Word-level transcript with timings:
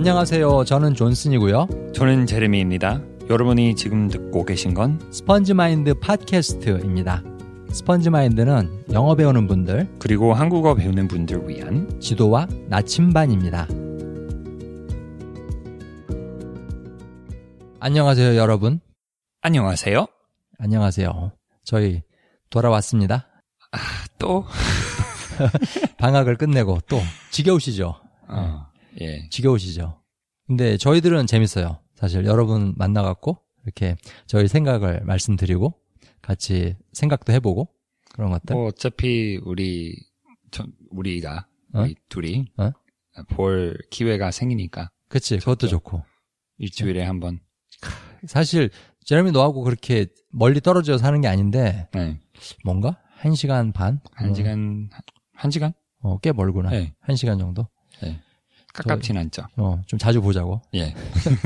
안녕하세요. 0.00 0.64
저는 0.64 0.94
존슨이고요. 0.94 1.92
저는 1.92 2.24
제레미입니다. 2.24 3.02
여러분이 3.28 3.76
지금 3.76 4.08
듣고 4.08 4.46
계신 4.46 4.72
건 4.72 4.98
스펀지 5.12 5.52
마인드 5.52 5.92
팟캐스트입니다. 5.92 7.22
스펀지 7.70 8.08
마인드는 8.08 8.86
영어 8.92 9.14
배우는 9.14 9.46
분들, 9.46 9.96
그리고 9.98 10.32
한국어 10.32 10.74
배우는 10.74 11.06
분들 11.06 11.46
위한 11.46 12.00
지도와 12.00 12.48
나침반입니다. 12.68 13.68
안녕하세요, 17.80 18.36
여러분. 18.36 18.80
안녕하세요. 19.42 20.06
안녕하세요. 20.58 21.32
저희 21.62 22.02
돌아왔습니다. 22.48 23.28
또 24.18 24.46
방학을 26.00 26.36
끝내고 26.38 26.78
또 26.88 26.98
지겨우시죠? 27.30 27.96
어, 28.28 28.70
예. 29.00 29.28
지겨우시죠? 29.30 29.99
근데 30.50 30.76
저희들은 30.76 31.28
재밌어요. 31.28 31.78
사실 31.94 32.24
여러분 32.24 32.74
만나갖고 32.76 33.38
이렇게 33.64 33.96
저희 34.26 34.48
생각을 34.48 35.02
말씀드리고 35.04 35.74
같이 36.22 36.74
생각도 36.92 37.32
해보고 37.34 37.68
그런 38.14 38.32
것들. 38.32 38.56
뭐 38.56 38.66
어차피 38.66 39.38
우리 39.44 39.94
저, 40.50 40.66
우리가 40.90 41.46
어? 41.72 41.82
우리 41.82 41.94
둘이 42.08 42.46
어? 42.56 42.72
볼 43.28 43.78
기회가 43.90 44.32
생기니까 44.32 44.90
그치, 45.08 45.38
그것도 45.38 45.68
좋고. 45.68 46.02
일주일에 46.58 47.04
한 47.04 47.20
번 47.20 47.38
사실 48.26 48.70
제레미 49.04 49.30
너하고 49.30 49.62
그렇게 49.62 50.06
멀리 50.30 50.60
떨어져 50.60 50.98
사는 50.98 51.20
게 51.20 51.28
아닌데 51.28 51.88
네. 51.94 52.18
뭔가 52.64 52.98
한 53.14 53.36
시간 53.36 53.70
반? 53.72 54.00
한 54.14 54.34
시간 54.34 54.90
한 55.32 55.52
시간? 55.52 55.74
어, 56.00 56.18
꽤 56.18 56.32
멀구나. 56.32 56.70
네. 56.70 56.92
한 56.98 57.14
시간 57.14 57.38
정도. 57.38 57.68
네. 58.02 58.20
가깝진 58.72 59.16
않죠. 59.16 59.42
어, 59.56 59.80
좀 59.86 59.98
자주 59.98 60.20
보자고. 60.20 60.62
예. 60.74 60.94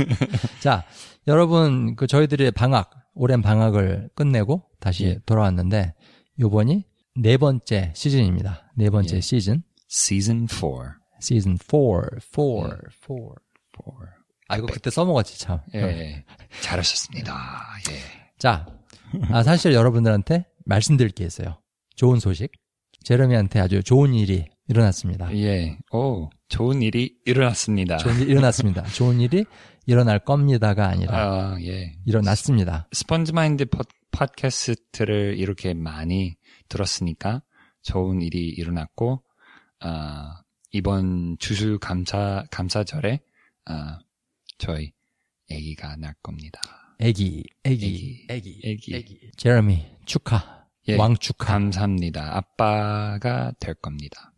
자, 0.61 0.85
여러분, 1.27 1.97
그 1.97 2.07
저희들의 2.07 2.51
방학, 2.53 2.91
오랜 3.15 3.43
방학을 3.43 4.11
끝내고 4.15 4.63
다시 4.81 5.05
예. 5.05 5.19
돌아왔는데, 5.27 5.95
요번이 6.39 6.85
네 7.17 7.37
번째 7.37 7.93
시즌입니다. 7.95 8.71
네 8.77 8.91
번째 8.91 9.17
예. 9.17 9.21
시즌. 9.21 9.63
Season 9.91 10.47
4. 10.49 10.67
시즌 11.21 11.57
4, 11.57 11.77
4, 12.21 12.41
4. 12.91 13.15
4. 13.77 13.85
아, 14.49 14.57
이거 14.59 14.67
그때 14.67 14.91
써먹었지, 14.91 15.39
참. 15.39 15.61
예. 15.75 15.81
예. 15.81 16.25
잘하셨습니다. 16.61 17.35
예. 17.91 17.99
자, 18.39 18.67
아, 19.31 19.43
사실 19.43 19.73
여러분들한테 19.73 20.47
말씀드릴 20.67 21.13
게 21.13 21.25
있어요. 21.25 21.61
좋은 21.97 22.19
소식. 22.19 22.51
제레미한테 23.05 23.61
아주 23.61 23.83
좋은 23.83 24.15
일이 24.15 24.47
일어났습니다. 24.69 25.35
예. 25.37 25.79
오, 25.93 26.31
좋은 26.49 26.81
일이 26.83 27.15
일어났습니다. 27.27 27.99
좋은 27.99 28.21
일이 28.21 28.31
일어났습니다. 28.33 28.83
좋은 28.95 29.21
일이 29.21 29.45
일어날 29.87 30.19
겁니다가 30.19 30.89
아니라 30.89 31.17
아, 31.53 31.57
예. 31.61 31.93
일어났습니다. 32.07 32.89
스펀지 32.93 33.33
마인드 33.33 33.67
팟- 33.67 33.85
팟캐스트를 34.11 35.37
이렇게 35.39 35.75
많이 35.75 36.37
들었으니까 36.69 37.43
좋은 37.83 38.23
일이 38.23 38.49
일어났고, 38.49 39.23
아, 39.81 40.41
이번 40.73 41.37
주수 41.39 41.79
감사, 41.81 42.45
감사절에, 42.51 43.21
아, 43.67 43.99
저희 44.57 44.93
아기가 45.51 45.97
날 45.97 46.15
겁니다. 46.23 46.61
애기, 47.01 47.43
애기, 47.65 48.25
애기, 48.31 48.61
애기. 48.65 48.95
애기. 48.95 49.31
제레미 49.37 49.85
축하. 50.07 50.64
예, 50.89 50.97
왕 50.97 51.17
축하. 51.17 51.55
감사합니다. 51.55 52.37
아빠가 52.37 53.53
될 53.59 53.75
겁니다. 53.75 54.33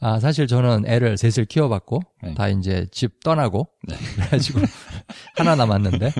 아, 0.00 0.18
사실 0.18 0.46
저는 0.46 0.84
애를 0.86 1.16
셋을 1.16 1.46
키워봤고, 1.46 2.00
네. 2.22 2.34
다 2.34 2.48
이제 2.48 2.86
집 2.90 3.20
떠나고, 3.20 3.68
네. 3.86 3.96
그래가지고, 4.16 4.60
하나 5.36 5.54
남았는데, 5.54 6.10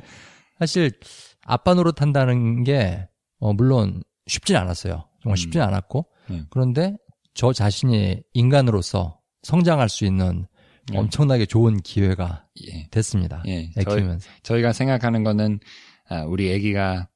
사실, 0.58 0.92
아빠 1.44 1.74
노릇 1.74 2.00
한다는 2.00 2.62
게, 2.62 3.08
어, 3.40 3.52
물론 3.52 4.02
쉽진 4.28 4.54
않았어요. 4.56 5.08
정말 5.22 5.36
쉽진 5.36 5.60
음. 5.60 5.66
않았고, 5.66 6.06
네. 6.30 6.44
그런데 6.50 6.96
저 7.34 7.52
자신이 7.52 8.22
인간으로서 8.34 9.18
성장할 9.42 9.88
수 9.88 10.04
있는 10.04 10.46
네. 10.90 10.98
엄청나게 10.98 11.46
좋은 11.46 11.78
기회가 11.78 12.46
예. 12.66 12.88
됐습니다. 12.90 13.42
예. 13.46 13.70
애 13.76 13.82
저희, 13.84 13.96
키우면서. 13.96 14.30
저희가 14.42 14.72
생각하는 14.72 15.24
거는, 15.24 15.58
아, 16.08 16.22
우리 16.22 16.52
아기가 16.54 17.08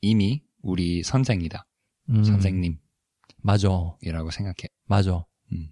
이미 0.00 0.42
우리 0.62 1.02
선생이다. 1.02 1.66
음, 2.10 2.24
선생님이라고 2.24 2.78
맞아. 3.42 3.70
생각해. 4.30 4.68
맞아. 4.86 5.24
음. 5.52 5.68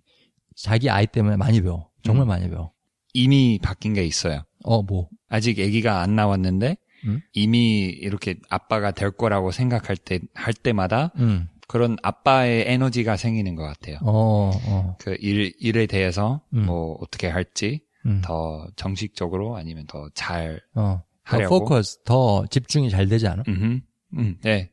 자기 0.57 0.91
아이 0.91 1.07
때문에 1.07 1.37
많이 1.37 1.61
배워. 1.61 1.91
정말 2.03 2.27
음. 2.27 2.29
많이 2.29 2.49
배워. 2.49 2.73
이미 3.13 3.59
바뀐 3.63 3.95
게 3.95 4.05
있어요. 4.05 4.43
어, 4.65 4.83
뭐. 4.83 5.09
아직 5.29 5.59
아기가 5.61 6.01
안 6.01 6.17
나왔는데 6.17 6.77
음? 7.07 7.21
이미 7.33 7.85
이렇게 7.87 8.37
아빠가 8.49 8.91
될 8.93 9.11
거라고 9.11 9.51
생각할 9.51 9.97
때 9.97 10.21
할 10.35 10.55
때마다 10.55 11.13
음. 11.17 11.49
그런 11.69 11.97
아빠의 12.03 12.65
에너지가 12.69 13.17
생기는 13.17 13.55
것 13.57 13.63
같아요. 13.65 13.99
어, 14.03 14.51
어. 14.67 14.97
그 15.01 15.17
일, 15.21 15.53
일에 15.59 15.87
대해서 15.87 16.43
음. 16.55 16.67
뭐 16.67 16.97
어떻게 17.01 17.27
할지 17.29 17.83
음. 18.07 18.21
더 18.23 18.69
정식적으로 18.77 19.57
아니면 19.57 19.87
더잘 19.87 20.61
어. 20.75 21.03
더 21.27 21.37
하려고. 21.37 21.61
포커스, 21.61 22.03
더 22.05 22.45
집중이 22.47 22.91
잘 22.91 23.09
되지 23.09 23.27
않아? 23.29 23.45
음, 23.49 23.81
음, 24.17 24.37
네. 24.43 24.71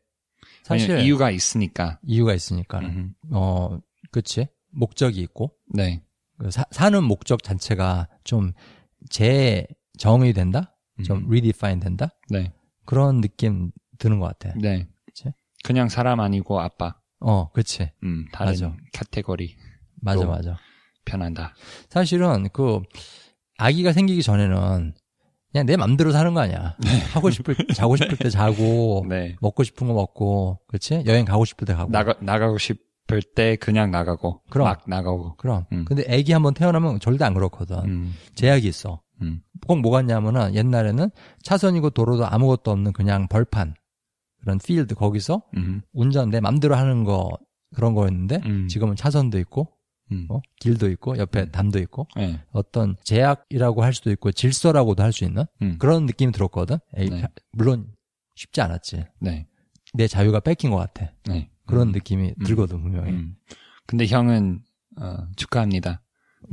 사실 0.63 0.99
이유가 0.99 1.31
있으니까. 1.31 1.99
이유가 2.03 2.33
있으니까. 2.33 2.79
음, 2.79 3.13
어, 3.31 3.79
그치? 4.11 4.47
목적이 4.69 5.21
있고, 5.21 5.53
네. 5.73 6.03
그 6.37 6.51
사, 6.51 6.65
사는 6.71 7.03
목적 7.03 7.43
자체가 7.43 8.07
좀 8.23 8.53
재정의 9.09 10.33
된다? 10.33 10.75
좀 11.05 11.19
음. 11.19 11.25
redefine 11.27 11.79
된다? 11.79 12.09
네. 12.29 12.53
그런 12.85 13.21
느낌 13.21 13.71
드는 13.99 14.19
것 14.19 14.27
같아. 14.27 14.55
네. 14.57 14.87
그치? 15.05 15.31
그냥 15.63 15.89
사람 15.89 16.19
아니고 16.19 16.59
아빠. 16.59 16.95
어, 17.19 17.51
그치. 17.51 17.91
음, 18.03 18.25
다른 18.31 18.53
맞아. 18.53 18.75
카테고리 18.93 19.55
맞아, 20.01 20.21
또. 20.21 20.27
맞아. 20.29 20.57
편한다. 21.05 21.53
사실은 21.89 22.49
그 22.53 22.81
아기가 23.57 23.93
생기기 23.93 24.23
전에는 24.23 24.93
그냥 25.51 25.65
내 25.65 25.75
맘대로 25.75 26.11
사는 26.11 26.33
거 26.33 26.39
아니야. 26.41 26.75
하고 27.13 27.29
싶을 27.29 27.55
자고 27.73 27.95
싶을 27.95 28.17
때 28.17 28.29
자고 28.29 29.05
네. 29.09 29.35
먹고 29.41 29.63
싶은 29.63 29.87
거 29.87 29.93
먹고 29.93 30.59
그렇지? 30.67 31.03
여행 31.05 31.25
가고 31.25 31.45
싶을 31.45 31.65
때 31.67 31.73
가고. 31.73 31.91
나가 31.91 32.13
나가고 32.21 32.57
싶을 32.57 33.21
때 33.35 33.57
그냥 33.57 33.91
나가고 33.91 34.41
그럼. 34.49 34.65
막 34.67 34.83
나가고. 34.87 35.35
그럼. 35.35 35.65
음. 35.73 35.85
근데 35.85 36.03
아기 36.09 36.31
한번 36.31 36.53
태어나면 36.53 36.99
절대 36.99 37.25
안 37.25 37.33
그렇거든. 37.33 37.77
음. 37.85 38.15
제약이 38.35 38.67
있어. 38.67 39.01
음. 39.21 39.41
꼭 39.67 39.79
뭐가 39.81 40.01
있냐면은 40.01 40.55
옛날에는 40.55 41.09
차선이고 41.43 41.91
도로도 41.91 42.25
아무것도 42.25 42.71
없는 42.71 42.93
그냥 42.93 43.27
벌판 43.27 43.75
그런 44.39 44.57
필드 44.57 44.95
거기서 44.95 45.43
음. 45.57 45.81
운전 45.93 46.29
내 46.29 46.39
맘대로 46.39 46.75
하는 46.75 47.03
거 47.03 47.29
그런 47.75 47.93
거였는데 47.93 48.41
음. 48.45 48.67
지금은 48.67 48.95
차선도 48.95 49.37
있고 49.39 49.67
음. 50.11 50.27
어? 50.29 50.41
길도 50.59 50.89
있고 50.91 51.17
옆에 51.17 51.49
담도 51.51 51.79
있고 51.79 52.07
네. 52.15 52.39
어떤 52.51 52.95
제약이라고 53.03 53.83
할 53.83 53.93
수도 53.93 54.11
있고 54.11 54.31
질서라고도 54.31 55.03
할 55.03 55.11
수 55.11 55.23
있는 55.23 55.45
음. 55.61 55.77
그런 55.79 56.05
느낌이 56.05 56.31
들었거든. 56.31 56.77
에이, 56.97 57.09
네. 57.09 57.27
물론 57.51 57.87
쉽지 58.35 58.61
않았지. 58.61 59.05
네. 59.19 59.47
내 59.93 60.07
자유가 60.07 60.39
뺏긴 60.39 60.71
것 60.71 60.77
같아. 60.77 61.11
네. 61.25 61.49
그런 61.65 61.89
음. 61.89 61.91
느낌이 61.91 62.33
음. 62.37 62.45
들거든 62.45 62.81
분명히. 62.81 63.11
음. 63.11 63.35
근데 63.85 64.05
형은 64.05 64.61
어, 64.99 65.17
축하합니다. 65.35 66.01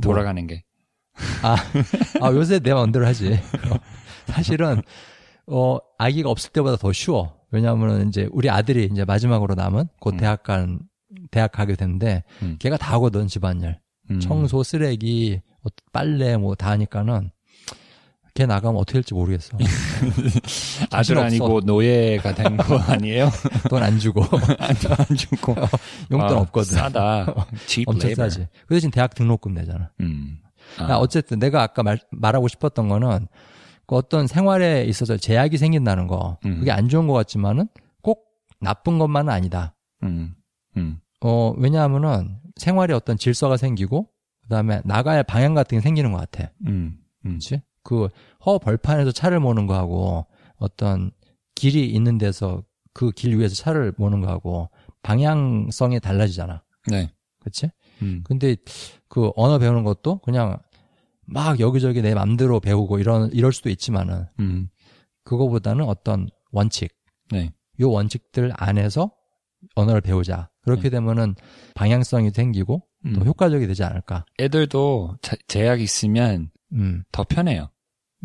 돌아가는 0.01 0.45
게. 0.47 0.63
아, 1.41 1.55
아, 2.21 2.31
요새 2.31 2.59
내 2.59 2.73
마음대로 2.73 3.05
하지. 3.05 3.33
어, 3.33 3.77
사실은 4.27 4.81
어 5.47 5.77
아기가 5.97 6.29
없을 6.29 6.51
때보다 6.51 6.77
더 6.77 6.91
쉬워. 6.93 7.37
왜냐하면 7.51 8.07
이제 8.07 8.27
우리 8.31 8.49
아들이 8.49 8.87
이제 8.91 9.03
마지막으로 9.05 9.55
남은 9.55 9.87
곧 9.99 10.13
음. 10.13 10.17
대학 10.17 10.43
간 10.43 10.79
대학 11.31 11.51
가게 11.51 11.75
되는데 11.75 12.23
음. 12.41 12.55
걔가 12.59 12.77
다 12.77 12.93
하거든 12.93 13.27
집안일. 13.27 13.79
음. 14.11 14.19
청소, 14.19 14.63
쓰레기, 14.63 15.41
어, 15.63 15.69
빨래 15.91 16.37
뭐 16.37 16.55
다 16.55 16.69
하니까는 16.71 17.31
걔 18.35 18.45
나가면 18.45 18.79
어떻게 18.79 18.93
될지 18.93 19.13
모르겠어. 19.13 19.57
아들 20.91 21.17
없어. 21.17 21.25
아니고 21.25 21.61
노예가 21.61 22.33
된 22.35 22.57
거 22.57 22.77
아니에요? 22.87 23.29
돈 23.69 23.83
안 23.83 23.99
주고 23.99 24.23
안, 24.59 24.75
안 25.09 25.17
주고. 25.17 25.55
용돈 26.11 26.37
아, 26.37 26.39
없거든. 26.41 26.77
싸다. 26.77 27.33
엄청. 27.85 28.13
싸지. 28.15 28.47
그 28.67 28.75
대신 28.75 28.91
대학 28.91 29.13
등록금 29.15 29.53
내잖아. 29.53 29.91
음. 30.01 30.39
아, 30.77 30.93
아, 30.93 30.97
어쨌든 30.97 31.39
내가 31.39 31.63
아까 31.63 31.83
말, 31.83 31.99
말하고 32.11 32.47
싶었던 32.47 32.87
거는 32.87 33.27
그 33.87 33.95
어떤 33.95 34.27
생활에 34.27 34.85
있어서 34.85 35.17
제약이 35.17 35.57
생긴다는 35.57 36.07
거 36.07 36.37
음. 36.45 36.59
그게 36.59 36.71
안 36.71 36.87
좋은 36.87 37.07
것 37.07 37.13
같지만은 37.13 37.67
꼭 38.01 38.25
나쁜 38.61 38.99
것만은 38.99 39.33
아니다. 39.33 39.75
음. 40.03 40.35
음. 40.77 40.99
어 41.21 41.53
왜냐하면은 41.57 42.37
생활에 42.57 42.93
어떤 42.93 43.17
질서가 43.17 43.57
생기고 43.57 44.09
그 44.43 44.47
다음에 44.49 44.81
나가야 44.85 45.17
할 45.17 45.23
방향 45.23 45.53
같은 45.53 45.77
게 45.77 45.81
생기는 45.81 46.11
것 46.11 46.17
같아. 46.19 46.51
음. 46.67 46.97
음. 47.25 47.29
그렇지? 47.31 47.61
그 47.83 48.09
허벌판에서 48.45 49.11
차를 49.11 49.39
모는 49.39 49.67
거하고 49.67 50.25
어떤 50.57 51.11
길이 51.55 51.87
있는 51.87 52.17
데서 52.17 52.63
그 52.93 53.11
길 53.11 53.37
위에서 53.37 53.55
차를 53.55 53.93
모는 53.97 54.21
거하고 54.21 54.69
방향성이 55.03 55.99
달라지잖아. 55.99 56.63
네. 56.87 57.11
그렇지? 57.39 57.69
음. 58.01 58.23
근데 58.25 58.55
그 59.07 59.31
언어 59.35 59.57
배우는 59.59 59.83
것도 59.83 60.19
그냥 60.19 60.57
막 61.25 61.59
여기저기 61.59 62.01
내 62.01 62.13
맘대로 62.13 62.59
배우고 62.59 62.99
이런 62.99 63.31
이럴 63.31 63.53
수도 63.53 63.69
있지만은 63.69 64.25
음. 64.39 64.69
그거보다는 65.23 65.85
어떤 65.85 66.27
원칙, 66.51 66.91
네. 67.31 67.53
요 67.79 67.91
원칙들 67.91 68.51
안에서 68.55 69.11
언어를 69.75 70.01
배우자. 70.01 70.49
그렇게 70.61 70.83
네. 70.83 70.89
되면은 70.91 71.35
방향성이 71.75 72.31
생기고 72.31 72.83
또 73.15 73.21
음. 73.21 73.25
효과적이 73.25 73.67
되지 73.67 73.83
않을까. 73.83 74.25
애들도 74.39 75.17
자- 75.21 75.35
제약 75.47 75.81
있으면 75.81 76.51
음, 76.73 77.03
더 77.11 77.23
편해요. 77.23 77.69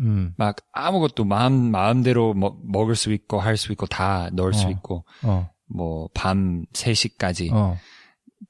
음, 0.01 0.33
막 0.37 0.57
아무것도 0.73 1.23
마음 1.23 1.53
마음대로 1.71 2.33
먹, 2.33 2.59
먹을 2.63 2.95
수 2.95 3.13
있고 3.13 3.39
할 3.39 3.55
수 3.57 3.71
있고 3.71 3.85
다 3.85 4.29
넣을 4.33 4.53
수 4.53 4.67
어. 4.67 4.69
있고 4.69 5.05
어, 5.23 5.49
뭐밤 5.67 6.65
3시까지 6.73 7.51
어. 7.53 7.77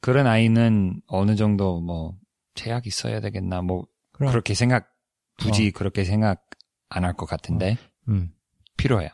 그런 0.02 0.26
아이는 0.28 1.02
어느 1.08 1.36
정도 1.36 1.80
뭐 1.82 2.16
제약 2.56 2.88
있어야 2.88 3.20
되겠나 3.20 3.62
뭐 3.62 3.86
그럼, 4.12 4.32
그렇게 4.32 4.54
생각 4.56 4.88
굳이 5.40 5.72
어. 5.74 5.78
그렇게 5.78 6.04
생각 6.04 6.44
안 6.90 7.04
할 7.04 7.14
것 7.14 7.26
같은데 7.28 7.78
음. 8.10 8.32
필요해요. 8.78 9.10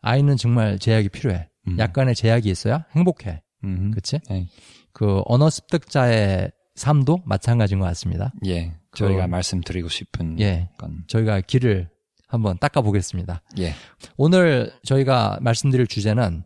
아이는 0.00 0.36
정말 0.36 0.78
제약이 0.78 1.08
필요해. 1.10 1.48
음. 1.72 1.78
약간의 1.78 2.14
제약이 2.14 2.48
있어야 2.50 2.84
행복해. 2.94 3.42
음. 3.64 3.90
그치? 3.92 4.18
네. 4.28 4.46
그 4.92 5.22
언어 5.26 5.50
습득자의 5.50 6.50
삶도 6.74 7.22
마찬가지인 7.26 7.80
것 7.80 7.86
같습니다. 7.86 8.32
예. 8.46 8.74
저희가 8.94 9.26
그- 9.26 9.30
말씀드리고 9.30 9.88
싶은 9.88 10.38
예. 10.40 10.70
건 10.78 11.04
저희가 11.08 11.40
길을 11.40 11.90
한번 12.28 12.58
닦아 12.58 12.82
보겠습니다. 12.82 13.42
예. 13.58 13.72
오늘 14.16 14.72
저희가 14.84 15.38
말씀드릴 15.40 15.86
주제는 15.86 16.44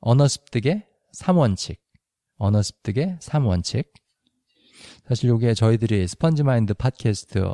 언어 0.00 0.26
습득의 0.28 0.84
3원칙. 1.16 1.76
언어 2.38 2.62
습득의 2.62 3.18
3원칙. 3.20 3.86
사실 5.08 5.30
이게 5.34 5.54
저희들이 5.54 6.06
스펀지 6.06 6.42
마인드 6.44 6.72
팟캐스트 6.74 7.52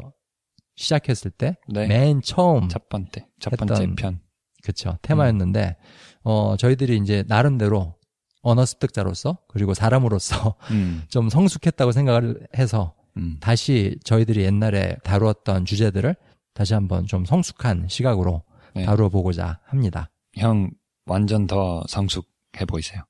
시작했을 0.77 1.31
때맨 1.31 1.89
네. 1.89 2.15
처음 2.25 2.69
첫 2.69 2.89
번째 2.89 3.27
첫 3.41 3.51
번째 3.57 3.87
편. 3.97 4.21
그쵸 4.65 4.99
테마였는데 5.03 5.77
어 6.23 6.57
저희들이 6.57 6.97
이제 6.97 7.25
나름대로 7.29 7.95
언어 8.43 8.65
습득자로서 8.65 9.39
그리고 9.49 9.75
사람으로서 9.75 10.57
음. 10.71 11.03
좀 11.09 11.29
성숙했다고 11.29 11.93
생각을 11.93 12.47
해서 12.57 12.95
음. 13.17 13.37
다시 13.41 13.99
저희들이 14.05 14.43
옛날에 14.43 14.97
다루었던 15.05 15.65
주제들을 15.65 16.17
다시 16.53 16.75
한번 16.75 17.07
좀 17.07 17.25
성숙한 17.25 17.87
시각으로 17.89 18.43
네. 18.75 18.85
다루어 18.85 19.09
보고자 19.09 19.61
합니다. 19.67 20.11
형 20.37 20.71
완전 21.07 21.47
더 21.47 21.83
성숙해 21.89 22.65
보이세요. 22.67 23.03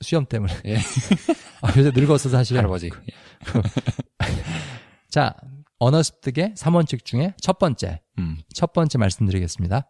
수염 0.00 0.26
때문에. 0.26 0.52
예. 0.66 0.76
아, 1.62 1.68
요새 1.76 1.90
늙었어 1.94 2.28
사실. 2.28 2.56
할아버지. 2.56 2.90
자, 5.08 5.34
언어 5.78 6.02
습득의 6.02 6.54
3원칙 6.56 7.04
중에 7.04 7.34
첫 7.40 7.58
번째, 7.58 8.00
음. 8.18 8.38
첫 8.54 8.72
번째 8.72 8.98
말씀드리겠습니다. 8.98 9.86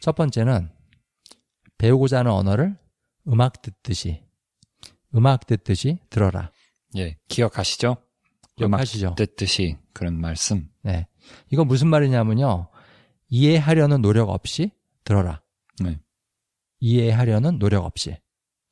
첫 0.00 0.14
번째는 0.14 0.70
배우고자 1.76 2.18
하는 2.18 2.30
언어를 2.32 2.76
음악 3.26 3.62
듣듯이, 3.62 4.22
음악 5.14 5.46
듣듯이 5.46 5.98
들어라. 6.10 6.50
예. 6.96 7.16
기억하시죠? 7.28 7.96
기억하시죠? 8.56 9.06
음악 9.06 9.16
듣듯이 9.16 9.76
그런 9.92 10.20
말씀. 10.20 10.68
네. 10.82 11.06
이거 11.50 11.64
무슨 11.64 11.88
말이냐면요. 11.88 12.68
이해하려는 13.28 14.00
노력 14.00 14.30
없이 14.30 14.70
들어라. 15.04 15.42
네. 15.82 16.00
이해하려는 16.80 17.58
노력 17.58 17.84
없이. 17.84 18.16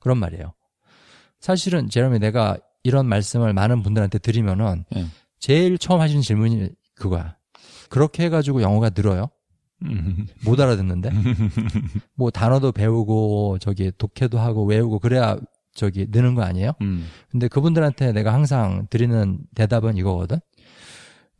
그런 0.00 0.19
말이에요. 0.19 0.55
사실은 1.40 1.88
제롬이 1.88 2.19
내가 2.19 2.56
이런 2.82 3.06
말씀을 3.06 3.52
많은 3.52 3.82
분들한테 3.82 4.19
드리면은 4.19 4.84
예. 4.96 5.06
제일 5.38 5.79
처음 5.79 6.00
하시는 6.00 6.22
질문이 6.22 6.70
그거야. 6.94 7.37
그렇게 7.90 8.25
해가지고 8.25 8.62
영어가 8.62 8.90
늘어요? 8.90 9.29
음. 9.84 10.26
못 10.44 10.58
알아듣는데? 10.61 11.11
뭐 12.14 12.31
단어도 12.31 12.73
배우고 12.73 13.58
저기 13.61 13.93
독해도 13.96 14.38
하고 14.38 14.64
외우고 14.64 14.99
그래야 14.99 15.37
저기 15.75 16.06
느는 16.11 16.34
거 16.34 16.43
아니에요? 16.43 16.73
음. 16.81 17.06
근데 17.31 17.49
그분들한테 17.49 18.12
내가 18.12 18.32
항상 18.32 18.87
드리는 18.90 19.38
대답은 19.55 19.96
이거거든. 19.96 20.38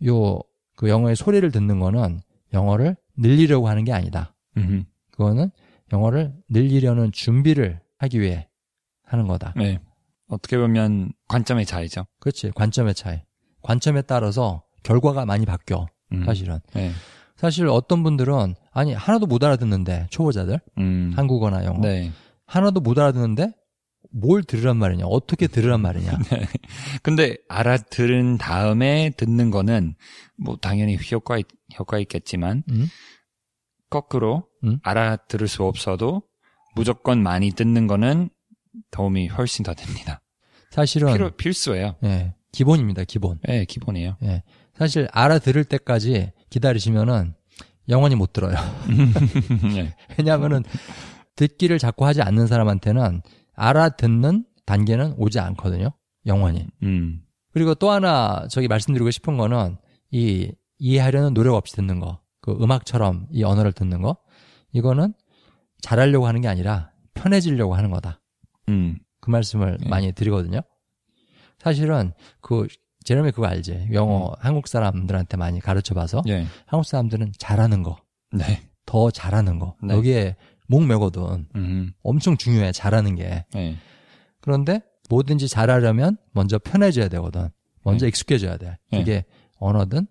요 0.07 0.41
그 0.77 0.89
영어의 0.89 1.17
소리를 1.17 1.51
듣는 1.51 1.81
거는 1.81 2.21
영어를 2.53 2.97
늘리려고 3.17 3.69
하는 3.69 3.85
게 3.85 3.93
아니다. 3.93 4.35
음. 4.59 4.85
그거는 5.11 5.51
영어를 5.93 6.35
늘리려는 6.51 7.13
준비를 7.13 7.81
하기 7.99 8.21
위해 8.21 8.47
하는 9.03 9.27
거다. 9.27 9.55
네. 9.57 9.79
어떻게 10.29 10.59
보면 10.59 11.13
관점의 11.29 11.65
차이죠. 11.65 12.05
그렇지. 12.21 12.51
관점의 12.55 12.95
차이. 12.95 13.23
관점에 13.63 14.03
따라서 14.03 14.63
결과가 14.83 15.25
많이 15.25 15.47
바뀌어. 15.47 15.87
음. 16.13 16.25
사실은. 16.25 16.59
네. 16.75 16.93
사실 17.37 17.69
어떤 17.69 18.03
분들은 18.03 18.55
아니 18.73 18.95
하나도 18.95 19.27
못 19.27 19.45
알아듣는데 19.45 20.09
초보자들 20.11 20.61
음. 20.79 21.13
한국어나 21.15 21.65
영어 21.65 21.81
네. 21.81 22.11
하나도 22.47 22.81
못 22.81 22.99
알아듣는데 22.99 23.53
뭘 24.11 24.43
들으란 24.43 24.77
말이냐 24.79 25.05
어떻게 25.07 25.47
들으란 25.47 25.81
말이냐 25.81 26.13
근데 27.03 27.37
알아들은 27.49 28.39
다음에 28.39 29.11
듣는 29.17 29.51
거는 29.51 29.95
뭐 30.37 30.57
당연히 30.57 30.97
효과 31.13 31.39
있, 31.39 31.47
효과 31.79 31.99
있겠지만 31.99 32.63
음? 32.71 32.87
거꾸로 33.91 34.45
음? 34.65 34.79
알아들을 34.83 35.49
수 35.49 35.65
없어도 35.65 36.23
무조건 36.75 37.23
많이 37.23 37.51
듣는 37.51 37.87
거는 37.87 38.31
도움이 38.91 39.29
훨씬 39.29 39.63
더 39.63 39.75
됩니다. 39.75 40.21
사실은 40.71 41.13
필요 41.13 41.31
필수예요. 41.31 41.97
예, 42.05 42.35
기본입니다 42.53 43.05
기본 43.05 43.39
네, 43.45 43.65
기본이에요. 43.65 44.17
예, 44.25 44.43
사실 44.75 45.09
알아들을 45.13 45.65
때까지 45.65 46.33
기다리시면은 46.57 47.35
영원히 47.89 48.15
못 48.15 48.33
들어요 48.33 48.57
네. 49.75 49.95
왜냐하면은 50.19 50.65
듣기를 51.37 51.79
자꾸 51.79 52.07
하지 52.07 52.23
않는 52.23 52.47
사람한테는 52.47 53.23
알아듣는 53.55 54.45
단계는 54.65 55.15
오지 55.19 55.39
않거든요 55.39 55.91
영원히 56.27 56.67
음. 56.83 57.23
그리고 57.53 57.75
또 57.75 57.91
하나 57.91 58.47
저기 58.51 58.69
말씀드리고 58.69 59.11
싶은 59.11 59.37
거는 59.39 59.77
이 60.11 60.53
이해하려는 60.79 61.35
노력 61.35 61.55
없이 61.55 61.75
듣는 61.75 62.01
거, 62.01 62.21
그 62.41 62.53
음악처럼 62.53 63.29
이 63.31 63.45
언어를 63.45 63.73
듣는 63.73 64.03
거, 64.03 64.19
이거는 64.73 65.15
잘하려고 65.81 66.27
하는 66.27 66.41
게 66.41 66.49
아니라 66.49 66.91
편해지려고 67.15 67.75
하는 67.75 67.91
거다. 67.91 68.21
음. 68.69 68.99
그 69.21 69.31
말씀을 69.31 69.79
네. 69.81 69.89
많이 69.89 70.13
드리거든요. 70.13 70.61
사실은 71.59 72.13
그 72.41 72.67
제레미 73.07 73.31
그거 73.31 73.47
알지? 73.47 73.91
영어 73.93 74.35
한국 74.41 74.67
사람들한테 74.67 75.37
많이 75.37 75.61
가르쳐 75.61 75.95
봐서 75.95 76.25
예. 76.27 76.45
한국 76.67 76.85
사람들은 76.85 77.35
잘하는 77.39 77.85
거, 77.85 77.99
네. 78.33 78.69
더 78.85 79.13
잘하는 79.13 79.61
거 79.61 79.77
네. 79.81 79.95
여기에 79.95 80.37
목매거든. 80.67 81.47
음. 81.55 81.93
엄청 82.03 82.37
중요해 82.37 82.73
잘하는 82.73 83.15
게. 83.15 83.45
네. 83.55 83.77
그런데 84.41 84.81
뭐든지 85.09 85.47
잘하려면 85.47 86.17
먼저 86.33 86.59
편해져야 86.59 87.07
되거든. 87.09 87.49
먼저 87.85 88.07
네. 88.07 88.09
익숙해져야 88.09 88.57
돼. 88.57 88.77
네. 88.91 88.99
그게 88.99 89.25
언어든 89.61 90.09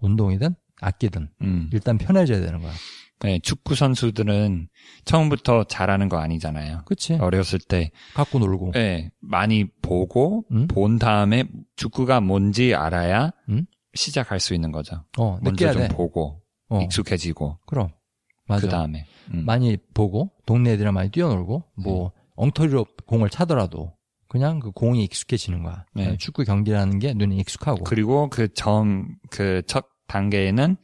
운동이든 0.00 0.54
악기든 0.80 1.28
음. 1.42 1.68
일단 1.70 1.98
편해져야 1.98 2.40
되는 2.40 2.62
거야. 2.62 2.72
네, 3.20 3.38
축구 3.40 3.74
선수들은 3.74 4.68
처음부터 5.04 5.64
잘하는 5.64 6.08
거 6.08 6.18
아니잖아요. 6.18 6.82
그치? 6.84 7.14
어렸을 7.14 7.58
때 7.58 7.90
갖고 8.14 8.38
놀고. 8.38 8.72
네, 8.72 9.10
많이 9.20 9.64
보고 9.82 10.44
음? 10.52 10.68
본 10.68 10.98
다음에 10.98 11.44
축구가 11.76 12.20
뭔지 12.20 12.74
알아야 12.74 13.32
음? 13.48 13.66
시작할 13.94 14.38
수 14.40 14.54
있는 14.54 14.70
거죠. 14.70 15.04
어, 15.18 15.38
먼저 15.42 15.72
좀 15.72 15.82
돼. 15.82 15.88
보고 15.88 16.42
어, 16.68 16.80
익숙해지고 16.82 17.58
그럼. 17.66 17.90
맞아. 18.48 18.62
그 18.62 18.68
다음에 18.70 19.04
음. 19.32 19.44
많이 19.44 19.76
보고, 19.92 20.32
동네 20.46 20.72
애들이랑 20.72 20.94
많이 20.94 21.10
뛰어놀고, 21.10 21.64
뭐, 21.74 22.12
엉터리로 22.34 22.86
공을 23.06 23.28
차더라도, 23.28 23.92
그냥 24.26 24.58
그 24.58 24.70
공이 24.70 25.04
익숙해지는 25.04 25.62
거야. 25.62 25.84
네. 25.94 26.16
축구 26.16 26.44
경기라는 26.44 26.98
게 26.98 27.12
눈에 27.12 27.36
익숙하고. 27.36 27.84
그리고 27.84 28.30
그 28.30 28.52
처음 28.54 29.16
그첫 29.30 29.86
단계에는 30.06 30.76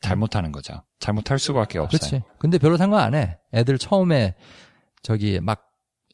잘못하는 0.00 0.52
거죠. 0.52 0.82
잘못할 1.00 1.38
수밖에 1.38 1.78
없어요. 1.78 1.98
그렇지. 1.98 2.22
근데 2.38 2.58
별로 2.58 2.76
상관 2.76 3.00
안 3.02 3.14
해. 3.14 3.38
애들 3.52 3.78
처음에, 3.78 4.34
저기, 5.02 5.40
막, 5.40 5.64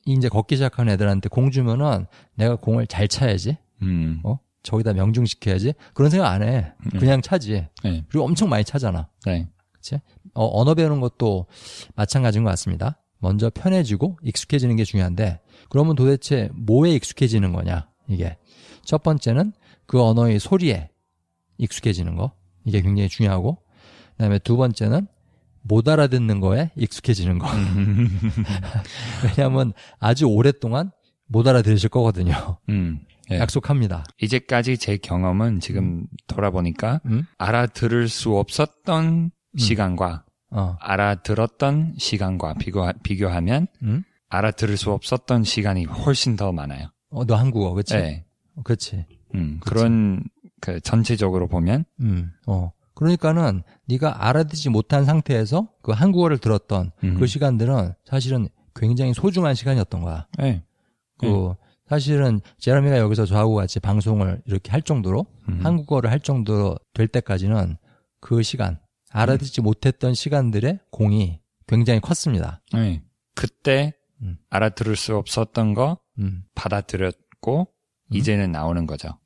이제 0.06 0.28
걷기 0.28 0.56
시작하는 0.56 0.92
애들한테 0.92 1.28
공 1.28 1.50
주면은 1.50 2.06
내가 2.34 2.56
공을 2.56 2.86
잘 2.86 3.08
차야지. 3.08 3.56
음. 3.82 4.20
어? 4.24 4.38
저기다 4.62 4.92
명중시켜야지. 4.92 5.74
그런 5.92 6.10
생각 6.10 6.30
안 6.30 6.42
해. 6.42 6.72
그냥 6.98 7.20
차지. 7.22 7.66
네. 7.82 8.04
그리고 8.08 8.24
엄청 8.24 8.48
많이 8.48 8.64
차잖아. 8.64 9.08
네. 9.26 9.48
그치? 9.72 9.96
어, 10.34 10.60
언어 10.60 10.74
배우는 10.74 11.00
것도 11.00 11.46
마찬가지인 11.94 12.44
것 12.44 12.50
같습니다. 12.50 13.02
먼저 13.18 13.50
편해지고 13.50 14.18
익숙해지는 14.22 14.76
게 14.76 14.84
중요한데, 14.84 15.40
그러면 15.70 15.96
도대체 15.96 16.50
뭐에 16.54 16.90
익숙해지는 16.92 17.52
거냐, 17.52 17.88
이게. 18.08 18.36
첫 18.84 19.02
번째는 19.02 19.52
그 19.86 20.02
언어의 20.02 20.38
소리에 20.38 20.90
익숙해지는 21.56 22.16
거. 22.16 22.32
이게 22.64 22.80
굉장히 22.82 23.08
중요하고, 23.08 23.58
그 24.16 24.18
다음에 24.18 24.38
두 24.38 24.56
번째는 24.56 25.06
못 25.62 25.88
알아듣는 25.88 26.40
거에 26.40 26.70
익숙해지는 26.76 27.38
거. 27.38 27.48
왜냐하면 29.24 29.72
아주 29.98 30.26
오랫동안 30.26 30.90
못 31.26 31.46
알아들으실 31.46 31.88
거거든요. 31.88 32.58
음. 32.68 33.00
예. 33.30 33.38
약속합니다. 33.38 34.04
이제까지 34.20 34.76
제 34.76 34.98
경험은 34.98 35.60
지금 35.60 36.06
돌아보니까 36.26 37.00
음? 37.06 37.24
알아들을 37.38 38.08
수 38.08 38.36
없었던 38.36 39.30
시간과 39.56 40.24
어. 40.50 40.76
알아들었던 40.80 41.94
시간과 41.96 42.54
비교, 42.54 42.86
비교하면 43.02 43.66
음? 43.82 44.04
알아들을 44.28 44.76
수 44.76 44.92
없었던 44.92 45.44
시간이 45.44 45.84
훨씬 45.84 46.36
더 46.36 46.52
많아요. 46.52 46.88
어, 47.10 47.24
너 47.24 47.36
한국어, 47.36 47.72
그치? 47.72 47.94
네. 47.94 48.24
그치. 48.62 49.04
음, 49.34 49.58
그치. 49.60 49.74
그런 49.74 50.24
그 50.60 50.80
전체적으로 50.80 51.48
보면 51.48 51.84
음, 52.00 52.30
어. 52.46 52.72
그러니까는 52.94 53.62
네가 53.86 54.26
알아듣지 54.26 54.70
못한 54.70 55.04
상태에서 55.04 55.68
그 55.82 55.92
한국어를 55.92 56.38
들었던 56.38 56.92
음. 57.02 57.16
그 57.18 57.26
시간들은 57.26 57.94
사실은 58.04 58.48
굉장히 58.74 59.14
소중한 59.14 59.54
시간이었던 59.54 60.00
거야. 60.00 60.26
네. 60.38 60.62
그 61.18 61.54
사실은 61.88 62.40
제라미가 62.58 62.98
여기서 62.98 63.26
저하고 63.26 63.54
같이 63.54 63.78
방송을 63.78 64.42
이렇게 64.46 64.70
할 64.70 64.82
정도로 64.82 65.26
음. 65.48 65.60
한국어를 65.62 66.10
할 66.10 66.20
정도로 66.20 66.76
될 66.92 67.08
때까지는 67.08 67.76
그 68.20 68.42
시간 68.42 68.78
알아듣지 69.10 69.60
못했던 69.60 70.14
시간들의 70.14 70.80
공이 70.90 71.40
굉장히 71.66 72.00
컸습니다. 72.00 72.62
네. 72.72 73.02
그때 73.34 73.94
음. 74.22 74.38
알아들을 74.50 74.96
수 74.96 75.16
없었던 75.16 75.74
거 75.74 75.98
음. 76.18 76.44
받아들였고 76.54 77.68
이제는 78.10 78.52
나오는 78.52 78.86
거죠. 78.86 79.18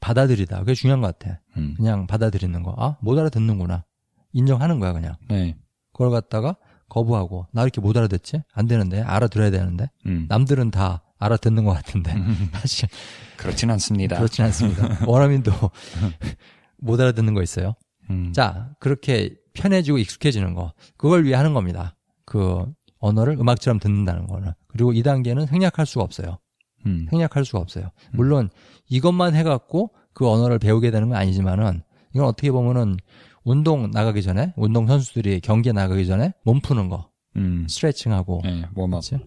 받아들이다. 0.00 0.60
그게 0.60 0.74
중요한 0.74 1.00
것 1.00 1.18
같아. 1.18 1.40
음. 1.56 1.74
그냥 1.76 2.06
받아들이는 2.06 2.62
거. 2.62 2.74
아, 2.78 2.96
못 3.00 3.18
알아듣는구나. 3.18 3.84
인정하는 4.32 4.80
거야, 4.80 4.92
그냥. 4.92 5.16
네. 5.28 5.56
그걸 5.92 6.10
갖다가 6.10 6.56
거부하고 6.88 7.46
나 7.52 7.62
이렇게 7.62 7.80
못 7.80 7.96
알아듣지? 7.96 8.42
안 8.52 8.66
되는데 8.66 9.00
알아들어야 9.00 9.50
되는데 9.50 9.90
음. 10.06 10.26
남들은 10.28 10.70
다 10.70 11.02
알아듣는 11.18 11.64
것 11.64 11.72
같은데 11.72 12.12
사실 12.52 12.88
그렇진 13.36 13.70
않습니다. 13.70 14.16
그렇진 14.16 14.44
않습니다. 14.46 15.06
원어민도 15.06 15.52
못 16.78 17.00
알아듣는 17.00 17.34
거 17.34 17.42
있어요. 17.42 17.74
음. 18.10 18.32
자 18.32 18.74
그렇게 18.80 19.36
편해지고 19.54 19.98
익숙해지는 19.98 20.54
거 20.54 20.72
그걸 20.96 21.24
위해 21.24 21.34
하는 21.36 21.54
겁니다. 21.54 21.96
그 22.24 22.66
언어를 22.98 23.34
음악처럼 23.38 23.78
듣는다는 23.78 24.26
거는 24.26 24.52
그리고 24.68 24.92
이 24.92 25.02
단계는 25.02 25.46
생략할 25.46 25.86
수가 25.86 26.04
없어요. 26.04 26.38
음. 26.86 27.06
생략할 27.10 27.44
수가 27.44 27.58
없어요. 27.58 27.90
물론 28.12 28.50
이것만 28.88 29.34
해갖고 29.34 29.90
그 30.12 30.28
언어를 30.28 30.58
배우게 30.58 30.90
되는 30.90 31.08
건 31.08 31.18
아니지만은 31.18 31.82
이건 32.14 32.26
어떻게 32.26 32.50
보면은 32.50 32.96
운동 33.44 33.90
나가기 33.90 34.22
전에 34.22 34.52
운동 34.56 34.86
선수들이 34.86 35.40
경기에 35.40 35.72
나가기 35.72 36.06
전에 36.06 36.32
몸 36.44 36.60
푸는 36.60 36.88
거 36.88 37.10
음. 37.36 37.66
스트레칭하고 37.68 38.40
네. 38.44 38.64
웜업. 38.74 39.00
그치? 39.00 39.18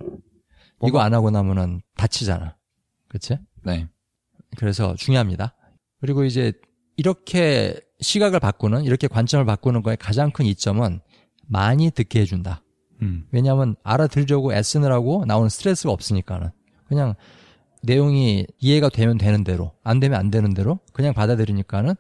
이거 0.86 1.00
안 1.00 1.13
하고 1.13 1.31
나면은 1.31 1.81
다치잖아. 1.95 2.55
그치? 3.07 3.38
네. 3.63 3.88
그래서 4.57 4.95
중요합니다. 4.95 5.55
그리고 6.00 6.25
이제 6.25 6.51
이렇게 6.98 7.79
시각을 8.01 8.39
바꾸는, 8.39 8.83
이렇게 8.83 9.07
관점을 9.07 9.45
바꾸는 9.45 9.81
거에 9.81 9.95
가장 9.95 10.31
큰 10.31 10.45
이점은 10.45 11.00
많이 11.48 11.89
듣게 11.89 12.22
해준다. 12.22 12.62
음. 13.01 13.25
왜냐하면 13.31 13.75
알아들으려고 13.83 14.53
애쓰느라고 14.53 15.25
나오는 15.25 15.50
스트레스가 15.50 15.91
없으니까는. 15.91 16.50
그냥 16.86 17.15
내용이 17.84 18.48
이해가 18.60 18.90
되면 18.90 19.18
되는 19.18 19.44
대로, 19.44 19.74
안 19.84 20.00
되면 20.00 20.20
안 20.20 20.32
되는 20.32 20.54
대로 20.54 20.80
그냥 20.94 21.13
받아들이니까는 21.13 21.96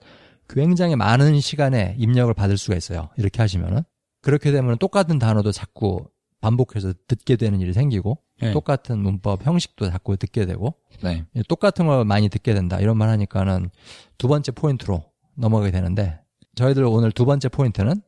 굉장히 0.49 0.95
많은 0.95 1.39
시간에 1.39 1.95
입력을 1.99 2.33
받을 2.33 2.57
수가 2.57 2.75
있어요. 2.75 3.09
이렇게 3.17 3.41
하시면은. 3.41 3.83
그렇게 4.21 4.51
되면 4.51 4.77
똑같은 4.77 5.19
단어도 5.19 5.51
자꾸 5.51 6.09
반복해서 6.39 6.93
듣게 7.07 7.35
되는 7.35 7.59
일이 7.59 7.73
생기고, 7.73 8.17
네. 8.41 8.51
똑같은 8.51 8.99
문법 8.99 9.45
형식도 9.45 9.89
자꾸 9.89 10.17
듣게 10.17 10.45
되고, 10.45 10.75
네. 11.01 11.25
똑같은 11.47 11.87
걸 11.87 12.05
많이 12.05 12.29
듣게 12.29 12.53
된다. 12.53 12.79
이런 12.79 12.97
말 12.97 13.09
하니까는 13.09 13.69
두 14.17 14.27
번째 14.27 14.51
포인트로 14.53 15.03
넘어가게 15.35 15.71
되는데, 15.71 16.21
저희들 16.55 16.83
오늘 16.85 17.11
두 17.11 17.25
번째 17.25 17.49
포인트는 17.49 18.01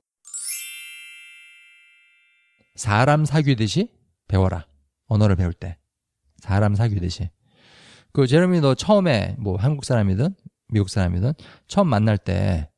사람 2.76 3.26
사귀듯이 3.26 3.92
배워라. 4.28 4.68
언어를 5.08 5.36
배울 5.36 5.54
때. 5.54 5.78
사람 6.38 6.76
사귀듯이. 6.76 7.30
그 8.16 8.28
제레미 8.28 8.62
너 8.62 8.76
처음에 8.76 9.36
뭐 9.40 9.58
한국 9.58 9.84
사람이든 9.84 10.34
미국 10.70 10.90
사람이든 10.90 11.34
처음 11.68 11.90
만날 11.90 12.18
때 12.18 12.70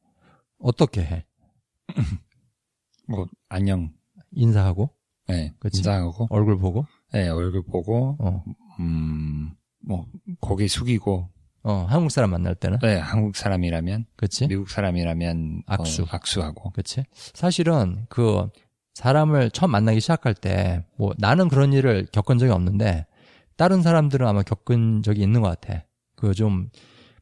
어떻게 0.57 1.01
해? 1.01 1.25
뭐 3.07 3.27
안녕. 3.47 3.91
인사하고 4.31 4.89
네. 5.27 5.53
그치. 5.59 5.77
인사하고 5.79 6.25
얼굴 6.31 6.57
보고 6.57 6.87
네, 7.13 7.29
얼굴 7.29 7.61
보고 7.63 8.17
어. 8.19 8.43
음. 8.79 9.51
뭐 9.85 10.07
고개 10.39 10.67
숙이고 10.67 11.29
어, 11.61 11.85
한국 11.87 12.09
사람 12.09 12.31
만날 12.31 12.55
때는 12.55 12.79
네, 12.81 12.97
한국 12.97 13.35
사람이라면 13.35 14.05
그렇지? 14.15 14.47
미국 14.47 14.71
사람이라면 14.71 15.63
악수. 15.67 16.01
어, 16.01 16.05
악수하고 16.09 16.71
그치? 16.71 17.03
사실은 17.13 18.07
그 18.09 18.49
사람을 18.95 19.51
처음 19.51 19.69
만나기 19.69 19.99
시작할 19.99 20.33
때 20.33 20.83
뭐 20.97 21.13
나는 21.19 21.47
그런 21.47 21.73
일을 21.73 22.07
겪은 22.11 22.39
적이 22.39 22.53
없는데 22.53 23.05
다른 23.57 23.81
사람들은 23.81 24.25
아마 24.25 24.43
겪은 24.43 25.03
적이 25.03 25.21
있는 25.23 25.41
것 25.41 25.59
같아. 25.59 25.83
그 26.15 26.33
좀 26.33 26.69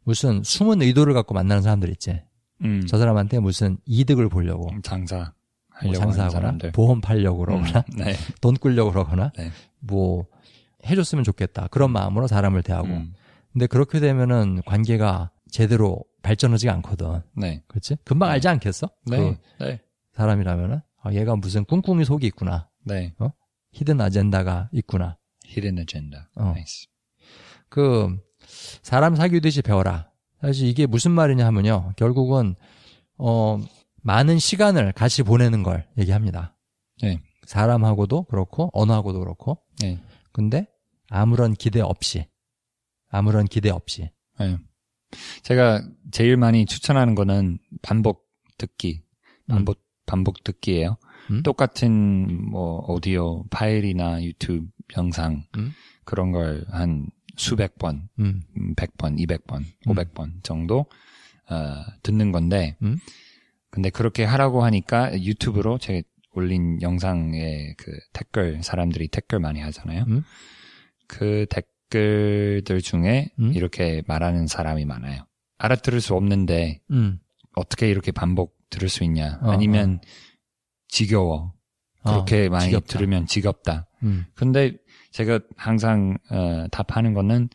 무슨 0.03 0.43
숨은 0.43 0.81
의도를 0.81 1.13
갖고 1.13 1.33
만나는 1.33 1.63
사람들 1.63 1.89
있지. 1.89 2.21
음. 2.63 2.85
저 2.87 2.97
사람한테 2.97 3.39
무슨 3.39 3.77
이득을 3.85 4.29
보려고 4.29 4.69
장사 4.83 5.33
뭐 5.83 5.93
장사하거나. 5.93 6.57
보험 6.73 7.01
팔려고 7.01 7.39
그러거나 7.39 7.79
음, 7.79 7.83
네. 7.97 8.15
돈 8.39 8.55
끌려고 8.55 8.91
그러거나 8.91 9.31
네. 9.37 9.49
뭐 9.79 10.25
해줬으면 10.85 11.23
좋겠다 11.25 11.67
그런 11.67 11.91
마음으로 11.91 12.27
사람을 12.27 12.63
대하고 12.63 12.87
음, 12.87 13.13
근데 13.51 13.67
그렇게 13.67 13.99
되면은 13.99 14.61
관계가 14.65 15.31
제대로 15.51 15.99
발전하지가 16.21 16.71
않거든 16.75 17.21
네. 17.35 17.61
그렇지 17.67 17.97
금방 18.05 18.29
알지 18.29 18.47
않겠어 18.47 18.87
네. 19.07 19.17
그 19.57 19.63
네. 19.65 19.81
사람이라면은 20.13 20.79
아, 21.01 21.11
얘가 21.13 21.35
무슨 21.35 21.65
꿍꿍이 21.65 22.05
속이 22.05 22.25
있구나 22.27 22.69
네. 22.85 23.13
hidden 23.74 24.00
agenda가 24.00 24.69
있구나 24.71 25.17
hidden 25.47 25.79
agenda. 25.79 26.29
어. 26.35 26.53
nice. 26.55 26.88
그 27.69 28.17
사람 28.81 29.15
사귀듯이 29.15 29.61
배워라 29.61 30.09
사실 30.39 30.67
이게 30.67 30.85
무슨 30.85 31.11
말이냐 31.11 31.45
하면요 31.45 31.93
결국은 31.97 32.55
어 33.17 33.59
많은 34.03 34.37
시간을 34.39 34.91
같이 34.91 35.23
보내는 35.23 35.63
걸 35.63 35.87
얘기합니다 35.97 36.55
네. 37.01 37.21
사람하고도 37.47 38.25
그렇고 38.25 38.69
언어하고도 38.73 39.19
그렇고 39.19 39.57
네. 39.81 39.99
근데 40.31 40.67
아무런 41.09 41.53
기대 41.53 41.81
없이 41.81 42.27
아무런 43.09 43.45
기대 43.45 43.69
없이 43.71 44.11
네. 44.39 44.57
제가 45.43 45.83
제일 46.11 46.37
많이 46.37 46.65
추천하는 46.65 47.15
거는 47.15 47.59
반복 47.81 48.27
듣기. 48.57 49.03
반복 49.47 49.83
반복 50.05 50.43
듣기예요. 50.43 50.97
음? 51.32 51.44
똑같은 51.44 52.50
뭐 52.50 52.86
오디오 52.88 53.44
파일이나 53.50 54.24
유튜브 54.24 54.67
영상 54.98 55.44
음? 55.58 55.72
그런 56.03 56.32
걸 56.32 56.65
한 56.70 57.08
수백 57.38 57.77
번, 57.77 58.08
음, 58.20 58.41
음, 58.58 58.75
100번, 58.75 59.20
200번, 59.20 59.60
음. 59.60 59.65
500번 59.86 60.44
정도 60.44 60.86
어, 61.50 61.84
듣는 62.01 62.32
건데 62.32 62.77
음? 62.82 62.98
근데 63.70 63.89
그렇게 63.89 64.24
하라고 64.24 64.63
하니까 64.63 65.22
유튜브로 65.22 65.77
제가 65.77 66.01
올린 66.32 66.82
영상에 66.82 67.74
그 67.77 67.91
댓글 68.13 68.62
사람들이 68.63 69.08
댓글 69.10 69.39
많이 69.39 69.60
하잖아요. 69.62 70.05
음? 70.08 70.24
그 71.08 71.46
댓글들 71.50 72.82
중에 72.82 73.32
음? 73.39 73.53
이렇게 73.53 74.01
말하는 74.08 74.48
사람이 74.48 74.86
많아요. 74.86 75.25
알아들을 75.58 76.01
수 76.01 76.15
없는데 76.15 76.82
음. 76.91 77.20
어떻게 77.55 77.89
이렇게 77.89 78.12
반복 78.12 78.58
들을 78.70 78.89
수 78.89 79.03
있냐? 79.03 79.39
어, 79.41 79.51
아니면 79.51 80.01
지겨워. 80.95 81.53
그렇게 82.05 82.45
어, 82.45 82.49
많이 82.49 82.65
지겹다. 82.67 82.87
들으면 82.87 83.25
지겹다. 83.25 83.87
음, 84.03 84.25
근데 84.33 84.77
제가 85.11 85.39
항상 85.57 86.17
어, 86.31 86.67
답하는 86.71 87.13
거는 87.13 87.49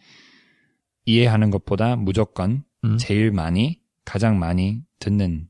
이해하는 1.07 1.51
것보다 1.51 1.97
무조건 1.97 2.65
음. 2.85 2.99
제일 2.99 3.31
많이 3.31 3.81
가장 4.05 4.39
많이 4.39 4.83
듣는 4.99 5.49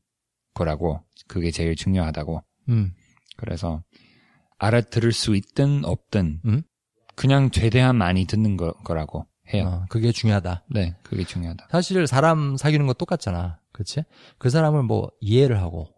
거라고 0.54 1.02
그게 1.26 1.50
제일 1.50 1.74
중요하다고. 1.74 2.44
음, 2.68 2.92
그래서 3.36 3.82
알아들을 4.58 5.10
수 5.12 5.34
있든 5.34 5.84
없든 5.84 6.42
음? 6.44 6.62
그냥 7.16 7.50
최대한 7.50 7.96
많이 7.96 8.24
듣는 8.26 8.56
거, 8.56 8.72
거라고 8.84 9.26
해요. 9.52 9.64
어, 9.66 9.86
그게 9.88 10.12
중요하다. 10.12 10.64
네, 10.70 10.94
그게 11.02 11.24
중요하다. 11.24 11.68
사실 11.72 12.06
사람 12.06 12.56
사귀는 12.56 12.86
거 12.86 12.92
똑같잖아. 12.92 13.58
그치? 13.72 14.04
그 14.38 14.48
사람을 14.48 14.84
뭐 14.84 15.10
이해를 15.20 15.60
하고, 15.60 15.88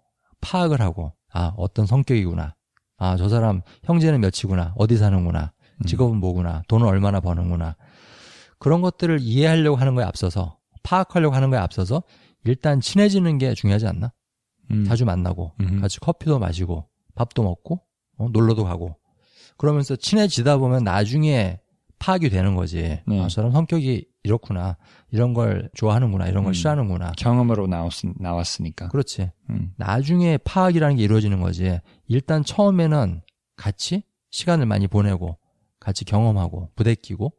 파악을 0.41 0.81
하고, 0.81 1.15
아, 1.33 1.53
어떤 1.57 1.87
성격이구나. 1.87 2.55
아, 2.99 3.17
저 3.17 3.29
사람 3.29 3.63
형제는 3.85 4.21
몇이구나. 4.21 4.75
어디 4.77 4.97
사는구나. 4.97 5.53
음. 5.79 5.87
직업은 5.87 6.19
뭐구나. 6.19 6.63
돈을 6.69 6.87
얼마나 6.87 7.21
버는구나. 7.21 7.77
그런 8.59 8.81
것들을 8.81 9.19
이해하려고 9.21 9.77
하는 9.77 9.95
거에 9.95 10.05
앞서서, 10.05 10.59
파악하려고 10.83 11.35
하는 11.35 11.51
거에 11.51 11.59
앞서서, 11.59 12.03
일단 12.45 12.81
친해지는 12.81 13.39
게 13.39 13.55
중요하지 13.55 13.87
않나? 13.87 14.13
음. 14.71 14.85
자주 14.85 15.05
만나고, 15.05 15.53
음. 15.61 15.81
같이 15.81 15.99
커피도 16.01 16.39
마시고, 16.39 16.89
밥도 17.15 17.43
먹고, 17.43 17.81
어, 18.19 18.29
놀러도 18.33 18.65
가고. 18.65 18.97
그러면서 19.57 19.97
친해지다 19.97 20.59
보면 20.59 20.85
나중에 20.85 21.59
파악이 21.99 22.31
되는 22.31 22.55
거지. 22.55 23.01
네. 23.07 23.21
아, 23.21 23.29
저런 23.29 23.53
성격이 23.53 24.07
이렇구나. 24.25 24.77
이런 25.11 25.35
걸 25.35 25.69
좋아하는구나. 25.75 26.29
이런 26.29 26.45
걸 26.45 26.53
음. 26.53 26.55
싫어하는구나. 26.55 27.13
경험으로 27.17 27.67
나왔, 27.67 27.93
나왔으니까. 28.19 28.89
그렇지. 28.89 29.31
음. 29.51 29.73
나중에 29.77 30.39
파악이라는 30.39 30.97
게 30.97 31.03
이루어지는 31.03 31.41
거지. 31.41 31.81
일단 32.07 32.45
처음에는 32.45 33.23
같이 33.57 34.05
시간을 34.31 34.67
많이 34.67 34.87
보내고 34.87 35.39
같이 35.81 36.05
경험하고 36.05 36.71
부대끼고 36.77 37.33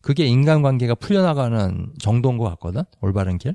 그게 0.00 0.26
인간관계가 0.26 0.96
풀려나가는 0.96 1.92
정도인 2.00 2.38
것 2.38 2.44
같거든. 2.50 2.82
올바른 3.00 3.38
길. 3.38 3.54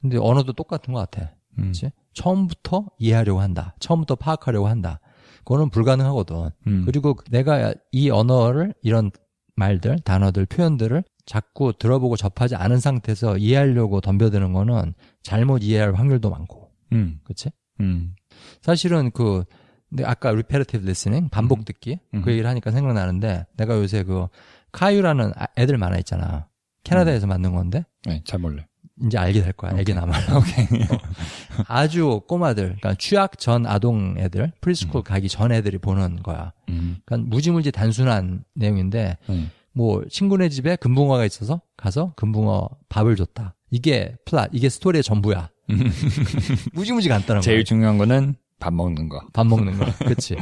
근데 0.00 0.18
언어도 0.18 0.52
똑같은 0.52 0.92
것 0.92 1.10
같아. 1.10 1.32
음. 1.58 1.62
그렇지? 1.62 1.90
처음부터 2.12 2.86
이해하려고 2.98 3.40
한다. 3.40 3.74
처음부터 3.80 4.16
파악하려고 4.16 4.68
한다. 4.68 5.00
그거는 5.38 5.70
불가능하거든. 5.70 6.50
음. 6.66 6.82
그리고 6.84 7.16
내가 7.30 7.74
이 7.92 8.10
언어를 8.10 8.74
이런 8.82 9.10
말들, 9.56 9.98
단어들, 10.04 10.46
표현들을 10.46 11.02
자꾸 11.30 11.72
들어보고 11.78 12.16
접하지 12.16 12.56
않은 12.56 12.80
상태에서 12.80 13.38
이해하려고 13.38 14.00
덤벼드는 14.00 14.52
거는 14.52 14.94
잘못 15.22 15.62
이해할 15.62 15.94
확률도 15.94 16.28
많고. 16.28 16.72
음. 16.92 17.20
그렇지? 17.22 17.50
음. 17.78 18.16
사실은 18.62 19.12
그 19.12 19.44
근데 19.88 20.04
아까 20.04 20.30
repetitive 20.30 20.84
listening 20.84 21.30
반복 21.30 21.64
듣기 21.64 22.00
음. 22.14 22.22
그 22.22 22.32
얘기를 22.32 22.50
하니까 22.50 22.72
생각나는데 22.72 23.46
내가 23.56 23.76
요새 23.76 24.02
그 24.02 24.26
카유라는 24.72 25.30
아- 25.36 25.46
애들 25.56 25.78
만화 25.78 25.98
있잖아. 25.98 26.48
캐나다에서 26.82 27.28
만든 27.28 27.54
건데 27.54 27.84
네, 28.06 28.22
잘 28.24 28.40
몰래. 28.40 28.66
이제 29.06 29.16
알게 29.16 29.40
될 29.40 29.52
거야. 29.52 29.78
애기 29.78 29.94
나말. 29.94 30.20
오케이. 30.34 30.66
아주 31.68 32.22
꼬마들, 32.26 32.64
그러니까 32.80 32.94
취학 32.98 33.38
전 33.38 33.66
아동 33.66 34.16
애들, 34.18 34.50
preschool 34.60 35.04
가기 35.04 35.28
전 35.28 35.52
애들이 35.52 35.78
보는 35.78 36.24
거야. 36.24 36.52
음. 36.70 36.96
그러니까 37.04 37.30
무지무지 37.30 37.70
단순한 37.70 38.42
내용인데 38.56 39.16
네. 39.28 39.50
뭐 39.72 40.02
친구네 40.08 40.48
집에 40.48 40.76
금붕어가 40.76 41.24
있어서 41.24 41.60
가서 41.76 42.12
금붕어 42.16 42.68
밥을 42.88 43.16
줬다. 43.16 43.54
이게 43.70 44.16
플롯, 44.24 44.50
이게 44.52 44.68
스토리의 44.68 45.02
전부야. 45.02 45.50
무지무지 46.72 47.08
간단한 47.08 47.42
제일 47.42 47.58
거야. 47.58 47.64
중요한 47.64 47.98
거는 47.98 48.34
밥 48.58 48.74
먹는 48.74 49.08
거. 49.08 49.20
밥 49.32 49.46
먹는 49.46 49.78
거. 49.78 49.86
그치. 50.06 50.36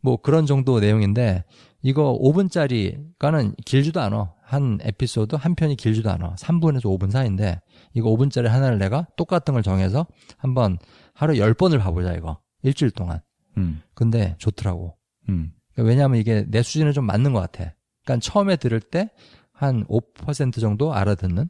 뭐 0.00 0.16
그런 0.16 0.46
정도 0.46 0.80
내용인데 0.80 1.44
이거 1.82 2.18
5분짜리가는 2.20 3.54
길지도 3.64 4.00
않아. 4.00 4.32
한 4.42 4.78
에피소드 4.82 5.36
한 5.36 5.54
편이 5.54 5.76
길지도 5.76 6.10
않아. 6.10 6.34
3분에서 6.34 6.84
5분 6.84 7.10
사이인데 7.10 7.60
이거 7.94 8.10
5분짜리 8.10 8.48
하나를 8.48 8.78
내가 8.78 9.06
똑같은 9.16 9.54
걸 9.54 9.62
정해서 9.62 10.06
한번 10.36 10.78
하루 11.14 11.34
10번을 11.34 11.78
봐보자 11.78 12.14
이거. 12.14 12.38
일주일 12.62 12.90
동안. 12.90 13.20
음. 13.56 13.82
근데 13.94 14.34
좋더라고. 14.38 14.96
음. 15.28 15.52
그러니까 15.72 15.88
왜냐하면 15.88 16.20
이게 16.20 16.44
내 16.48 16.62
수준에 16.62 16.92
좀 16.92 17.06
맞는 17.06 17.32
것 17.32 17.40
같아. 17.40 17.74
그러니까 18.04 18.20
처음에 18.20 18.56
들을 18.56 18.80
때 18.80 19.10
한 19.62 19.84
5% 19.86 20.60
정도 20.60 20.92
알아듣는. 20.92 21.48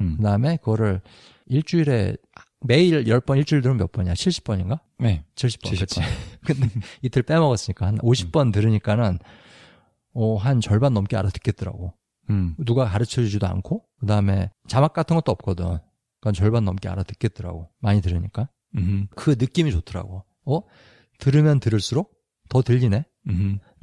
음. 0.00 0.16
그 0.18 0.22
다음에 0.22 0.58
그거를 0.58 1.00
일주일에 1.46 2.14
매일 2.60 3.04
10번 3.04 3.38
일주일 3.38 3.62
들으면 3.62 3.78
몇 3.78 3.90
번이야? 3.90 4.12
70번인가? 4.12 4.80
네. 4.98 5.24
70번. 5.34 5.72
70번. 5.72 5.78
그치. 5.80 6.00
근데 6.44 6.68
이틀 7.00 7.22
빼먹었으니까 7.22 7.86
한 7.86 7.98
50번 7.98 8.52
들으니까는 8.52 9.18
어, 10.12 10.36
한 10.36 10.60
절반 10.60 10.92
넘게 10.92 11.16
알아듣겠더라고. 11.16 11.94
음. 12.28 12.54
누가 12.58 12.84
가르쳐 12.84 13.22
주지도 13.22 13.46
않고 13.46 13.84
그다음에 14.00 14.50
자막 14.66 14.92
같은 14.92 15.16
것도 15.16 15.32
없거든. 15.32 15.78
그러니까 16.20 16.32
절반 16.38 16.66
넘게 16.66 16.86
알아듣겠더라고. 16.86 17.70
많이 17.80 18.02
들으니까. 18.02 18.50
음. 18.76 19.06
그 19.16 19.36
느낌이 19.38 19.72
좋더라고. 19.72 20.24
어? 20.44 20.60
들으면 21.18 21.60
들을수록 21.60 22.12
더 22.50 22.60
들리네. 22.60 23.06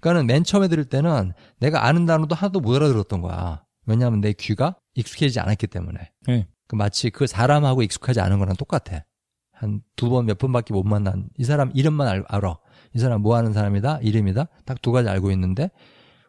음. 0.05 0.11
그러니까는 0.11 0.27
맨 0.27 0.43
처음에 0.43 0.67
들을 0.67 0.85
때는 0.85 1.33
내가 1.59 1.85
아는 1.85 2.05
단어도 2.05 2.35
하나도 2.35 2.59
못 2.59 2.75
알아들었던 2.75 3.21
거야. 3.21 3.63
왜냐하면 3.87 4.21
내 4.21 4.33
귀가 4.33 4.75
익숙해지지 4.93 5.39
않았기 5.39 5.67
때문에. 5.67 6.11
네. 6.27 6.47
그 6.67 6.75
마치 6.75 7.09
그 7.09 7.27
사람하고 7.27 7.81
익숙하지 7.83 8.19
않은 8.21 8.39
거랑 8.39 8.55
똑같아. 8.55 9.03
한 9.51 9.81
두 9.95 10.09
번, 10.09 10.25
몇 10.25 10.37
번밖에 10.37 10.73
못 10.73 10.83
만난 10.83 11.29
이 11.37 11.43
사람 11.45 11.71
이름만 11.73 12.07
알, 12.07 12.23
알아. 12.27 12.57
이 12.93 12.99
사람 12.99 13.21
뭐 13.21 13.35
하는 13.35 13.53
사람이다, 13.53 13.99
이름이다. 14.01 14.47
딱 14.65 14.81
두 14.81 14.91
가지 14.91 15.09
알고 15.09 15.31
있는데 15.31 15.69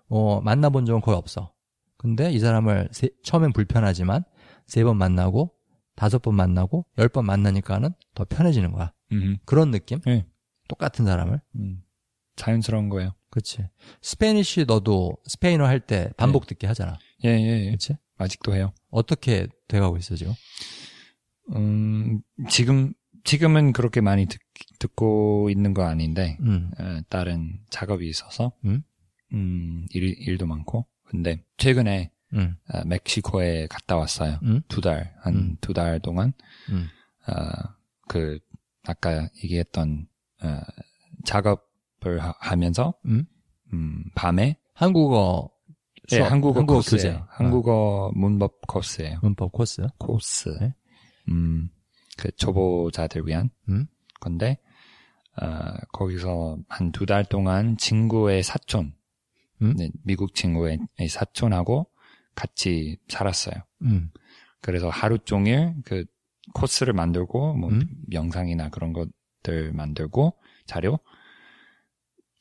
어, 0.09 0.41
만나본 0.41 0.87
적은 0.87 1.01
거의 1.01 1.17
없어. 1.17 1.53
근데 1.99 2.31
이 2.31 2.39
사람을 2.39 2.89
세- 2.93 3.11
처음엔 3.25 3.53
불편하지만 3.53 4.25
세 4.67 4.85
번 4.85 4.97
만나고 4.97 5.53
다섯 5.97 6.21
번 6.23 6.35
만나고 6.35 6.87
열 6.99 7.09
번 7.09 7.25
만나니까는 7.27 7.91
더 8.15 8.25
편해지는 8.29 8.71
거야. 8.73 8.93
음. 9.12 9.39
그런 9.45 9.71
느낌? 9.71 10.01
네. 10.05 10.27
똑같은 10.69 11.05
사람을. 11.05 11.41
음. 11.57 11.83
자연스러운 12.37 12.89
거예요. 12.91 13.12
그렇지. 13.37 13.68
Spanish 14.01 14.65
너도 14.66 15.18
스페인어 15.27 15.66
할 15.66 15.81
때 15.81 16.11
반복 16.16 16.46
듣기 16.46 16.64
하잖아. 16.66 16.99
예, 17.25 17.29
예, 17.31 17.61
예. 17.61 17.66
그렇지? 17.66 17.96
아직도 18.16 18.55
해요. 18.55 18.72
어떻게 18.90 19.46
돼가고 19.68 19.99
있어 19.99 20.16
지금? 20.16 20.33
음, 21.55 22.22
지금, 22.49 22.94
지금은 23.25 23.72
그렇게 23.72 24.01
많이 24.01 24.27
듣, 24.27 24.40
듣고 24.79 25.51
있는 25.51 25.75
거 25.75 25.85
아닌데, 25.85 26.38
음. 26.40 26.70
어, 26.81 27.01
다른 27.11 27.61
작업이 27.70 28.09
있어서, 28.09 28.53
음? 28.64 28.83
음, 29.33 29.87
일, 29.90 30.05
일도 30.27 30.46
많고. 30.46 30.87
근데, 31.05 31.44
최근에, 31.59 32.11
음. 32.33 32.57
어, 32.72 32.85
멕시코에 32.85 33.66
갔다 33.68 33.96
왔어요. 33.96 34.40
음? 34.44 34.62
두 34.68 34.81
달, 34.81 35.14
한 35.20 35.35
음. 35.35 35.57
두달 35.61 36.01
동안, 36.01 36.33
음. 36.70 36.88
어, 37.29 37.35
그, 38.09 38.38
아까 38.85 39.29
얘기했던, 39.44 40.09
어, 40.42 40.61
작업 41.25 41.66
을 42.07 42.21
하, 42.21 42.57
면서 42.57 42.95
음? 43.07 43.25
음, 43.73 44.05
밤에, 44.14 44.57
한국어 44.75 45.51
네, 46.09 46.19
수업, 46.19 46.31
한국어, 46.31 46.61
한국어 46.61 46.79
코스예요. 46.79 47.03
교재. 47.03 47.16
어, 47.19 47.27
한국어 47.31 48.12
문법 48.14 48.61
코스예요. 48.69 49.19
문법 49.23 49.53
코스. 49.53 49.87
코스. 49.99 50.49
네. 50.61 50.75
음, 51.29 51.69
그 52.16 52.31
초보자들 52.37 53.27
위한 53.27 53.51
음? 53.69 53.87
건데, 54.21 54.59
어, 55.42 55.47
거기서 55.92 56.59
한 56.69 56.92
두 56.92 57.07
달 57.07 57.25
동안 57.25 57.77
친구의 57.77 58.42
사촌, 58.42 58.95
음? 59.62 59.75
네, 59.77 59.90
미국 60.05 60.35
친구의 60.35 60.79
사촌하고 61.09 61.88
같이 62.35 62.99
살았어요. 63.09 63.55
음. 63.83 64.11
그래서 64.61 64.88
하루 64.88 65.19
종일 65.19 65.75
그 65.85 66.05
코스를 66.55 66.92
만들고, 66.92 67.55
뭐, 67.55 67.71
음? 67.71 67.83
영상이나 68.12 68.69
그런 68.71 68.92
것들 68.92 69.73
만들고, 69.73 70.35
자료, 70.66 70.99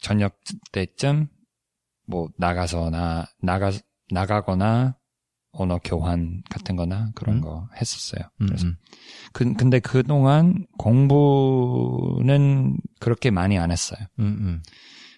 저녁 0.06 0.39
때쯤, 0.72 1.30
뭐, 2.06 2.30
나가서나, 2.38 3.26
나가, 3.41 3.72
나가거나, 4.12 5.00
언어 5.52 5.80
교환 5.84 6.44
같은 6.52 6.76
거나 6.76 7.10
그런 7.15 7.38
음? 7.38 7.41
거 7.41 7.68
했었어요. 7.76 8.30
음. 8.41 8.46
그래서 8.46 8.68
음. 8.68 8.76
그, 9.34 9.54
근데 9.54 9.80
그동안 9.80 10.68
공부는 10.78 12.78
그렇게 13.00 13.32
많이 13.32 13.58
안 13.58 13.72
했어요. 13.72 14.00
음. 14.20 14.26
음. 14.26 14.63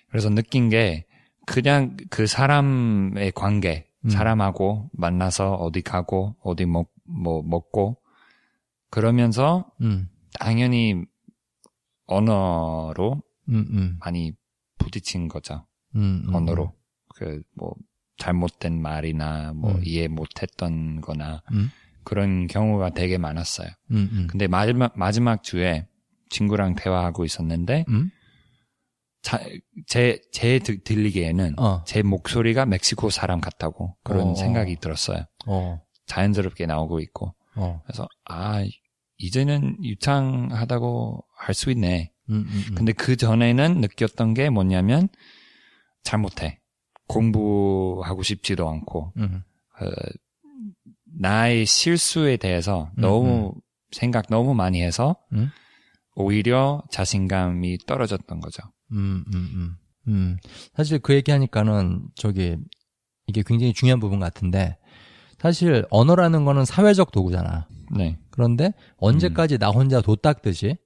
그래서 0.10 0.30
느낀 0.30 0.70
게 0.70 1.06
그냥 1.46 1.98
그 2.10 2.28
사람의 2.28 3.34
관계, 3.34 3.90
음. 4.06 4.10
사람하고 4.10 4.90
만나서 4.94 5.56
어디 5.56 5.82
가고 5.82 6.38
어디 6.42 6.66
먹, 6.66 6.94
뭐 7.04 7.44
먹고 7.44 7.98
그러면서 8.90 9.70
음. 9.82 10.08
당연히 10.40 11.04
언어로. 12.06 13.22
많이 14.00 14.34
부딪힌 14.78 15.28
거죠. 15.28 15.66
음. 15.96 16.24
음. 16.28 16.36
언어로. 16.36 16.74
그 17.16 17.42
뭐 17.56 17.74
잘못된 18.18 18.82
말이나 18.82 19.54
뭐 19.54 19.74
음. 19.74 19.82
이해 19.86 20.08
못했던 20.08 21.02
거나 21.02 21.44
음. 21.52 21.70
그런 22.04 22.48
경우가 22.48 22.92
되게 22.92 23.18
많았어요. 23.20 23.68
음. 23.92 24.10
음. 24.12 24.28
근데 24.30 24.48
마지막, 24.48 24.98
마지막 24.98 25.44
주에 25.44 25.88
친구랑 26.30 26.74
대화하고 26.76 27.26
있었는데, 27.26 27.86
음. 27.90 28.10
자, 29.22 29.40
제, 29.88 30.20
제 30.32 30.58
드- 30.60 30.82
들리기에는 30.84 31.60
어. 31.60 31.84
제 31.86 32.02
목소리가 32.02 32.66
멕시코 32.66 33.10
사람 33.10 33.40
같다고 33.42 33.96
그런 34.04 34.30
어. 34.30 34.36
생각이 34.36 34.78
들었어요. 34.78 35.26
어. 35.46 35.82
자연스럽게 36.08 36.66
나오고 36.66 37.00
있고. 37.02 37.36
어. 37.56 37.82
그래서, 37.86 38.08
아, 38.26 38.64
이제는 39.18 39.84
유창하다고 39.84 41.24
할 41.38 41.54
수 41.54 41.72
있네. 41.72 42.12
음. 42.30 42.46
음. 42.48 42.64
음. 42.70 42.76
근데 42.76 42.94
그 42.94 43.16
전에는 43.16 43.82
느꼈던 43.82 44.34
게 44.34 44.50
뭐냐면, 44.50 45.10
잘못해. 46.04 46.60
공부하고 47.08 48.24
싶지도 48.24 48.70
않고, 48.70 49.14
음. 49.18 49.44
어, 49.80 49.86
나의 51.20 51.66
실수에 51.66 52.38
대해서 52.38 52.92
음, 52.98 53.02
너무 53.02 53.54
생각 53.92 54.28
너무 54.30 54.54
많이 54.54 54.82
해서 54.82 55.16
음? 55.34 55.50
오히려 56.16 56.84
자신감이 56.92 57.80
떨어졌던 57.86 58.40
거죠. 58.40 58.64
음, 58.92 59.24
음, 59.34 59.36
음. 59.36 59.78
음. 60.08 60.38
사실 60.76 61.00
그 61.00 61.14
얘기하니까는 61.14 62.08
저기 62.16 62.58
이게 63.28 63.44
굉장히 63.46 63.74
중요한 63.74 64.00
부분 64.00 64.20
같은데 64.20 64.78
사실 65.40 65.86
언어라는 65.90 66.46
거는 66.46 66.66
사회적 66.66 67.12
도구잖아. 67.12 67.68
네. 67.96 68.18
그런데 68.32 68.74
언제까지 68.98 69.60
나 69.60 69.70
혼자 69.70 70.02
도 70.02 70.16
닦듯이 70.16 70.78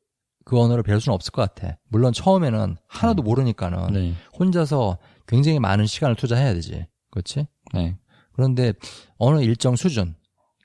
그 0.46 0.60
언어를 0.60 0.84
배울 0.84 1.00
수는 1.00 1.14
없을 1.14 1.32
것 1.32 1.42
같아. 1.42 1.78
물론 1.90 2.14
처음에는 2.14 2.78
하나도 2.88 3.24
모르니까는 3.24 3.94
네. 3.94 4.14
혼자서 4.38 4.98
굉장히 5.28 5.60
많은 5.60 5.86
시간을 5.86 6.16
투자해야 6.16 6.54
되지. 6.54 6.88
그렇지? 7.12 7.48
네. 7.74 7.98
그런데 8.34 8.74
어느 9.18 9.42
일정 9.42 9.76
수준, 9.76 10.16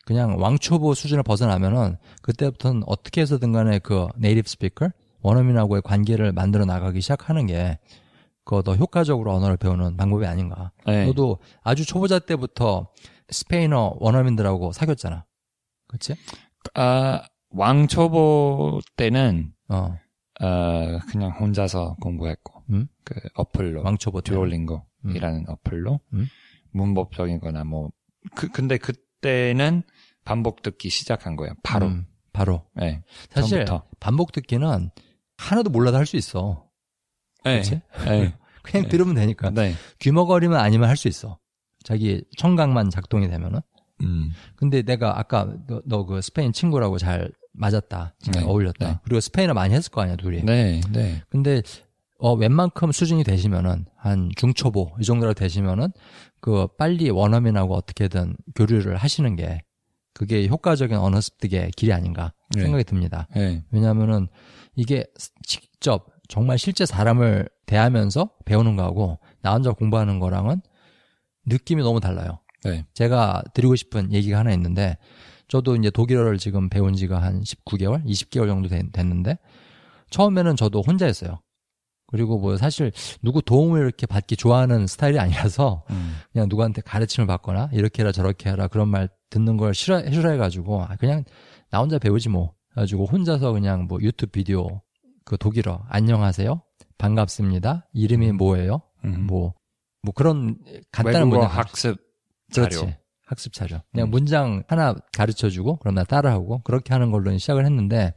그냥 0.05 0.41
왕초보 0.41 0.95
수준을 0.95 1.23
벗어나면은 1.25 1.97
그때부터는 2.23 2.83
어떻게 2.87 3.21
해서든 3.21 3.53
간에 3.53 3.79
그 3.81 4.07
네이티브 4.17 4.49
스피커, 4.49 4.91
원어민하고의 5.23 5.83
관계를 5.83 6.33
만들어 6.33 6.65
나가기 6.65 7.01
시작하는 7.01 7.47
게 7.47 7.79
그거 8.45 8.63
더 8.63 8.77
효과적으로 8.77 9.35
언어를 9.35 9.57
배우는 9.57 9.97
방법이 9.97 10.25
아닌가. 10.25 10.71
네. 10.87 11.07
너도 11.07 11.39
아주 11.63 11.85
초보자 11.85 12.21
때부터 12.21 12.89
스페인어 13.29 13.97
원어민들하고 13.99 14.71
사귀었잖아. 14.71 15.25
그치? 15.89 16.15
아, 16.75 17.23
왕초보 17.51 18.81
때는 18.97 19.53
어, 19.69 19.99
어, 20.41 20.99
그냥 21.11 21.31
혼자서 21.33 21.97
공부했고 22.01 22.63
음? 22.71 22.89
그 23.05 23.15
어플로 23.35 23.83
왕초보 23.83 24.21
때. 24.23 24.33
듀오링고이라는 24.33 25.49
어플로 25.49 26.01
음? 26.15 26.27
문법적인 26.73 27.41
거나 27.41 27.65
뭐 27.65 27.91
그, 28.35 28.49
근데 28.49 28.77
그때는 28.79 29.83
반복 30.25 30.63
듣기 30.63 30.91
시작한 30.91 31.37
거예요. 31.37 31.55
바로. 31.63 31.87
음, 31.87 32.07
바로. 32.33 32.67
네. 32.75 33.03
사실 33.31 33.65
처음부터. 33.65 33.87
반복 34.01 34.33
듣기는 34.33 34.91
하나도 35.39 35.71
몰라도 35.71 35.97
할 35.97 36.07
수 36.07 36.17
있어. 36.17 36.69
네. 37.45 37.59
그치? 37.59 37.81
네. 38.05 38.35
그냥 38.63 38.83
네. 38.85 38.89
들으면 38.89 39.15
되니까. 39.15 39.51
네. 39.51 39.75
귀머거리면 40.01 40.59
아니면 40.59 40.89
할 40.89 40.97
수 40.97 41.07
있어. 41.09 41.39
자기 41.85 42.25
청각만 42.37 42.91
작동이 42.91 43.29
되면은. 43.29 43.61
음. 44.03 44.31
근데 44.57 44.83
내가 44.83 45.19
아까 45.21 45.55
너그 45.87 46.21
스페인 46.21 46.53
친구라고 46.53 46.99
잘 46.99 47.31
맞았다. 47.57 48.15
잘 48.21 48.35
네, 48.35 48.43
어울렸다. 48.45 48.89
네. 48.89 48.99
그리고 49.05 49.21
스페인어 49.21 49.55
많이 49.55 49.75
했을 49.75 49.91
거 49.91 50.03
아니야, 50.03 50.17
둘이. 50.17 50.43
네. 50.43 50.81
네. 50.93 51.23
근데 51.29 51.63
어 52.19 52.35
웬만큼 52.35 52.93
수준이 52.93 53.25
되시면은 53.25 53.87
한 53.97 54.31
중초보 54.37 54.97
이 55.01 55.05
정도로 55.05 55.35
되시면은 55.35 55.89
그 56.41 56.67
빨리 56.79 57.11
원어민하고 57.11 57.75
어떻게든 57.75 58.37
교류를 58.55 58.97
하시는 58.97 59.37
게 59.37 59.61
그게 60.15 60.49
효과적인 60.49 60.97
언어 60.97 61.21
습득의 61.21 61.73
길이 61.77 61.93
아닌가 61.93 62.33
네. 62.55 62.63
생각이 62.63 62.85
듭니다. 62.85 63.29
네. 63.35 63.63
왜냐하면은 63.71 64.29
이게 64.75 65.05
직접 65.43 66.07
정말 66.29 66.59
실제 66.59 66.87
사람을 66.87 67.49
대하면서 67.67 68.31
배우는 68.47 68.77
거하고 68.77 69.19
나 69.43 69.53
혼자 69.53 69.73
공부하는 69.73 70.19
거랑은 70.19 70.63
느낌이 71.47 71.83
너무 71.83 72.01
달라요. 72.01 72.41
네. 72.65 72.85
제가 72.95 73.43
드리고 73.55 73.77
싶은 73.77 74.13
얘기가 74.13 74.39
하나 74.39 74.53
있는데 74.53 74.97
저도 75.49 75.77
이제 75.77 75.91
독일어를 75.91 76.39
지금 76.39 76.69
배운 76.69 76.95
지가 76.95 77.23
한 77.23 77.41
19개월, 77.43 78.05
20개월 78.05 78.47
정도 78.47 78.69
된- 78.69 78.91
됐는데 78.91 79.39
처음에는 80.11 80.57
저도 80.57 80.83
혼자 80.83 81.07
했어요. 81.07 81.41
그리고 82.09 82.39
뭐 82.39 82.57
사실 82.57 82.93
누구 83.23 83.43
도움을 83.43 83.81
이렇게 83.81 84.07
받기 84.07 84.37
좋아하는 84.37 84.87
스타일이 84.87 85.19
아니라서 85.19 85.85
음. 85.91 86.15
그냥 86.33 86.49
누구한테 86.49 86.81
가르침을 86.83 87.27
받거나 87.27 87.71
이렇게 87.73 88.03
해라 88.03 88.13
저렇게 88.13 88.49
해라 88.51 88.69
그런 88.69 88.89
말 88.89 89.09
듣는 89.31 89.57
걸 89.57 89.75
싫어 89.75 90.09
싫어해 90.09 90.37
가지고 90.37 90.83
아, 90.85 90.95
그냥 90.97 91.25
나 91.71 91.81
혼자 91.81 91.99
배우지 91.99 92.29
뭐 92.29 92.55
가지고 92.77 93.07
혼자서 93.07 93.53
그냥 93.53 93.87
뭐 93.89 93.99
유튜브 94.03 94.31
비디오 94.31 94.83
그 95.25 95.37
독일어 95.37 95.83
안녕하세요 95.89 96.63
반갑습니다 96.97 97.89
이름이 97.93 98.33
뭐예요 98.33 98.83
음. 99.05 99.27
뭐뭐 99.27 99.55
그런 100.15 100.57
간단한 100.93 101.29
문장 101.29 101.51
학습 101.51 101.99
자료. 102.53 102.69
그렇지. 102.69 102.97
학습 103.27 103.53
자료. 103.53 103.81
그냥 103.93 104.09
음. 104.09 104.11
문장 104.11 104.63
하나 104.69 104.95
가르쳐 105.13 105.51
주고 105.51 105.77
그럼 105.77 105.97
나 105.97 106.05
따라하고 106.05 106.61
그렇게 106.63 106.95
하는 106.95 107.11
걸로 107.11 107.37
시작을 107.37 107.67
했는데 107.67 108.15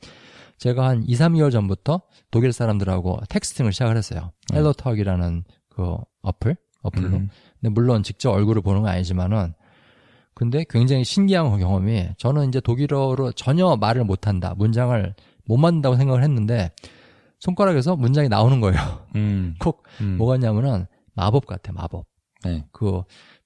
제가 0.57 0.87
한 0.87 1.03
2, 1.05 1.13
3개월 1.15 1.51
전부터 1.51 2.01
독일 2.31 2.53
사람들하고 2.53 3.19
texting을 3.29 3.73
시작을 3.73 3.97
했어요. 3.97 4.31
음. 4.51 4.57
HelloTalk이라는 4.57 5.43
그 5.69 5.95
어플 6.21 6.55
어플로. 6.83 7.07
음. 7.07 7.29
근데 7.59 7.73
물론 7.73 8.03
직접 8.03 8.31
얼굴을 8.31 8.61
보는 8.61 8.81
건 8.81 8.91
아니지만은 8.91 9.53
근데 10.33 10.63
굉장히 10.69 11.03
신기한 11.03 11.59
경험이 11.59 12.09
저는 12.17 12.47
이제 12.47 12.61
독일어로 12.61 13.33
전혀 13.33 13.75
말을 13.75 14.05
못 14.05 14.27
한다. 14.27 14.53
문장을 14.57 15.13
못 15.45 15.57
만든다고 15.57 15.97
생각을 15.97 16.23
했는데 16.23 16.71
손가락에서 17.39 17.95
문장이 17.95 18.29
나오는 18.29 18.61
거예요. 18.61 19.07
음. 19.15 19.55
콕 19.59 19.83
음. 20.01 20.17
뭐가냐면은 20.17 20.85
마법 21.15 21.45
같아. 21.45 21.73
마법. 21.73 22.05
네. 22.45 22.63
그 22.71 23.01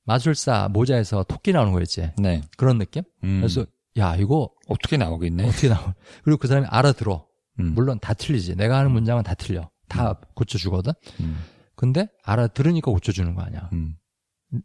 마술사 0.05 0.69
모자에서 0.71 1.23
토끼 1.23 1.51
나오는 1.53 1.71
거 1.71 1.81
있지. 1.81 2.11
네. 2.17 2.41
그런 2.57 2.77
느낌? 2.77 3.03
음. 3.23 3.39
그래서 3.41 3.65
야 3.97 4.15
이거 4.15 4.49
어떻게 4.67 4.97
나오겠네. 4.97 5.47
어떻게 5.47 5.69
나오? 5.69 5.93
그리고 6.23 6.37
그 6.39 6.47
사람이 6.47 6.67
알아들어. 6.69 7.25
음. 7.59 7.73
물론 7.75 7.99
다 7.99 8.13
틀리지. 8.13 8.55
내가 8.55 8.77
하는 8.79 8.91
문장은 8.91 9.23
다 9.23 9.33
틀려. 9.35 9.69
다 9.87 10.19
고쳐주거든. 10.35 10.93
음. 11.21 11.43
근데 11.75 12.07
알아들으니까 12.23 12.91
고쳐주는 12.91 13.33
거 13.35 13.41
아니야. 13.41 13.69
음. 13.73 13.95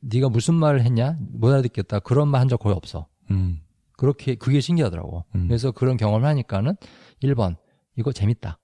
네가 0.03 0.29
무슨 0.29 0.55
말을 0.55 0.83
했냐? 0.83 1.17
못 1.21 1.51
알아듣겠다. 1.51 2.01
그런 2.01 2.29
말 2.29 2.41
한 2.41 2.49
적 2.49 2.59
거의 2.61 2.75
없어. 2.75 3.07
음. 3.31 3.61
그렇게 3.97 4.35
그게 4.35 4.61
신기하더라고. 4.61 5.25
음. 5.35 5.49
그래서 5.49 5.71
그런 5.73 5.97
경험을 5.97 6.27
하니까는 6.29 6.77
1번 7.23 7.57
이거 7.97 8.13
재밌다. 8.13 8.59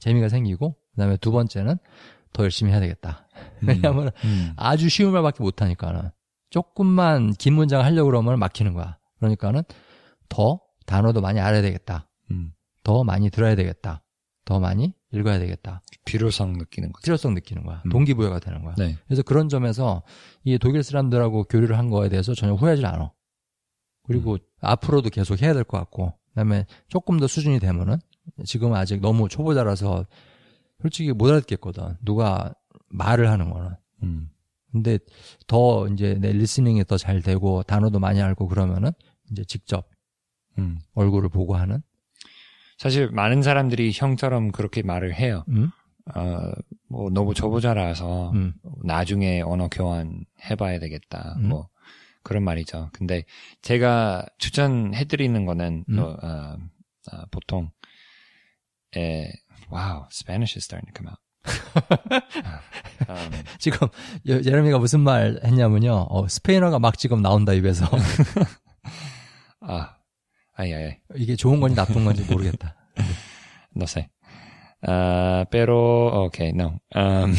재미가 0.00 0.28
생기고 0.28 0.76
그다음에 0.92 1.16
두 1.16 1.32
번째는 1.32 1.76
더 2.38 2.44
열심히 2.44 2.70
해야 2.70 2.78
되겠다. 2.78 3.26
왜냐하면 3.66 4.12
음. 4.24 4.52
아주 4.56 4.88
쉬운 4.88 5.12
말밖에 5.12 5.42
못 5.42 5.60
하니까는 5.60 6.10
조금만 6.50 7.32
긴 7.32 7.54
문장 7.54 7.82
하려고 7.84 8.10
그러면 8.10 8.38
막히는 8.38 8.74
거야. 8.74 8.96
그러니까는 9.18 9.64
더 10.28 10.60
단어도 10.86 11.20
많이 11.20 11.40
알아야 11.40 11.62
되겠다. 11.62 12.08
음. 12.30 12.52
더 12.84 13.02
많이 13.02 13.28
들어야 13.28 13.56
되겠다. 13.56 14.04
더 14.44 14.60
많이 14.60 14.94
읽어야 15.12 15.40
되겠다. 15.40 15.82
필요성 16.04 16.52
느끼는 16.58 16.92
거죠. 16.92 17.02
필요성 17.02 17.34
느끼는 17.34 17.64
거야. 17.64 17.82
음. 17.86 17.90
동기부여가 17.90 18.38
되는 18.38 18.62
거야. 18.62 18.76
네. 18.78 18.96
그래서 19.08 19.22
그런 19.22 19.48
점에서 19.48 20.04
이 20.44 20.56
독일 20.58 20.84
사람들하고 20.84 21.42
교류를 21.44 21.76
한 21.76 21.90
거에 21.90 22.08
대해서 22.08 22.34
전혀 22.34 22.54
후회하지 22.54 22.86
않아. 22.86 23.12
그리고 24.06 24.34
음. 24.34 24.38
앞으로도 24.60 25.10
계속 25.10 25.42
해야 25.42 25.52
될 25.54 25.64
것 25.64 25.76
같고, 25.76 26.14
그다음에 26.28 26.66
조금 26.86 27.18
더 27.18 27.26
수준이 27.26 27.58
되면은 27.58 27.96
지금 28.46 28.74
아직 28.74 29.00
너무 29.00 29.28
초보자라서 29.28 30.06
솔직히 30.80 31.12
못 31.12 31.28
알아듣겠거든. 31.30 31.96
누가 32.04 32.54
말을 32.88 33.28
하는 33.30 33.50
거는. 33.50 33.70
음. 34.02 34.30
근데 34.70 34.98
더 35.46 35.88
이제 35.88 36.14
내 36.20 36.32
리스닝이 36.32 36.84
더 36.84 36.96
잘 36.98 37.22
되고 37.22 37.62
단어도 37.62 37.98
많이 37.98 38.20
알고 38.20 38.48
그러면은 38.48 38.92
이제 39.30 39.44
직접 39.44 39.88
음. 40.58 40.78
얼굴을 40.94 41.28
보고 41.30 41.56
하는. 41.56 41.82
사실 42.76 43.10
많은 43.10 43.42
사람들이 43.42 43.90
형처럼 43.92 44.52
그렇게 44.52 44.82
말을 44.82 45.14
해요. 45.14 45.44
음? 45.48 45.70
어, 46.14 46.52
뭐 46.88 47.10
너무 47.10 47.34
초보자라서 47.34 48.30
음. 48.32 48.54
나중에 48.84 49.40
언어 49.40 49.68
교환 49.68 50.24
해봐야 50.48 50.78
되겠다. 50.78 51.34
음. 51.38 51.48
뭐 51.48 51.68
그런 52.22 52.44
말이죠. 52.44 52.90
근데 52.92 53.24
제가 53.62 54.24
추천해드리는 54.38 55.44
거는 55.44 55.84
음. 55.88 55.98
어, 55.98 56.16
어, 56.22 56.56
어, 57.12 57.24
보통 57.30 57.70
에, 58.96 59.28
wow, 59.70 60.06
Spanish 60.10 60.56
is 60.56 60.64
starting 60.64 60.86
to 60.92 60.94
come 60.96 61.08
out. 61.08 61.18
음, 63.08 63.30
지금 63.58 63.88
여- 64.28 64.42
예레미가 64.44 64.78
무슨 64.78 65.00
말 65.00 65.40
했냐면요. 65.44 66.06
어, 66.10 66.28
스페인어가 66.28 66.78
막 66.78 66.98
지금 66.98 67.22
나온다 67.22 67.52
입에서. 67.52 67.86
아, 69.60 69.96
아이, 70.54 70.72
아이, 70.74 70.96
이게 71.16 71.36
좋은 71.36 71.60
건지 71.60 71.76
나쁜 71.76 72.04
건지 72.04 72.24
모르겠다. 72.28 72.74
no 73.76 73.84
sé. 73.84 74.08
아, 74.82 75.44
pero, 75.50 76.26
okay, 76.26 76.50
no. 76.54 76.78
음, 76.96 77.34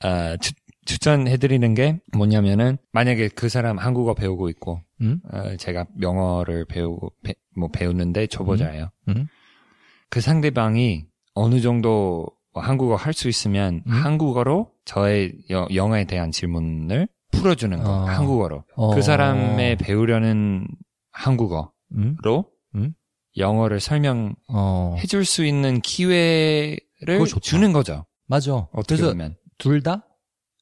아, 0.00 0.36
추, 0.36 0.52
추천해드리는 0.86 1.74
게 1.74 1.98
뭐냐면은, 2.12 2.78
만약에 2.92 3.28
그 3.28 3.48
사람 3.48 3.78
한국어 3.78 4.14
배우고 4.14 4.48
있고, 4.50 4.80
음? 5.00 5.20
어, 5.32 5.56
제가 5.56 5.86
영어를 6.00 6.66
배우고, 6.66 7.12
배, 7.22 7.34
뭐 7.56 7.68
배우는데 7.70 8.26
초보자예요. 8.26 8.90
음? 9.08 9.26
그 10.14 10.20
상대방이 10.20 11.06
어느 11.34 11.60
정도 11.60 12.28
한국어 12.54 12.94
할 12.94 13.12
수 13.12 13.28
있으면 13.28 13.82
음? 13.84 13.92
한국어로 13.92 14.70
저의 14.84 15.32
여- 15.50 15.66
영어에 15.74 16.04
대한 16.04 16.30
질문을 16.30 17.08
풀어주는 17.32 17.82
거, 17.82 17.90
어. 17.90 18.04
한국어로. 18.04 18.62
어. 18.76 18.94
그 18.94 19.02
사람의 19.02 19.74
배우려는 19.78 20.68
한국어로 21.10 21.72
음? 21.96 22.16
음? 22.76 22.94
영어를 23.36 23.80
설명해 23.80 24.34
어. 24.50 24.96
줄수 25.08 25.44
있는 25.44 25.80
기회를. 25.80 26.78
주는 27.42 27.72
거죠. 27.72 28.06
맞아. 28.28 28.54
어떻게 28.72 28.94
그래서 28.94 29.08
보면. 29.08 29.34
둘 29.58 29.82
다 29.82 30.06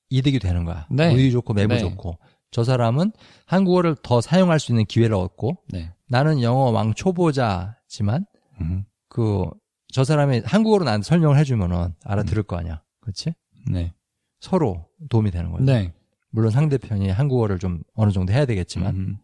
이득이 0.09 0.39
되는 0.39 0.65
거야. 0.65 0.87
네. 0.91 1.13
우위 1.13 1.31
좋고 1.31 1.53
매부 1.53 1.75
네. 1.75 1.81
좋고. 1.81 2.19
저 2.53 2.65
사람은 2.65 3.13
한국어를 3.45 3.97
더 4.03 4.23
사용할 4.23 4.59
수 4.59 4.73
있는 4.73 4.87
기회를 4.87 5.15
얻고 5.15 5.59
네. 5.73 5.93
나는 6.09 6.41
영어 6.41 6.71
왕 6.71 6.95
초보자지만 6.95 8.25
음. 8.63 8.85
그 9.13 9.45
저 9.93 10.05
사람이 10.05 10.41
한국어로 10.47 10.85
나한테 10.87 11.05
설명을 11.05 11.37
해주면은 11.39 11.95
알아들을 12.05 12.45
거 12.45 12.57
아니야. 12.57 12.83
그렇지? 13.03 13.35
네. 13.71 13.93
서로 14.41 14.89
도움이 15.11 15.31
되는 15.31 15.53
거죠. 15.53 15.65
네. 15.65 15.93
물론 16.31 16.51
상대편이 16.51 17.11
한국어를 17.11 17.59
좀 17.59 17.83
어느 17.95 18.11
정도 18.11 18.33
해야 18.33 18.47
되겠지만 18.47 18.97
음. 18.97 19.17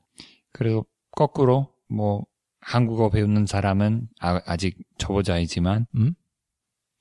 그리고 0.53 0.87
거꾸로 1.12 1.72
뭐 1.88 2.27
한국어 2.61 3.09
배우는 3.09 3.46
사람은 3.46 4.09
아, 4.20 4.57
직 4.59 4.77
초보자이지만 4.98 5.87
음? 5.96 6.14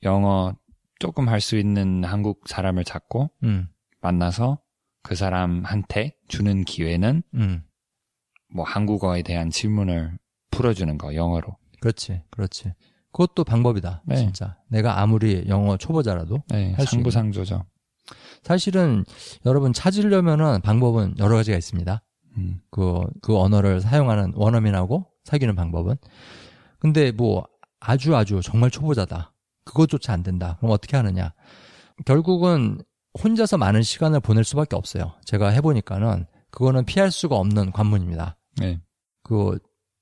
영어 0.04 0.56
조금 1.00 1.28
할 1.28 1.41
수 1.41 1.58
있는 1.58 2.06
한국 2.06 2.47
사람을 2.47 2.86
찾고 2.86 3.32
음. 3.43 3.67
만나서 4.00 4.62
그 5.04 5.15
사람한테 5.15 6.15
주는 6.30 6.63
기회는 6.63 7.21
음. 7.34 7.63
뭐 8.50 8.63
한국어에 8.63 9.23
대한 9.23 9.50
질문을 9.50 10.17
풀어주는 10.52 10.97
거 10.97 11.15
영어로. 11.15 11.58
그렇지, 11.79 12.21
그렇지. 12.29 12.73
그것도 13.11 13.43
방법이다. 13.43 14.03
네. 14.05 14.17
진짜. 14.17 14.57
내가 14.69 14.99
아무리 15.01 15.45
영어 15.47 15.77
초보자라도 15.77 16.43
네, 16.49 16.73
할수 16.73 16.95
상부상조죠. 16.95 17.65
사실은 18.43 19.03
여러분 19.45 19.73
찾으려면은 19.73 20.61
방법은 20.61 21.15
여러 21.17 21.35
가지가 21.35 21.57
있습니다. 21.57 22.01
음, 22.37 22.61
그, 22.69 23.03
그 23.21 23.37
언어를 23.37 23.81
사용하는 23.81 24.33
원어민하고 24.35 25.05
사귀는 25.23 25.55
방법은. 25.55 25.95
근데 26.79 27.11
뭐 27.11 27.45
아주 27.79 28.15
아주 28.15 28.39
정말 28.43 28.69
초보자다. 28.69 29.33
그것조차 29.65 30.13
안 30.13 30.23
된다. 30.23 30.55
그럼 30.59 30.71
어떻게 30.71 30.95
하느냐. 30.95 31.33
결국은 32.05 32.79
혼자서 33.21 33.57
많은 33.57 33.81
시간을 33.81 34.19
보낼 34.19 34.43
수밖에 34.43 34.75
없어요. 34.75 35.13
제가 35.25 35.49
해보니까는 35.49 36.25
그거는 36.51 36.85
피할 36.85 37.11
수가 37.11 37.35
없는 37.35 37.71
관문입니다. 37.71 38.37
네, 38.57 38.79
그 39.23 39.57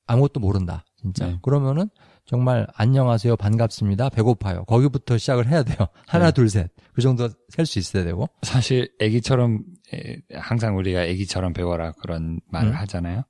아무것도 0.05 0.39
모른다. 0.39 0.84
진짜. 1.05 1.27
네. 1.27 1.39
그러면은 1.43 1.89
정말 2.25 2.65
안녕하세요. 2.73 3.35
반갑습니다. 3.35 4.09
배고파요. 4.09 4.65
거기부터 4.65 5.17
시작을 5.19 5.47
해야 5.47 5.61
돼요. 5.61 5.77
하나, 6.07 6.25
네. 6.25 6.31
둘, 6.31 6.49
셋. 6.49 6.71
그 6.93 7.01
정도 7.01 7.29
셀 7.49 7.65
수 7.67 7.77
있어야 7.77 8.03
되고. 8.03 8.27
사실 8.41 8.91
애기처럼 8.99 9.63
에, 9.93 10.17
항상 10.33 10.75
우리가 10.77 11.03
애기처럼 11.03 11.53
배워라 11.53 11.91
그런 11.93 12.39
말을 12.47 12.69
음. 12.71 12.75
하잖아요. 12.75 13.21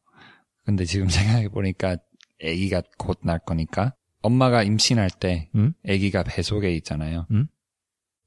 근데 0.63 0.85
지금 0.85 1.07
생각해 1.09 1.49
보니까 1.49 1.97
애기가 2.39 2.81
곧 2.97 3.19
날 3.23 3.39
거니까 3.39 3.93
엄마가 4.21 4.63
임신할 4.63 5.09
때 5.19 5.49
음? 5.55 5.73
애기가 5.83 6.23
배 6.23 6.41
속에 6.41 6.73
있잖아요. 6.75 7.27
음? 7.31 7.47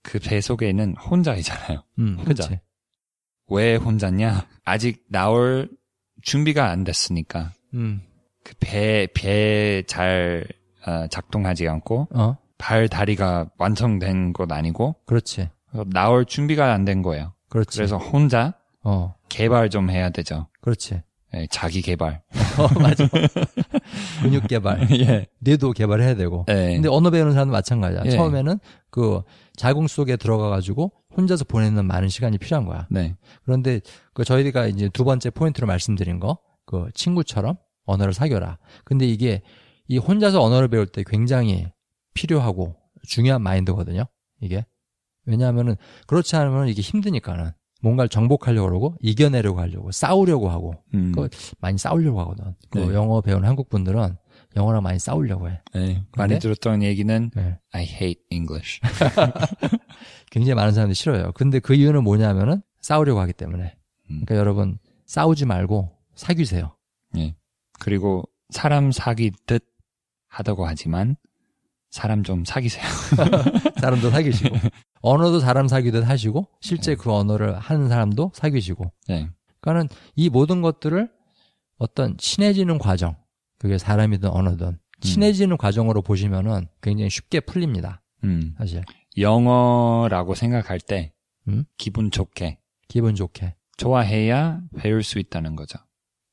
그배 0.02 0.40
속에는 0.40 0.94
혼자이잖아요. 0.96 1.82
음, 1.98 2.16
혼자. 2.18 2.44
그치. 2.48 2.60
왜 3.50 3.76
혼자냐? 3.76 4.46
아직 4.64 5.04
나올 5.08 5.70
준비가 6.22 6.70
안 6.70 6.84
됐으니까 6.84 7.52
음, 7.74 8.02
그 8.48 8.54
배 8.60 9.06
배잘 9.14 10.46
어, 10.86 11.06
작동하지 11.08 11.68
않고 11.68 12.08
어, 12.14 12.36
발 12.56 12.88
다리가 12.88 13.50
완성된 13.58 14.32
것 14.32 14.50
아니고 14.50 14.96
그렇지. 15.06 15.48
나올 15.92 16.24
준비가 16.24 16.72
안 16.72 16.84
된 16.84 17.02
거예요. 17.02 17.34
그렇지. 17.50 17.76
그래서 17.76 17.98
혼자 17.98 18.54
어, 18.82 19.14
개발 19.28 19.68
좀 19.70 19.90
해야 19.90 20.08
되죠. 20.10 20.46
그렇지. 20.62 21.02
예, 21.34 21.46
자기 21.50 21.82
개발. 21.82 22.22
어, 22.58 22.80
맞아. 22.80 23.06
근육 24.22 24.48
개발. 24.48 24.88
예. 24.98 25.26
뇌도 25.40 25.72
개발해야 25.72 26.14
되고. 26.14 26.46
예. 26.48 26.72
근데 26.74 26.88
언어 26.88 27.10
배우는 27.10 27.32
사람도 27.32 27.52
마찬가지야. 27.52 28.02
예. 28.06 28.10
처음에는 28.10 28.58
그 28.90 29.20
자궁 29.54 29.86
속에 29.88 30.16
들어가 30.16 30.48
가지고 30.48 30.90
혼자서 31.14 31.44
보내는 31.44 31.84
많은 31.84 32.08
시간이 32.08 32.38
필요한 32.38 32.64
거야. 32.64 32.86
네. 32.90 33.14
그런데 33.44 33.80
그 34.14 34.24
저희가 34.24 34.68
이제 34.68 34.88
두 34.90 35.04
번째 35.04 35.28
포인트로 35.30 35.66
말씀드린 35.66 36.18
거, 36.18 36.38
그 36.64 36.86
친구처럼 36.94 37.56
언어를 37.88 38.12
사귀어라. 38.12 38.58
근데 38.84 39.06
이게 39.06 39.42
이 39.88 39.98
혼자서 39.98 40.42
언어를 40.42 40.68
배울 40.68 40.86
때 40.86 41.02
굉장히 41.06 41.66
필요하고 42.14 42.76
중요한 43.06 43.42
마인드거든요. 43.42 44.04
이게 44.40 44.64
왜냐하면은 45.24 45.76
그렇지 46.06 46.36
않으면 46.36 46.68
이게 46.68 46.82
힘드니까는 46.82 47.52
뭔가를 47.80 48.08
정복하려고 48.08 48.68
그러고 48.68 48.94
이겨내려고 49.00 49.60
하려고 49.60 49.90
싸우려고 49.92 50.48
하고 50.48 50.74
음. 50.94 51.12
그 51.12 51.28
많이 51.60 51.78
싸우려고 51.78 52.20
하거든. 52.20 52.54
그 52.70 52.78
네. 52.78 52.94
영어 52.94 53.20
배우는 53.20 53.48
한국 53.48 53.68
분들은 53.68 54.16
영어랑 54.56 54.82
많이 54.82 54.98
싸우려고 54.98 55.48
해. 55.48 55.60
네. 55.74 56.02
많이 56.16 56.38
들었던 56.38 56.82
얘기는 56.82 57.30
네. 57.34 57.58
I 57.72 57.84
hate 57.84 58.22
English. 58.30 58.80
굉장히 60.30 60.54
많은 60.54 60.72
사람들이 60.72 60.94
싫어요. 60.94 61.32
근데 61.32 61.60
그 61.60 61.74
이유는 61.74 62.02
뭐냐면은 62.02 62.62
싸우려고 62.80 63.20
하기 63.20 63.32
때문에. 63.34 63.76
음. 64.10 64.22
그러니까 64.24 64.36
여러분 64.36 64.78
싸우지 65.06 65.46
말고 65.46 65.90
사귀세요. 66.14 66.76
예. 67.16 67.34
그리고 67.78 68.24
사람 68.50 68.92
사귀듯 68.92 69.64
하다고 70.28 70.66
하지만 70.66 71.16
사람 71.90 72.22
좀 72.22 72.44
사귀세요. 72.44 72.84
사람도 73.80 74.10
사귀시고 74.10 74.56
언어도 75.00 75.40
사람 75.40 75.68
사귀듯 75.68 76.06
하시고 76.06 76.48
실제 76.60 76.94
그 76.94 77.12
언어를 77.12 77.58
하는 77.58 77.88
사람도 77.88 78.32
사귀시고. 78.34 78.92
네. 79.08 79.28
그러니까는 79.60 79.88
이 80.16 80.28
모든 80.28 80.60
것들을 80.62 81.10
어떤 81.78 82.16
친해지는 82.18 82.78
과정, 82.78 83.16
그게 83.58 83.78
사람이든 83.78 84.28
언어든 84.28 84.78
친해지는 85.00 85.56
과정으로 85.56 86.02
보시면은 86.02 86.66
굉장히 86.82 87.10
쉽게 87.10 87.40
풀립니다. 87.40 88.02
음. 88.24 88.54
사실 88.58 88.82
영어라고 89.16 90.34
생각할 90.34 90.80
때 90.80 91.12
음? 91.46 91.64
기분 91.76 92.10
좋게 92.10 92.58
기분 92.88 93.14
좋게. 93.14 93.54
좋아해야 93.76 94.60
배울 94.76 95.04
수 95.04 95.18
있다는 95.20 95.54
거죠. 95.54 95.78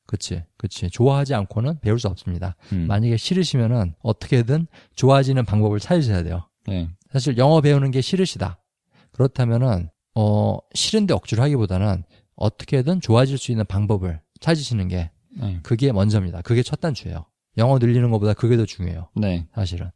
그치, 0.06 0.42
그치. 0.56 0.88
좋아하지 0.88 1.34
않고는 1.34 1.80
배울 1.80 1.98
수 1.98 2.08
없습니다. 2.08 2.56
음. 2.72 2.86
만약에 2.86 3.16
싫으시면은 3.16 3.94
어떻게든 4.02 4.66
좋아지는 4.94 5.44
방법을 5.44 5.80
찾으셔야 5.80 6.22
돼요. 6.22 6.48
네. 6.66 6.88
사실 7.12 7.36
영어 7.38 7.60
배우는 7.60 7.90
게 7.90 8.00
싫으시다. 8.00 8.58
그렇다면은 9.12 9.88
어 10.14 10.58
싫은데 10.74 11.14
억지로 11.14 11.42
하기보다는 11.42 12.04
어떻게든 12.36 13.00
좋아질 13.00 13.38
수 13.38 13.50
있는 13.50 13.64
방법을 13.66 14.20
찾으시는 14.40 14.88
게 14.88 15.10
네. 15.38 15.60
그게 15.62 15.92
먼저입니다. 15.92 16.42
그게 16.42 16.62
첫 16.62 16.80
단추예요. 16.80 17.26
영어 17.58 17.78
늘리는 17.78 18.10
것보다 18.10 18.34
그게 18.34 18.56
더 18.56 18.64
중요해요. 18.66 19.08
네. 19.14 19.46
사실은. 19.54 19.90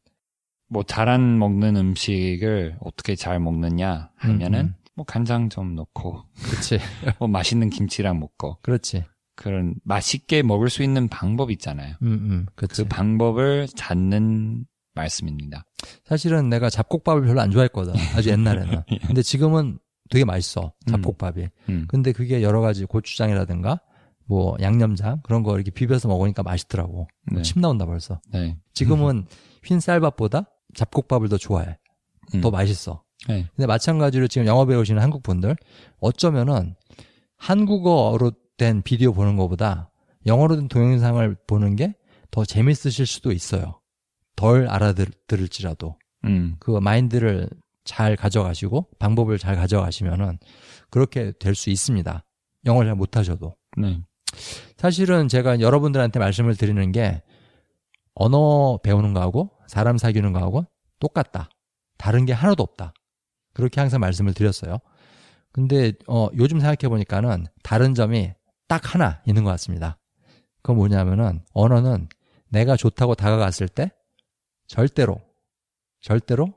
뭐 0.68 0.82
잘안 0.84 1.38
먹는 1.38 1.76
음식을 1.76 2.76
어떻게 2.80 3.16
잘 3.16 3.40
먹느냐 3.40 4.10
하면은 4.16 4.60
음, 4.60 4.66
음. 4.66 4.74
뭐 4.94 5.04
간장 5.04 5.48
좀 5.48 5.74
넣고 5.74 6.22
그치. 6.42 6.78
뭐 7.18 7.28
맛있는 7.28 7.70
김치랑 7.70 8.20
먹고 8.20 8.58
그렇지. 8.62 9.04
그런 9.40 9.74
맛있게 9.84 10.42
먹을 10.42 10.68
수 10.68 10.82
있는 10.82 11.08
방법 11.08 11.50
있잖아요. 11.50 11.94
음, 12.02 12.08
음. 12.12 12.46
그치. 12.56 12.82
그 12.82 12.88
방법을 12.88 13.68
찾는 13.74 14.66
말씀입니다. 14.94 15.64
사실은 16.04 16.50
내가 16.50 16.68
잡곡밥을 16.68 17.22
별로 17.22 17.40
안 17.40 17.50
좋아했거든. 17.50 17.94
아주 18.14 18.28
옛날에는. 18.28 18.82
예. 18.92 18.98
근데 18.98 19.22
지금은 19.22 19.78
되게 20.10 20.26
맛있어. 20.26 20.74
잡곡밥이. 20.90 21.48
음. 21.70 21.86
근데 21.88 22.12
그게 22.12 22.42
여러 22.42 22.60
가지 22.60 22.84
고추장이라든가 22.84 23.80
뭐 24.26 24.58
양념장 24.60 25.22
그런 25.22 25.42
거 25.42 25.54
이렇게 25.54 25.70
비벼서 25.70 26.06
먹으니까 26.08 26.42
맛있더라고. 26.42 27.08
네. 27.32 27.40
침 27.40 27.62
나온다 27.62 27.86
벌써. 27.86 28.20
네. 28.30 28.58
지금은 28.74 29.24
흰 29.64 29.80
쌀밥보다 29.80 30.50
잡곡밥을 30.74 31.30
더 31.30 31.38
좋아해. 31.38 31.78
음. 32.34 32.42
더 32.42 32.50
맛있어. 32.50 33.02
네. 33.26 33.48
근데 33.56 33.66
마찬가지로 33.66 34.28
지금 34.28 34.46
영어 34.46 34.66
배우시는 34.66 35.00
한국 35.00 35.22
분들 35.22 35.56
어쩌면은 35.98 36.74
한국어로 37.36 38.32
된 38.60 38.82
비디오 38.82 39.12
보는 39.14 39.36
것보다 39.36 39.90
영어로 40.26 40.56
된 40.56 40.68
동영상을 40.68 41.36
보는 41.46 41.76
게 41.76 41.94
더 42.30 42.44
재밌으실 42.44 43.06
수도 43.06 43.32
있어요. 43.32 43.80
덜 44.36 44.68
알아들을지라도 44.68 45.96
음. 46.24 46.56
그 46.60 46.70
마인드를 46.78 47.48
잘 47.84 48.16
가져가시고 48.16 48.88
방법을 48.98 49.38
잘 49.38 49.56
가져가시면은 49.56 50.38
그렇게 50.90 51.32
될 51.40 51.54
수 51.54 51.70
있습니다. 51.70 52.24
영어를 52.66 52.88
잘 52.88 52.94
못하셔도. 52.96 53.56
네. 53.76 54.00
사실은 54.76 55.28
제가 55.28 55.60
여러분들한테 55.60 56.18
말씀을 56.20 56.56
드리는 56.56 56.92
게 56.92 57.22
언어 58.14 58.78
배우는 58.82 59.12
거하고 59.12 59.50
사람 59.66 59.98
사귀는 59.98 60.32
거하고 60.32 60.66
똑같다. 61.00 61.48
다른 61.98 62.24
게 62.26 62.32
하나도 62.32 62.62
없다. 62.62 62.92
그렇게 63.54 63.80
항상 63.80 64.00
말씀을 64.00 64.34
드렸어요. 64.34 64.78
근데 65.52 65.92
어 66.06 66.28
요즘 66.36 66.60
생각해 66.60 66.88
보니까는 66.88 67.46
다른 67.64 67.94
점이 67.94 68.32
딱 68.70 68.94
하나 68.94 69.20
있는 69.26 69.42
것 69.42 69.50
같습니다. 69.50 69.98
그건 70.62 70.76
뭐냐면은 70.76 71.42
언어는 71.54 72.08
내가 72.50 72.76
좋다고 72.76 73.16
다가갔을 73.16 73.66
때 73.66 73.90
절대로 74.68 75.20
절대로 76.00 76.54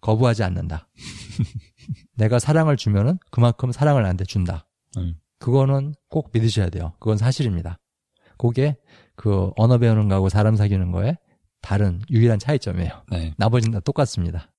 거부하지 0.00 0.44
않는다. 0.44 0.88
내가 2.16 2.38
사랑을 2.38 2.78
주면은 2.78 3.18
그만큼 3.30 3.70
사랑을 3.70 4.02
나한테 4.02 4.24
준다. 4.24 4.66
음. 4.96 5.16
그거는 5.40 5.94
꼭 6.08 6.30
믿으셔야 6.32 6.70
돼요. 6.70 6.94
그건 6.98 7.18
사실입니다. 7.18 7.78
그게 8.38 8.78
그 9.14 9.50
언어 9.56 9.76
배우는 9.76 10.08
거하고 10.08 10.30
사람 10.30 10.56
사귀는 10.56 10.90
거에 10.90 11.18
다른 11.60 12.00
유일한 12.08 12.38
차이점이에요. 12.38 13.04
네. 13.10 13.34
나머지는 13.36 13.74
다 13.74 13.80
똑같습니다. 13.80 14.50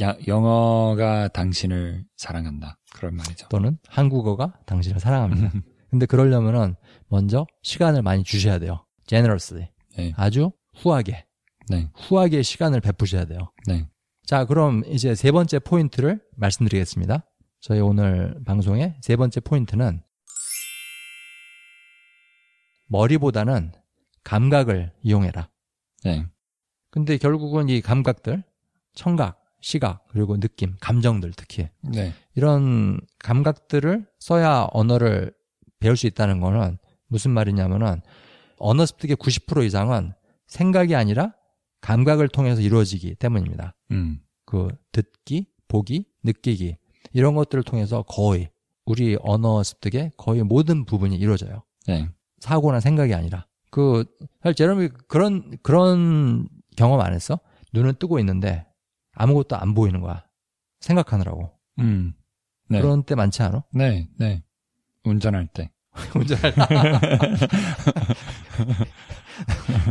야, 0.00 0.16
영어가 0.26 1.28
당신을 1.28 2.06
사랑한다. 2.16 2.78
그런 2.94 3.14
말이죠. 3.16 3.48
또는 3.50 3.76
한국어가 3.88 4.54
당신을 4.64 5.00
사랑합니다. 5.00 5.52
근데 5.90 6.06
그러려면은 6.06 6.76
먼저 7.08 7.46
시간을 7.62 8.02
많이 8.02 8.22
주셔야 8.22 8.58
돼요. 8.58 8.86
generously. 9.06 9.68
네. 9.96 10.12
아주 10.16 10.52
후하게. 10.76 11.26
네. 11.68 11.90
후하게 11.96 12.42
시간을 12.42 12.80
베푸셔야 12.80 13.24
돼요. 13.24 13.52
네. 13.66 13.88
자, 14.24 14.44
그럼 14.44 14.84
이제 14.86 15.14
세 15.14 15.32
번째 15.32 15.58
포인트를 15.58 16.20
말씀드리겠습니다. 16.36 17.26
저희 17.60 17.80
오늘 17.80 18.40
방송의 18.46 18.96
세 19.02 19.16
번째 19.16 19.40
포인트는 19.40 20.00
머리보다는 22.86 23.72
감각을 24.24 24.92
이용해라. 25.02 25.50
네. 26.04 26.26
근데 26.90 27.18
결국은 27.18 27.68
이 27.68 27.80
감각들, 27.80 28.42
청각, 28.94 29.40
시각, 29.60 30.06
그리고 30.08 30.38
느낌, 30.38 30.76
감정들 30.80 31.32
특히. 31.36 31.68
네. 31.82 32.12
이런 32.34 33.00
감각들을 33.18 34.06
써야 34.18 34.66
언어를 34.72 35.32
배울 35.80 35.96
수 35.96 36.06
있다는 36.06 36.40
거는 36.40 36.78
무슨 37.08 37.32
말이냐면은 37.32 38.00
언어 38.58 38.86
습득의 38.86 39.16
90% 39.16 39.64
이상은 39.64 40.12
생각이 40.46 40.94
아니라 40.94 41.34
감각을 41.80 42.28
통해서 42.28 42.60
이루어지기 42.60 43.16
때문입니다. 43.16 43.74
음. 43.90 44.20
그 44.44 44.68
듣기, 44.92 45.46
보기, 45.66 46.04
느끼기 46.22 46.76
이런 47.12 47.34
것들을 47.34 47.64
통해서 47.64 48.02
거의 48.02 48.50
우리 48.84 49.16
언어 49.20 49.62
습득의 49.62 50.12
거의 50.16 50.42
모든 50.42 50.84
부분이 50.84 51.16
이루어져요. 51.16 51.62
네. 51.86 52.08
사고나 52.40 52.80
생각이 52.80 53.14
아니라 53.14 53.46
그 53.70 54.04
사실 54.42 54.54
제롬이 54.56 54.88
그런 55.08 55.56
그런 55.62 56.48
경험 56.76 57.00
안 57.00 57.14
했어? 57.14 57.38
눈은 57.72 57.94
뜨고 57.98 58.18
있는데 58.18 58.66
아무것도 59.12 59.56
안 59.56 59.74
보이는 59.74 60.00
거야. 60.00 60.24
생각하느라고. 60.80 61.50
음. 61.78 62.14
네. 62.68 62.80
그런 62.80 63.04
때 63.04 63.14
많지 63.14 63.42
않아? 63.42 63.64
네. 63.72 64.08
네. 64.18 64.42
운전할 65.04 65.46
때. 65.48 65.70
운전할 66.14 66.54
때. 66.54 66.60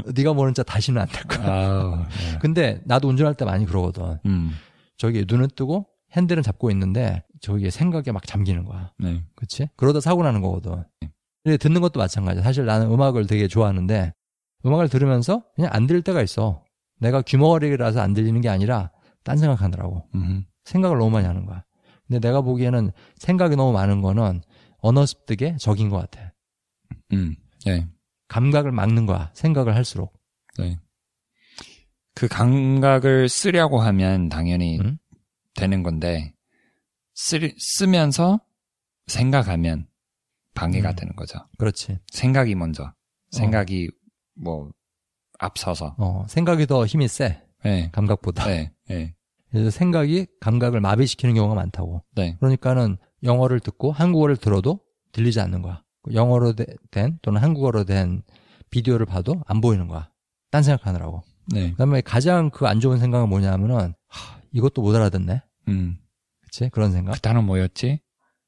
네가 0.15 0.33
모른 0.33 0.53
차 0.53 0.63
다시는 0.63 1.01
안탈 1.01 1.23
거야. 1.23 1.47
아우. 1.47 1.97
네. 1.97 2.05
근데 2.39 2.81
나도 2.85 3.07
운전할 3.07 3.33
때 3.35 3.45
많이 3.45 3.65
그러거든. 3.65 4.19
음. 4.25 4.51
저기 4.97 5.25
눈은 5.27 5.49
뜨고 5.55 5.87
핸들은 6.15 6.43
잡고 6.43 6.71
있는데 6.71 7.23
저기 7.41 7.71
생각에 7.71 8.11
막 8.11 8.25
잠기는 8.25 8.65
거야. 8.65 8.91
네. 8.97 9.23
그치? 9.35 9.69
그러다 9.75 9.99
사고 10.01 10.23
나는 10.23 10.41
거거든. 10.41 10.83
근데 11.43 11.57
듣는 11.57 11.81
것도 11.81 11.99
마찬가지야. 11.99 12.43
사실 12.43 12.65
나는 12.65 12.91
음악을 12.91 13.27
되게 13.27 13.47
좋아하는데 13.47 14.13
음악을 14.65 14.89
들으면서 14.89 15.43
그냥 15.55 15.71
안 15.73 15.87
들릴 15.87 16.01
때가 16.01 16.21
있어. 16.21 16.63
내가 16.99 17.21
귀머거리라서 17.21 18.01
안 18.01 18.13
들리는 18.13 18.39
게 18.41 18.49
아니라 18.49 18.91
딴 19.23 19.37
생각하느라고. 19.37 20.05
음. 20.15 20.45
생각을 20.65 20.97
너무 20.97 21.11
많이 21.11 21.25
하는 21.25 21.45
거야. 21.45 21.63
근데 22.07 22.19
내가 22.19 22.41
보기에는 22.41 22.91
생각이 23.17 23.55
너무 23.55 23.71
많은 23.71 24.01
거는 24.01 24.41
언어 24.81 25.05
습득의 25.05 25.57
적인 25.59 25.89
것 25.89 25.97
같아. 25.97 26.33
음. 27.13 27.35
네. 27.65 27.87
감각을 28.27 28.71
막는 28.71 29.05
거야. 29.05 29.31
생각을 29.33 29.75
할수록. 29.75 30.13
네. 30.57 30.77
그 32.15 32.27
감각을 32.27 33.29
쓰려고 33.29 33.79
하면 33.79 34.29
당연히 34.29 34.79
음? 34.79 34.97
되는 35.55 35.83
건데 35.83 36.33
쓰, 37.13 37.39
쓰면서 37.57 38.39
생각하면 39.07 39.87
방해가 40.53 40.91
음. 40.91 40.95
되는 40.95 41.15
거죠. 41.15 41.39
그렇지. 41.57 41.99
생각이 42.11 42.55
먼저. 42.55 42.93
생각이 43.31 43.89
뭐 44.35 44.71
앞서서. 45.39 45.95
어, 45.97 46.25
생각이 46.27 46.67
더 46.67 46.85
힘이 46.85 47.07
세. 47.07 47.41
네. 47.63 47.89
감각보다. 47.91 48.45
네. 48.45 48.73
네. 48.87 49.15
그래서 49.51 49.69
생각이 49.69 50.27
감각을 50.39 50.79
마비시키는 50.81 51.33
경우가 51.35 51.55
많다고. 51.55 52.03
네. 52.15 52.35
그러니까는 52.39 52.97
영어를 53.23 53.59
듣고 53.59 53.91
한국어를 53.91 54.37
들어도 54.37 54.79
들리지 55.11 55.39
않는 55.41 55.61
거야. 55.61 55.83
영어로 56.13 56.53
되- 56.53 56.65
된 56.91 57.17
또는 57.21 57.41
한국어로 57.41 57.83
된 57.83 58.21
비디오를 58.69 59.05
봐도 59.05 59.41
안 59.47 59.59
보이는 59.61 59.87
거야. 59.87 60.09
딴 60.51 60.63
생각하느라고. 60.63 61.23
네. 61.51 61.71
그다음에 61.71 62.01
가장 62.01 62.49
그 62.51 62.67
안 62.67 62.79
좋은 62.79 62.99
생각은 62.99 63.27
뭐냐면은 63.29 63.93
하, 64.07 64.39
이것도 64.51 64.81
못 64.81 64.95
알아듣네. 64.95 65.41
음. 65.69 65.97
그치? 66.41 66.69
그런 66.69 66.91
생각. 66.91 67.13
그 67.13 67.19
단어 67.19 67.41
뭐였지? 67.41 67.99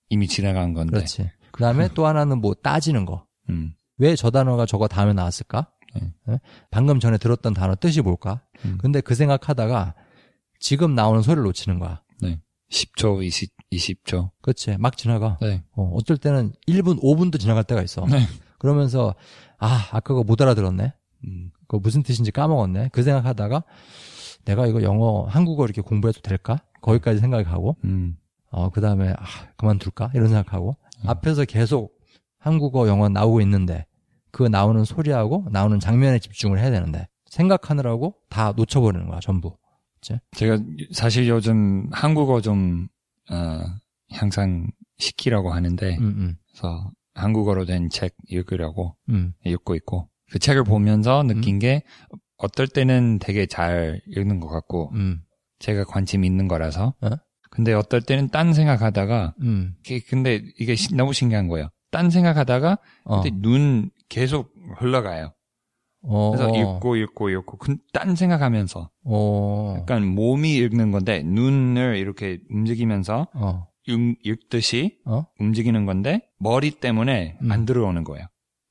이미 0.09 0.27
지나간 0.27 0.73
건데. 0.73 0.91
그렇지. 0.91 1.29
그다음에 1.51 1.89
또 1.95 2.05
하나는 2.05 2.39
뭐 2.41 2.53
따지는 2.53 3.05
거. 3.05 3.25
음. 3.49 3.73
왜 3.97 4.15
저 4.15 4.29
단어가 4.31 4.65
저거 4.65 4.87
다음에 4.87 5.13
나왔을까? 5.13 5.67
네. 5.95 6.13
예? 6.29 6.39
방금 6.71 6.99
전에 6.99 7.17
들었던 7.17 7.53
단어 7.53 7.75
뜻이 7.75 8.01
뭘까? 8.01 8.41
음. 8.65 8.77
근데 8.79 9.01
그 9.01 9.13
생각하다가 9.15 9.93
지금 10.61 10.95
나오는 10.95 11.21
소리를 11.21 11.43
놓치는 11.43 11.79
거야. 11.79 12.01
10초, 12.71 13.23
20, 13.23 13.51
20초. 13.73 14.31
그렇지. 14.41 14.77
막 14.79 14.97
지나가. 14.97 15.37
네. 15.41 15.63
어, 15.75 15.91
어쩔 15.93 16.17
때는 16.17 16.53
1분, 16.67 17.01
5분도 17.01 17.39
지나갈 17.39 17.63
때가 17.63 17.81
있어. 17.83 18.05
네. 18.05 18.25
그러면서 18.57 19.13
아, 19.59 19.89
아까 19.91 19.99
그거 20.01 20.23
못 20.23 20.41
알아들었네. 20.41 20.93
음. 21.25 21.51
그거 21.67 21.79
무슨 21.79 22.01
뜻인지 22.01 22.31
까먹었네. 22.31 22.89
그 22.93 23.03
생각하다가 23.03 23.63
내가 24.45 24.65
이거 24.65 24.81
영어, 24.81 25.25
한국어 25.27 25.65
이렇게 25.65 25.81
공부해도 25.81 26.21
될까? 26.21 26.63
거기까지 26.81 27.19
생각하고 27.19 27.77
음. 27.83 28.17
어, 28.49 28.69
그 28.69 28.81
다음에 28.81 29.09
아, 29.09 29.25
그만둘까? 29.57 30.11
이런 30.15 30.29
생각하고 30.29 30.77
음. 31.03 31.09
앞에서 31.09 31.45
계속 31.45 31.93
한국어, 32.39 32.87
영어 32.87 33.09
나오고 33.09 33.41
있는데 33.41 33.85
그 34.31 34.43
나오는 34.43 34.83
소리하고 34.83 35.45
나오는 35.51 35.79
장면에 35.79 36.19
집중을 36.19 36.59
해야 36.59 36.71
되는데 36.71 37.07
생각하느라고 37.25 38.15
다 38.29 38.53
놓쳐버리는 38.55 39.07
거야, 39.07 39.19
전부. 39.19 39.57
제가 40.35 40.57
사실 40.91 41.27
요즘 41.27 41.87
한국어 41.91 42.41
좀, 42.41 42.87
어, 43.29 43.61
향상 44.11 44.67
시키라고 44.97 45.53
하는데, 45.53 45.97
음, 45.97 46.03
음, 46.03 46.35
그래서 46.51 46.91
한국어로 47.13 47.65
된 47.65 47.89
책 47.89 48.15
읽으려고 48.27 48.95
음, 49.09 49.33
읽고 49.45 49.75
있고, 49.75 50.09
그 50.31 50.39
책을 50.39 50.63
보면서 50.63 51.23
느낀 51.23 51.59
게, 51.59 51.83
어떨 52.37 52.67
때는 52.67 53.19
되게 53.19 53.45
잘 53.45 54.01
읽는 54.07 54.39
것 54.39 54.47
같고, 54.47 54.91
음, 54.93 55.21
제가 55.59 55.83
관심 55.83 56.23
있는 56.23 56.47
거라서, 56.47 56.95
어? 57.01 57.09
근데 57.51 57.73
어떨 57.73 58.01
때는 58.01 58.29
딴 58.29 58.53
생각하다가, 58.53 59.35
음. 59.41 59.75
근데 60.09 60.41
이게 60.57 60.75
시- 60.75 60.95
너무 60.95 61.13
신기한 61.13 61.47
거예요. 61.47 61.69
딴 61.91 62.09
생각하다가, 62.09 62.77
어, 63.03 63.21
눈 63.41 63.91
계속 64.09 64.53
흘러가요. 64.77 65.33
어, 66.03 66.31
그래서 66.31 66.51
어, 66.51 66.55
읽고 66.75 66.95
읽고 66.95 67.29
읽고, 67.29 67.57
근- 67.57 67.77
딴 67.93 68.15
생각하면서, 68.15 68.89
어, 69.05 69.75
약간 69.79 70.05
몸이 70.07 70.55
읽는 70.57 70.91
건데, 70.91 71.21
눈을 71.23 71.97
이렇게 71.97 72.39
움직이면서, 72.49 73.27
어, 73.33 73.67
읽, 73.87 74.17
읽듯이 74.23 74.99
어, 75.05 75.25
움직이는 75.39 75.85
건데, 75.85 76.27
머리 76.39 76.71
때문에 76.71 77.37
음. 77.41 77.51
안 77.51 77.65
들어오는 77.65 78.03
거예요. 78.03 78.25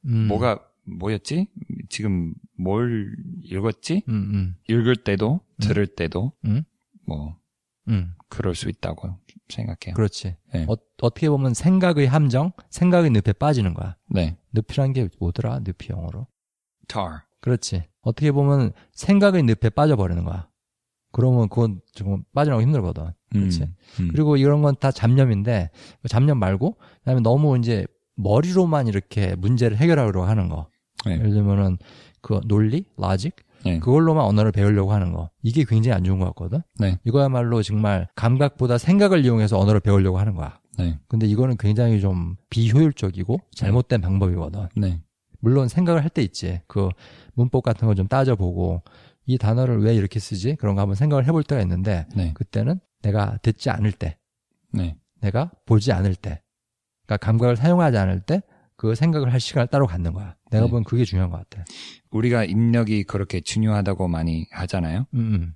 음, 0.07 0.27
뭐가, 0.29 0.61
뭐였지? 0.87 1.47
지금 1.89 2.35
뭘 2.59 3.15
읽었지? 3.45 4.03
음, 4.09 4.15
음, 4.15 4.55
읽을 4.69 4.97
때도, 4.97 5.41
들을 5.61 5.87
때도, 5.87 6.33
음? 6.47 6.63
뭐, 7.07 7.37
음, 7.89 8.15
그럴 8.29 8.55
수 8.55 8.69
있다고 8.69 9.09
생각해요. 9.49 9.95
그렇지. 9.95 10.37
네. 10.53 10.67
어, 10.69 10.77
어떻게 11.03 11.29
보면 11.29 11.55
생각의 11.55 12.07
함정, 12.09 12.53
생각의 12.71 13.11
늪에 13.11 13.33
빠지는 13.35 13.75
거야. 13.75 13.97
네. 14.09 14.37
늪이란 14.53 14.93
게 14.93 15.09
뭐더라? 15.21 15.61
늪이 15.61 15.91
영어로. 15.91 16.27
Tar. 16.93 17.21
그렇지. 17.41 17.85
어떻게 18.03 18.33
보면 18.33 18.73
생각의 18.93 19.43
늪에 19.45 19.71
빠져버리는 19.71 20.25
거야. 20.25 20.49
그러면 21.13 21.49
그건 21.49 21.81
조금 21.93 22.23
빠져나오기 22.35 22.65
힘들거든. 22.67 23.11
그렇지. 23.33 23.63
음, 23.63 23.75
음. 24.01 24.09
그리고 24.13 24.37
이런 24.37 24.63
건 24.63 24.75
다 24.77 24.91
잡념인데, 24.91 25.71
그 26.03 26.09
잡념 26.09 26.39
말고, 26.39 26.77
그다음에 27.01 27.21
너무 27.21 27.59
이제 27.59 27.85
머리로만 28.17 28.87
이렇게 28.87 29.35
문제를 29.37 29.77
해결하려고 29.77 30.23
하는 30.25 30.49
거. 30.49 30.69
네. 31.07 31.13
예를 31.13 31.31
들면은 31.31 31.79
그 32.23 32.41
논리, 32.47 32.85
라직, 32.97 33.35
네. 33.65 33.79
그걸로만 33.79 34.25
언어를 34.25 34.53
배우려고 34.53 34.93
하는 34.93 35.13
거. 35.13 35.31
이게 35.43 35.65
굉장히 35.65 35.97
안 35.97 36.05
좋은 36.05 36.19
것 36.19 36.27
같거든. 36.27 36.61
네. 36.79 36.99
이거야말로 37.05 37.63
정말 37.63 38.09
감각보다 38.15 38.79
생각을 38.79 39.25
이용해서 39.25 39.59
언어를 39.59 39.81
배우려고 39.81 40.19
하는 40.19 40.35
거야. 40.35 40.59
네. 40.79 40.99
근데 41.09 41.27
이거는 41.27 41.57
굉장히 41.59 42.01
좀 42.01 42.37
비효율적이고 42.51 43.41
잘못된 43.55 44.01
방법이거든. 44.01 44.69
네. 45.41 45.49
물론 45.49 45.69
생각을 45.69 46.03
할 46.03 46.11
때 46.11 46.23
있지. 46.23 46.61
그 46.67 46.89
문법 47.35 47.63
같은 47.63 47.87
거 47.89 47.95
좀 47.95 48.09
따져보고 48.09 48.83
이 49.27 49.39
단어를 49.39 49.83
왜 49.83 49.95
이렇게 49.95 50.19
쓰지? 50.21 50.57
그런 50.57 50.75
거 50.75 50.81
한번 50.83 50.95
생각을 50.97 51.27
해볼 51.27 51.45
때가 51.45 51.61
있는데 51.63 52.07
네. 52.15 52.33
그때는 52.35 52.81
내가 53.03 53.39
듣지 53.43 53.71
않을 53.71 53.93
때, 53.93 54.19
네. 54.73 54.97
내가 55.21 55.51
보지 55.67 55.93
않을 55.93 56.15
때, 56.15 56.43
그러니까 57.07 57.25
감각을 57.25 57.57
사용하지 57.57 57.97
않을 57.97 58.21
때 58.21 58.43
그 58.77 58.95
생각을 58.95 59.31
할 59.31 59.41
시간을 59.41 59.67
따로 59.67 59.87
갖는 59.87 60.15
거야. 60.15 60.37
내가 60.51 60.65
네. 60.65 60.71
보면 60.71 60.85
그게 60.85 61.05
중요한 61.05 61.31
것 61.31 61.37
같아. 61.37 61.67
우리가 62.11 62.45
입력이 62.45 63.05
그렇게 63.05 63.43
중요하다고 63.43 64.09
많이 64.09 64.47
하잖아요. 64.53 65.05
음, 65.13 65.19
음. 65.19 65.55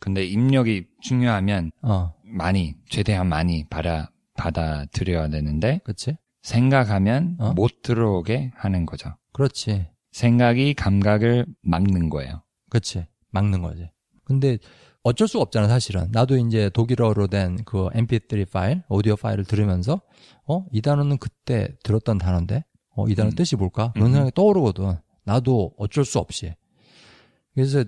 근데 0.00 0.24
입력이 0.24 0.86
중요하면 1.02 1.72
어, 1.82 2.14
많이, 2.24 2.74
최대한 2.88 3.28
많이 3.28 3.66
받아, 3.68 4.10
받아들여야 4.38 5.28
되는데, 5.28 5.80
그렇지? 5.84 6.16
생각하면 6.42 7.36
어? 7.38 7.52
못 7.54 7.82
들어오게 7.82 8.52
하는 8.54 8.86
거죠. 8.86 9.14
그렇지. 9.32 9.86
생각이 10.10 10.74
감각을 10.74 11.46
막는 11.62 12.10
거예요. 12.10 12.42
그렇지. 12.70 13.06
막는 13.30 13.62
거지. 13.62 13.88
근데 14.24 14.58
어쩔 15.02 15.26
수가 15.26 15.42
없잖아, 15.42 15.66
사실은. 15.68 16.08
나도 16.12 16.36
이제 16.36 16.70
독일어로 16.70 17.26
된 17.26 17.56
그 17.64 17.88
mp3 17.90 18.50
파일, 18.50 18.82
오디오 18.88 19.16
파일을 19.16 19.44
들으면서, 19.44 20.00
어, 20.46 20.64
이 20.70 20.80
단어는 20.80 21.18
그때 21.18 21.68
들었던 21.82 22.18
단어인데, 22.18 22.64
어, 22.94 23.08
이 23.08 23.14
단어 23.14 23.30
음. 23.30 23.34
뜻이 23.34 23.56
뭘까? 23.56 23.92
그런 23.94 24.08
음. 24.08 24.12
생각이 24.12 24.32
떠오르거든. 24.34 24.96
나도 25.24 25.72
어쩔 25.76 26.04
수 26.04 26.18
없이. 26.18 26.54
그래서, 27.54 27.84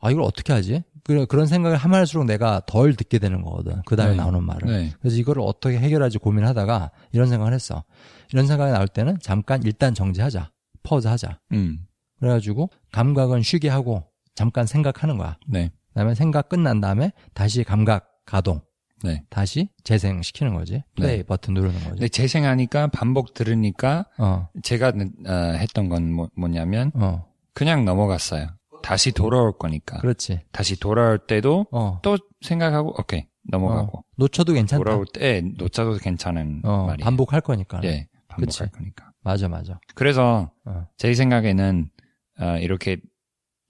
아, 0.00 0.10
이걸 0.10 0.22
어떻게 0.22 0.52
하지? 0.52 0.82
그런 1.28 1.46
생각을 1.46 1.76
하면 1.76 1.98
할수록 1.98 2.24
내가 2.24 2.60
덜 2.66 2.94
듣게 2.94 3.18
되는 3.18 3.42
거거든. 3.42 3.80
그 3.86 3.94
다음에 3.94 4.12
네. 4.12 4.16
나오는 4.16 4.42
말을. 4.42 4.68
네. 4.68 4.92
그래서 5.00 5.16
이거를 5.16 5.40
어떻게 5.42 5.78
해결하지 5.78 6.18
고민하다가 6.18 6.90
이런 7.12 7.28
생각을 7.28 7.52
했어. 7.52 7.84
이런 8.32 8.46
생각이 8.48 8.72
나올 8.72 8.88
때는 8.88 9.18
잠깐 9.20 9.62
일단 9.62 9.94
정지하자. 9.94 10.50
퍼즈 10.82 11.06
하자. 11.06 11.38
음. 11.52 11.86
그래가지고 12.18 12.70
감각은 12.92 13.42
쉬게 13.42 13.68
하고 13.68 14.04
잠깐 14.34 14.66
생각하는 14.66 15.16
거야. 15.16 15.36
네. 15.46 15.70
그다음에 15.88 16.14
생각 16.14 16.48
끝난 16.48 16.80
다음에 16.80 17.12
다시 17.34 17.62
감각 17.62 18.10
가동, 18.26 18.60
네. 19.04 19.24
다시 19.30 19.68
재생시키는 19.84 20.54
거지. 20.54 20.82
플레이 20.96 21.18
네. 21.18 21.22
버튼 21.22 21.54
누르는 21.54 21.74
거지. 21.74 21.90
근데 21.90 22.08
재생하니까 22.08 22.88
반복 22.88 23.32
들으니까 23.34 24.06
어, 24.18 24.48
제가 24.62 24.88
어, 24.88 25.32
했던 25.56 25.88
건 25.88 26.12
뭐, 26.12 26.28
뭐냐면 26.36 26.90
어, 26.94 27.24
그냥 27.54 27.84
넘어갔어요. 27.84 28.48
다시 28.86 29.10
돌아올 29.12 29.58
거니까. 29.58 29.98
그렇지. 29.98 30.40
다시 30.52 30.78
돌아올 30.78 31.18
때도 31.18 31.66
어, 31.72 31.98
또 32.02 32.16
생각하고 32.40 32.94
오케이 33.00 33.26
넘어가고 33.48 33.98
어, 33.98 34.02
놓쳐도 34.16 34.52
괜찮다. 34.52 34.78
돌아올 34.82 35.06
때 35.12 35.40
놓쳐도 35.56 35.98
괜찮은 35.98 36.60
어, 36.64 36.86
말이에요. 36.86 37.04
반복할 37.04 37.40
거니까. 37.40 37.80
예, 37.84 38.08
반복할 38.28 38.68
그치. 38.68 38.70
거니까. 38.70 39.10
맞아, 39.24 39.48
맞아. 39.48 39.80
그래서 39.96 40.52
어, 40.64 40.86
제 40.98 41.12
생각에는 41.14 41.90
어, 42.40 42.58
이렇게 42.58 42.98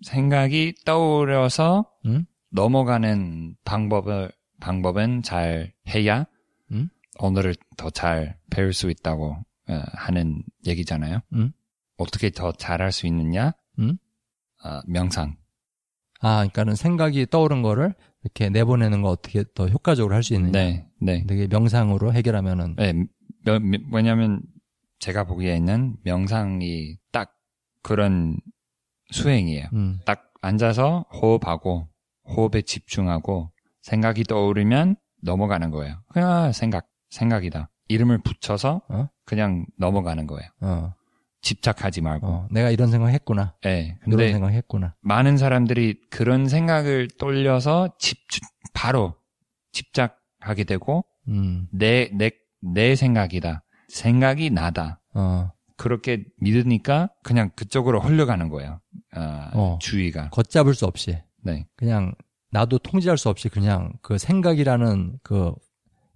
생각이 0.02 0.74
떠오르서 0.84 1.90
응? 2.04 2.26
넘어가는 2.50 3.56
방법을 3.64 4.30
방법은 4.60 5.22
잘 5.22 5.72
해야 5.88 6.26
응? 6.72 6.88
언어를 7.18 7.54
더 7.78 7.88
잘 7.90 8.36
배울 8.50 8.74
수 8.74 8.90
있다고 8.90 9.36
어, 9.68 9.82
하는 9.94 10.42
얘기잖아요. 10.66 11.20
응? 11.32 11.52
어떻게 11.96 12.28
더 12.30 12.52
잘할 12.52 12.92
수 12.92 13.06
있느냐? 13.06 13.52
응? 13.78 13.96
어, 14.64 14.80
명상. 14.86 15.36
아, 16.20 16.36
그러니까는 16.38 16.74
생각이 16.74 17.26
떠오른 17.26 17.62
거를 17.62 17.94
이렇게 18.24 18.48
내보내는 18.48 19.02
거 19.02 19.10
어떻게 19.10 19.44
더 19.54 19.68
효과적으로 19.68 20.14
할 20.14 20.22
수 20.22 20.34
있느냐. 20.34 20.50
네, 20.52 20.86
네. 21.00 21.24
되게 21.26 21.46
명상으로 21.46 22.12
해결하면은 22.12 22.76
네, 22.76 22.92
며- 23.44 23.58
며- 23.60 23.78
왜냐면 23.92 24.40
제가 24.98 25.24
보기에는 25.24 25.96
명상이 26.04 26.96
딱 27.12 27.34
그런 27.82 28.36
수행이에요. 29.12 29.66
음, 29.74 30.00
딱 30.06 30.32
앉아서 30.40 31.04
호흡하고 31.12 31.88
호흡에 32.28 32.62
집중하고 32.62 33.52
생각이 33.82 34.24
떠오르면 34.24 34.96
넘어가는 35.22 35.70
거예요. 35.70 35.96
그냥 36.08 36.50
생각, 36.52 36.88
생각이다. 37.10 37.70
이름을 37.88 38.18
붙여서 38.22 38.82
어? 38.88 39.08
그냥 39.24 39.66
넘어가는 39.78 40.26
거예요. 40.26 40.48
어, 40.62 40.92
집착하지 41.46 42.00
말고. 42.00 42.26
어, 42.26 42.48
내가 42.50 42.70
이런 42.70 42.90
생각 42.90 43.08
했구나. 43.08 43.54
네, 43.62 43.96
근데 44.02 44.32
생각 44.32 44.48
했구나. 44.48 44.94
많은 45.00 45.36
사람들이 45.36 46.00
그런 46.10 46.48
생각을 46.48 47.08
돌려서 47.18 47.94
집중, 48.00 48.40
바로 48.74 49.14
집착하게 49.70 50.64
되고 50.64 51.04
음, 51.28 51.68
내, 51.70 52.10
내, 52.12 52.32
내 52.60 52.96
생각이다. 52.96 53.62
생각이 53.88 54.50
나다. 54.50 55.00
어, 55.14 55.52
그렇게 55.76 56.24
믿으니까 56.38 57.10
그냥 57.22 57.50
그쪽으로 57.54 58.00
흘러가는 58.00 58.48
거예요. 58.48 58.80
아, 59.12 59.50
어. 59.54 59.78
주의가. 59.80 60.30
걷잡을 60.30 60.74
수 60.74 60.86
없이 60.86 61.16
네. 61.44 61.66
그냥 61.76 62.14
나도 62.50 62.78
통제할 62.78 63.18
수 63.18 63.28
없이 63.28 63.48
그냥 63.48 63.92
그 64.02 64.18
생각이라는 64.18 65.20
그 65.22 65.52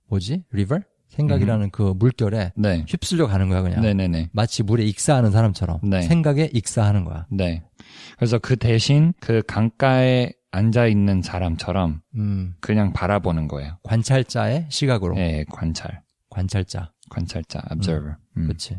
뭐지? 0.08 0.44
리버? 0.50 0.80
생각이라는 1.10 1.70
그 1.70 1.94
물결에 1.96 2.52
네. 2.56 2.84
휩쓸려 2.88 3.26
가는 3.26 3.48
거야, 3.48 3.62
그냥. 3.62 3.82
네네네. 3.82 4.30
마치 4.32 4.62
물에 4.62 4.84
익사하는 4.84 5.30
사람처럼 5.30 5.80
네. 5.82 6.02
생각에 6.02 6.50
익사하는 6.52 7.04
거야. 7.04 7.26
네. 7.30 7.62
그래서 8.16 8.38
그 8.38 8.56
대신 8.56 9.12
그 9.20 9.42
강가에 9.46 10.32
앉아 10.52 10.86
있는 10.86 11.22
사람처럼 11.22 12.00
음, 12.16 12.54
그냥 12.60 12.92
바라보는 12.92 13.48
거예요. 13.48 13.76
관찰자의 13.82 14.66
시각으로. 14.68 15.16
예, 15.16 15.44
관찰. 15.50 16.02
관찰자. 16.28 16.92
관찰자, 17.10 17.60
observer. 17.72 18.14
음. 18.36 18.46
그렇지. 18.46 18.78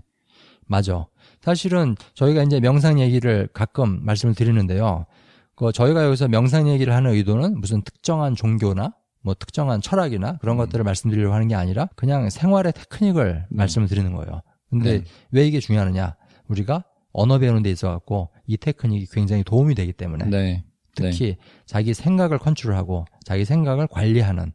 맞아. 0.68 1.06
사실은 1.42 1.96
저희가 2.14 2.44
이제 2.44 2.60
명상 2.60 3.00
얘기를 3.00 3.48
가끔 3.54 4.06
말씀을 4.06 4.36
드리는데요. 4.36 5.06
그 5.56 5.72
저희가 5.72 6.06
여기서 6.06 6.28
명상 6.30 6.70
얘기를 6.70 6.94
하는 6.94 7.12
의도는 7.12 7.60
무슨 7.60 7.82
특정한 7.82 8.36
종교나 8.36 8.94
뭐 9.24 9.34
특정한 9.34 9.82
철학이나 9.82 10.38
그런 10.38 10.56
음. 10.56 10.58
것들을 10.58 10.84
말씀드리려고 10.84 11.34
하는 11.34 11.48
게 11.48 11.56
아니라 11.56 11.88
그냥 11.96 12.30
생활의 12.30 12.74
테크닉을 12.74 13.48
말씀을 13.50 13.88
드리는 13.88 14.12
거예요. 14.14 14.42
근데 14.70 15.00
네. 15.00 15.04
왜 15.32 15.48
이게 15.48 15.60
중요하느냐? 15.60 16.16
우리가 16.48 16.84
언어 17.14 17.40
배우는 17.40 17.62
데 17.62 17.70
있어 17.72 17.90
갖고 17.90 18.30
이 18.48 18.58
테크닉이 18.58 19.08
굉장히 19.12 19.44
도움이 19.44 19.76
되기 19.76 19.94
때문에 19.94 20.26
네. 20.26 20.64
특히 20.96 21.38
자기 21.66 21.94
생각을 21.94 22.38
컨트롤하고 22.38 23.06
자기 23.24 23.46
생각을 23.46 23.88
관리하는 23.88 24.54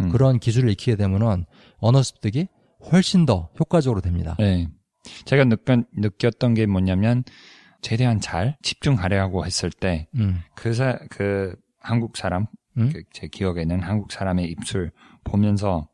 음. 0.00 0.08
그런 0.10 0.38
기술을 0.38 0.70
익히게 0.70 0.96
되면은 0.96 1.44
언어 1.78 2.02
습득이 2.02 2.48
훨씬 2.92 3.26
더 3.26 3.50
효과적으로 3.58 4.00
됩니다. 4.00 4.36
네. 4.38 4.68
제가 5.24 5.44
느꼈, 5.44 5.84
느꼈던 5.96 6.54
게 6.54 6.66
뭐냐면 6.66 7.24
최대한 7.82 8.20
잘 8.20 8.56
집중하려고 8.62 9.44
했을 9.46 9.70
때 9.70 10.08
음, 10.16 10.42
그, 10.54 10.74
사, 10.74 10.98
그 11.10 11.54
한국 11.80 12.16
사람, 12.16 12.46
음? 12.80 12.90
그제 12.92 13.28
기억에는 13.28 13.82
한국 13.82 14.12
사람의 14.12 14.46
입술 14.46 14.90
보면서 15.24 15.88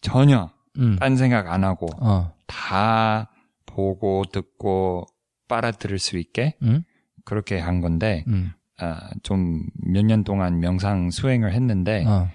전혀 0.00 0.50
음, 0.78 0.96
딴 0.98 1.16
생각 1.16 1.48
안 1.48 1.64
하고 1.64 1.88
어, 2.00 2.32
다 2.46 3.30
보고 3.66 4.24
듣고 4.32 5.06
빨아들일 5.48 5.98
수 5.98 6.18
있게 6.18 6.56
음, 6.62 6.82
그렇게 7.24 7.58
한 7.58 7.80
건데 7.80 8.24
음, 8.28 8.52
아, 8.78 9.10
좀 9.22 9.64
몇 9.84 10.04
년 10.04 10.22
동안 10.24 10.60
명상 10.60 11.10
수행을 11.10 11.52
했는데 11.52 12.04
어, 12.06 12.28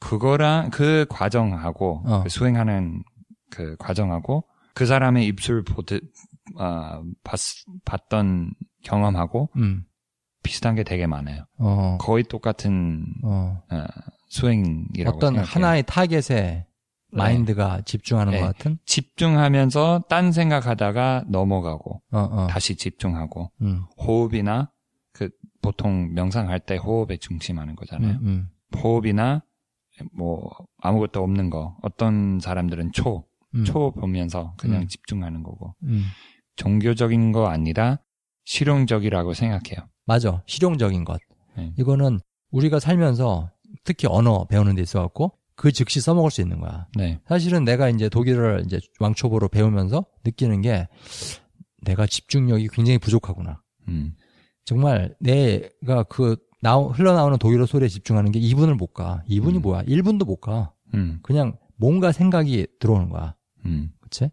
그거랑 0.00 0.70
그 0.70 1.06
과정하고 1.08 2.02
어. 2.06 2.22
그 2.22 2.28
수행하는 2.28 3.02
그 3.50 3.76
과정하고 3.78 4.44
그 4.74 4.86
사람의 4.86 5.26
입술 5.26 5.64
보듯 5.64 6.02
아, 6.56 7.02
봤, 7.24 7.38
봤던 7.84 8.52
경험하고 8.84 9.50
음, 9.56 9.84
비슷한 10.48 10.74
게 10.74 10.82
되게 10.82 11.06
많아요. 11.06 11.44
어, 11.58 11.98
거의 12.00 12.24
똑같은 12.24 13.04
어, 13.22 13.62
어, 13.70 13.84
수행이라고 14.28 15.18
어떤 15.18 15.34
생각해요. 15.34 15.44
하나의 15.44 15.82
타겟에 15.86 16.64
마인드가 17.12 17.82
집중하는 17.82 18.32
네. 18.32 18.40
것 18.40 18.46
같은, 18.46 18.78
집중하면서 18.86 20.04
딴 20.08 20.32
생각하다가 20.32 21.24
넘어가고 21.28 22.00
어, 22.12 22.18
어, 22.18 22.46
다시 22.48 22.76
집중하고 22.76 23.52
음, 23.60 23.84
호흡이나 23.98 24.72
그 25.12 25.28
보통 25.60 26.14
명상할 26.14 26.60
때 26.60 26.76
호흡에 26.76 27.18
중심하는 27.18 27.76
거잖아요. 27.76 28.18
음, 28.22 28.26
음, 28.26 28.48
호흡이나 28.78 29.42
뭐 30.16 30.50
아무것도 30.80 31.22
없는 31.22 31.50
거 31.50 31.76
어떤 31.82 32.40
사람들은 32.40 32.92
초, 32.92 33.26
음, 33.54 33.64
초 33.64 33.92
보면서 33.92 34.54
그냥 34.56 34.82
음. 34.82 34.88
집중하는 34.88 35.42
거고 35.42 35.74
음, 35.82 36.04
종교적인 36.56 37.32
거 37.32 37.48
아니라 37.48 37.98
실용적이라고 38.44 39.34
생각해요. 39.34 39.86
맞아, 40.08 40.42
실용적인 40.46 41.04
것. 41.04 41.20
네. 41.56 41.72
이거는 41.78 42.18
우리가 42.50 42.80
살면서 42.80 43.50
특히 43.84 44.08
언어 44.08 44.46
배우는 44.46 44.74
데 44.74 44.82
있어 44.82 45.02
갖고 45.02 45.32
그 45.54 45.70
즉시 45.70 46.00
써먹을 46.00 46.30
수 46.30 46.40
있는 46.40 46.60
거야. 46.60 46.86
네, 46.96 47.20
사실은 47.28 47.64
내가 47.64 47.88
이제 47.90 48.08
독일어를 48.08 48.62
이제 48.64 48.80
왕초보로 49.00 49.48
배우면서 49.48 50.04
느끼는 50.24 50.62
게 50.62 50.88
내가 51.82 52.06
집중력이 52.06 52.68
굉장히 52.72 52.98
부족하구나. 52.98 53.62
음, 53.88 54.14
정말 54.64 55.14
내가 55.20 56.04
그 56.04 56.36
나오, 56.62 56.88
흘러나오는 56.88 57.36
독일어 57.38 57.66
소리에 57.66 57.88
집중하는 57.88 58.32
게 58.32 58.40
2분을 58.40 58.74
못 58.76 58.94
가. 58.94 59.22
2분이 59.28 59.56
음. 59.56 59.62
뭐야? 59.62 59.82
1분도 59.84 60.24
못 60.24 60.36
가. 60.40 60.72
음, 60.94 61.18
그냥 61.22 61.56
뭔가 61.76 62.12
생각이 62.12 62.66
들어오는 62.80 63.10
거야. 63.10 63.34
음, 63.66 63.90
그치? 64.00 64.30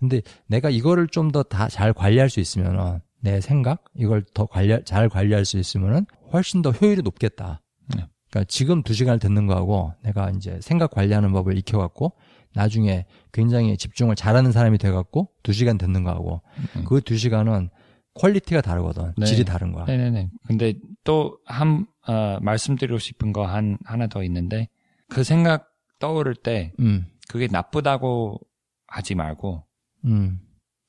근데 0.00 0.20
내가 0.48 0.68
이거를 0.70 1.06
좀 1.08 1.30
더 1.30 1.42
다 1.44 1.68
잘 1.68 1.92
관리할 1.94 2.28
수 2.28 2.40
있으면은 2.40 3.00
내 3.24 3.40
생각 3.40 3.84
이걸 3.94 4.22
더 4.34 4.44
관리 4.44 4.78
잘 4.84 5.08
관리할 5.08 5.46
수 5.46 5.56
있으면은 5.58 6.04
훨씬 6.32 6.60
더 6.60 6.70
효율이 6.72 7.00
높겠다. 7.00 7.62
네. 7.96 8.04
그러니까 8.30 8.44
지금 8.48 8.82
두 8.82 8.92
시간을 8.92 9.18
듣는 9.18 9.46
거하고 9.46 9.94
내가 10.02 10.28
이제 10.30 10.58
생각 10.60 10.90
관리하는 10.90 11.32
법을 11.32 11.56
익혀갖고 11.56 12.12
나중에 12.52 13.06
굉장히 13.32 13.78
집중을 13.78 14.14
잘하는 14.14 14.52
사람이 14.52 14.76
돼갖고 14.76 15.30
두 15.42 15.54
시간 15.54 15.78
듣는 15.78 16.04
거하고 16.04 16.42
음. 16.76 16.84
그두 16.84 17.16
시간은 17.16 17.70
quality가 18.12 18.60
다르거든. 18.60 19.14
네. 19.16 19.24
질이 19.24 19.44
다른 19.44 19.72
거야. 19.72 19.86
네네네. 19.86 20.28
근데 20.46 20.74
또한 21.02 21.86
어, 22.06 22.38
말씀드리고 22.42 22.98
싶은 22.98 23.32
거 23.32 23.46
한 23.46 23.78
하나 23.86 24.06
더 24.06 24.22
있는데 24.24 24.68
그 25.08 25.24
생각 25.24 25.70
떠오를 25.98 26.34
때 26.34 26.72
음, 26.78 27.06
그게 27.28 27.48
나쁘다고 27.50 28.38
하지 28.86 29.14
말고 29.14 29.64
음, 30.04 30.40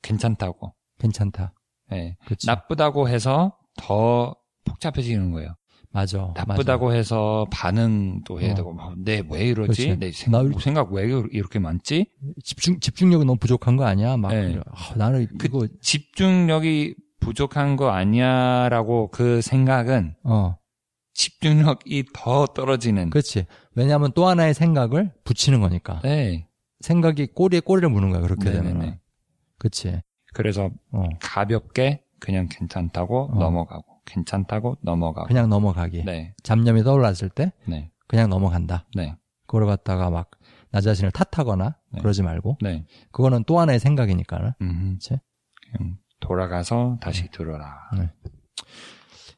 괜찮다고. 0.02 0.74
괜찮다. 0.98 1.54
예. 1.92 2.16
그치? 2.26 2.46
나쁘다고 2.46 3.08
해서 3.08 3.56
더 3.76 4.34
복잡해지는 4.64 5.30
거예요. 5.32 5.54
맞아. 5.92 6.32
나쁘다고 6.36 6.92
해서 6.92 7.46
반응도 7.50 8.40
해야 8.40 8.52
어. 8.52 8.54
되고, 8.54 8.76
내 8.98 9.22
왜 9.30 9.46
이러지? 9.46 9.84
그렇지. 9.86 9.98
내 9.98 10.10
생각, 10.12 10.46
나 10.48 10.58
생각 10.58 10.92
왜 10.92 11.04
이렇게 11.32 11.58
많지? 11.58 12.06
집중 12.44 12.80
집중력이 12.80 13.24
너무 13.24 13.38
부족한 13.38 13.76
거 13.76 13.84
아니야? 13.84 14.16
막 14.18 14.28
네. 14.32 14.58
아, 14.70 14.94
나는 14.96 15.26
그- 15.38 15.46
이거 15.46 15.66
집중력이 15.80 16.94
부족한 17.20 17.76
거 17.76 17.88
아니야 17.90 18.68
라고 18.68 19.08
그 19.10 19.40
생각은 19.40 20.16
어 20.24 20.56
집중력이 21.14 22.06
더 22.12 22.46
떨어지는. 22.46 23.08
그렇지. 23.10 23.46
왜냐하면 23.74 24.12
또 24.14 24.26
하나의 24.26 24.52
생각을 24.52 25.12
붙이는 25.24 25.60
거니까. 25.60 26.00
네. 26.04 26.46
생각이 26.80 27.28
꼬리에 27.28 27.60
꼬리를 27.60 27.88
무는 27.88 28.10
거야. 28.10 28.20
그렇게 28.20 28.50
네네네. 28.50 28.68
되면. 28.68 28.98
그렇지. 29.58 30.02
그래서 30.36 30.70
어. 30.92 31.08
가볍게 31.20 32.02
그냥 32.20 32.48
괜찮다고 32.50 33.30
어. 33.32 33.38
넘어가고 33.38 33.84
괜찮다고 34.04 34.76
넘어가고. 34.82 35.26
그냥 35.28 35.48
넘어가기. 35.48 36.04
네, 36.04 36.34
잡념이 36.42 36.84
떠올랐을 36.84 37.28
때 37.34 37.52
네, 37.66 37.90
그냥 38.06 38.30
넘어간다. 38.30 38.86
네, 38.94 39.16
그걸 39.46 39.66
갖다가 39.66 40.10
막 40.10 40.30
나 40.76 40.82
자신을 40.82 41.10
탓하거나 41.10 41.76
네. 41.92 42.00
그러지 42.00 42.22
말고 42.22 42.58
네. 42.60 42.84
그거는 43.10 43.44
또 43.44 43.58
하나의 43.60 43.80
생각이니까는. 43.80 44.52
음, 44.60 44.98
그치? 44.98 45.18
그냥 45.72 45.96
돌아가서 46.20 46.98
다시 47.00 47.30
들어라. 47.30 47.90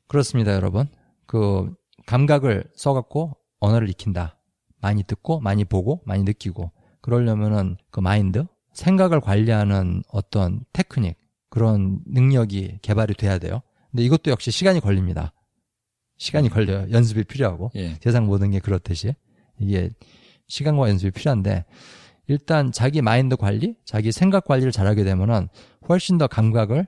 그렇습니다, 0.09 0.55
여러분. 0.55 0.89
그 1.27 1.73
감각을 2.07 2.65
써갖고 2.75 3.37
언어를 3.61 3.89
익힌다. 3.89 4.37
많이 4.81 5.03
듣고, 5.05 5.39
많이 5.41 5.65
보고, 5.65 6.03
많이 6.07 6.23
느끼고. 6.25 6.73
그러려면은 7.03 7.77
그 7.91 8.01
마인드, 8.01 8.45
생각을 8.79 9.21
관리하는 9.21 10.03
어떤 10.09 10.61
테크닉, 10.73 11.17
그런 11.51 12.01
능력이 12.07 12.79
개발이 12.83 13.15
돼야 13.15 13.39
돼요. 13.39 13.61
근데 13.91 14.05
이것도 14.05 14.31
역시 14.31 14.51
시간이 14.51 14.81
걸립니다. 14.81 15.33
시간이 16.19 16.49
걸려요. 16.49 16.87
연습이 16.91 17.25
필요하고. 17.25 17.71
예, 17.77 17.97
세상 18.01 18.27
모든 18.27 18.51
게 18.51 18.61
그렇듯이. 18.61 19.15
이게 19.59 19.91
시간과 20.47 20.89
연습이 20.89 21.11
필요한데, 21.11 21.65
일단 22.29 22.71
자기 22.71 23.03
마인드 23.03 23.37
관리, 23.37 23.75
자기 23.85 24.13
생각 24.13 24.45
관리를 24.45 24.71
잘하게 24.71 25.03
되면은 25.05 25.49
훨씬 25.89 26.19
더 26.19 26.27
감각을 26.27 26.87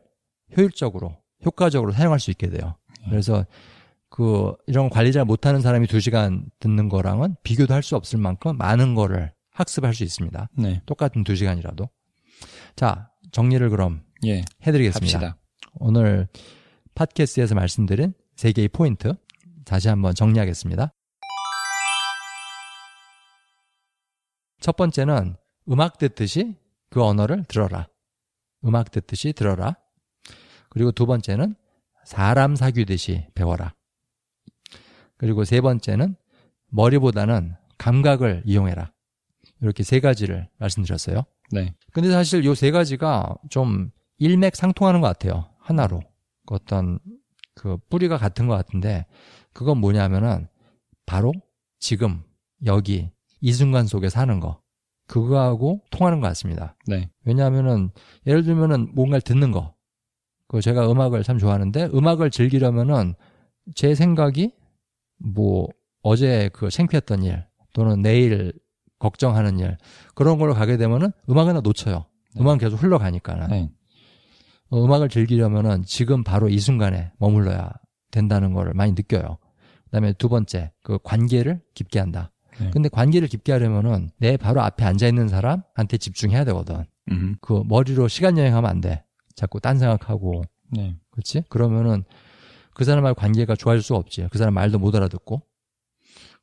효율적으로, 0.56 1.16
효과적으로 1.44 1.92
사용할 1.92 2.20
수 2.20 2.30
있게 2.30 2.50
돼요. 2.50 2.76
그래서 3.08 3.46
그 4.10 4.54
이런 4.66 4.90
관리 4.90 5.12
잘 5.12 5.24
못하는 5.24 5.60
사람이 5.60 5.86
두 5.86 5.98
시간 6.00 6.44
듣는 6.58 6.88
거랑은 6.88 7.36
비교도 7.42 7.72
할 7.72 7.82
수 7.82 7.96
없을 7.96 8.18
만큼 8.18 8.56
많은 8.58 8.94
거를 8.94 9.32
학습할 9.52 9.94
수 9.94 10.04
있습니다. 10.04 10.48
네, 10.58 10.82
똑같은 10.86 11.24
두 11.24 11.36
시간이라도. 11.36 11.88
자, 12.76 13.10
정리를 13.32 13.68
그럼 13.70 14.02
예, 14.26 14.42
해드리겠습니다. 14.66 15.18
합시다. 15.18 15.36
오늘 15.74 16.28
팟캐스트에서 16.94 17.54
말씀드린 17.54 18.14
세 18.36 18.52
개의 18.52 18.68
포인트 18.68 19.14
다시 19.64 19.88
한번 19.88 20.14
정리하겠습니다. 20.14 20.92
첫 24.60 24.76
번째는 24.76 25.36
음악 25.70 25.98
듣듯이 25.98 26.56
그 26.90 27.02
언어를 27.02 27.44
들어라. 27.44 27.88
음악 28.64 28.90
듣듯이 28.90 29.32
들어라. 29.32 29.76
그리고 30.68 30.92
두 30.92 31.06
번째는 31.06 31.54
사람 32.04 32.56
사귀듯이 32.56 33.26
배워라. 33.34 33.74
그리고 35.16 35.44
세 35.44 35.60
번째는 35.60 36.16
머리보다는 36.68 37.54
감각을 37.78 38.42
이용해라. 38.44 38.92
이렇게 39.60 39.82
세 39.82 40.00
가지를 40.00 40.48
말씀드렸어요. 40.58 41.24
네, 41.52 41.74
근데 41.92 42.10
사실 42.10 42.44
요 42.44 42.54
세 42.54 42.70
가지가 42.70 43.36
좀 43.50 43.90
일맥상통하는 44.18 45.00
것 45.00 45.08
같아요. 45.08 45.46
하나로. 45.58 46.00
그 46.46 46.54
어떤 46.54 46.98
그 47.54 47.76
뿌리가 47.90 48.16
같은 48.16 48.46
것 48.46 48.54
같은데 48.54 49.06
그건 49.52 49.78
뭐냐면은 49.78 50.48
바로 51.06 51.32
지금 51.78 52.22
여기 52.66 53.10
이 53.40 53.52
순간 53.52 53.86
속에 53.86 54.08
사는 54.08 54.40
거 54.40 54.60
그거하고 55.06 55.82
통하는 55.90 56.20
것 56.20 56.28
같습니다. 56.28 56.76
네, 56.86 57.10
왜냐하면은 57.24 57.90
예를 58.26 58.44
들면은 58.44 58.94
뭔가를 58.94 59.22
듣는 59.22 59.50
거. 59.50 59.74
그 60.48 60.60
제가 60.60 60.90
음악을 60.90 61.22
참 61.22 61.38
좋아하는데 61.38 61.90
음악을 61.94 62.30
즐기려면은 62.30 63.14
제 63.74 63.94
생각이 63.94 64.52
뭐 65.18 65.68
어제 66.02 66.50
그 66.52 66.70
창피했던 66.70 67.22
일 67.22 67.46
또는 67.72 68.02
내일 68.02 68.52
걱정하는 69.00 69.58
일 69.58 69.76
그런 70.14 70.38
걸로 70.38 70.54
가게 70.54 70.76
되면은 70.76 71.10
음악은 71.28 71.54
다 71.54 71.60
놓쳐요. 71.60 72.06
네. 72.34 72.40
음악은 72.40 72.58
계속 72.58 72.80
흘러가니까는. 72.80 73.48
네, 73.48 73.70
어, 74.68 74.84
음악을 74.84 75.08
즐기려면은 75.08 75.82
지금 75.84 76.22
바로 76.22 76.48
이 76.48 76.60
순간에 76.60 77.10
머물러야 77.18 77.72
된다는 78.12 78.52
거를 78.52 78.72
많이 78.74 78.92
느껴요. 78.92 79.38
그다음에 79.86 80.12
두 80.12 80.28
번째 80.28 80.72
그 80.84 80.98
관계를 81.02 81.60
깊게 81.74 81.98
한다. 81.98 82.30
네. 82.60 82.70
근데 82.70 82.88
관계를 82.88 83.26
깊게 83.26 83.50
하려면은 83.50 84.10
내 84.18 84.36
바로 84.36 84.60
앞에 84.60 84.84
앉아 84.84 85.08
있는 85.08 85.26
사람한테 85.26 85.96
집중해야 85.98 86.44
되거든. 86.44 86.84
음, 87.10 87.36
그 87.40 87.62
머리로 87.66 88.06
시간 88.06 88.38
여행하면 88.38 88.70
안 88.70 88.80
돼. 88.80 89.04
자꾸 89.34 89.58
딴 89.58 89.78
생각하고, 89.78 90.42
네, 90.70 90.96
그렇지? 91.10 91.42
그러면은 91.48 92.04
그 92.74 92.84
사람하고 92.84 93.14
관계가 93.14 93.56
좋아질 93.56 93.82
수가 93.82 93.98
없지. 93.98 94.28
그 94.30 94.38
사람 94.38 94.54
말도 94.54 94.78
못 94.78 94.94
알아듣고. 94.94 95.42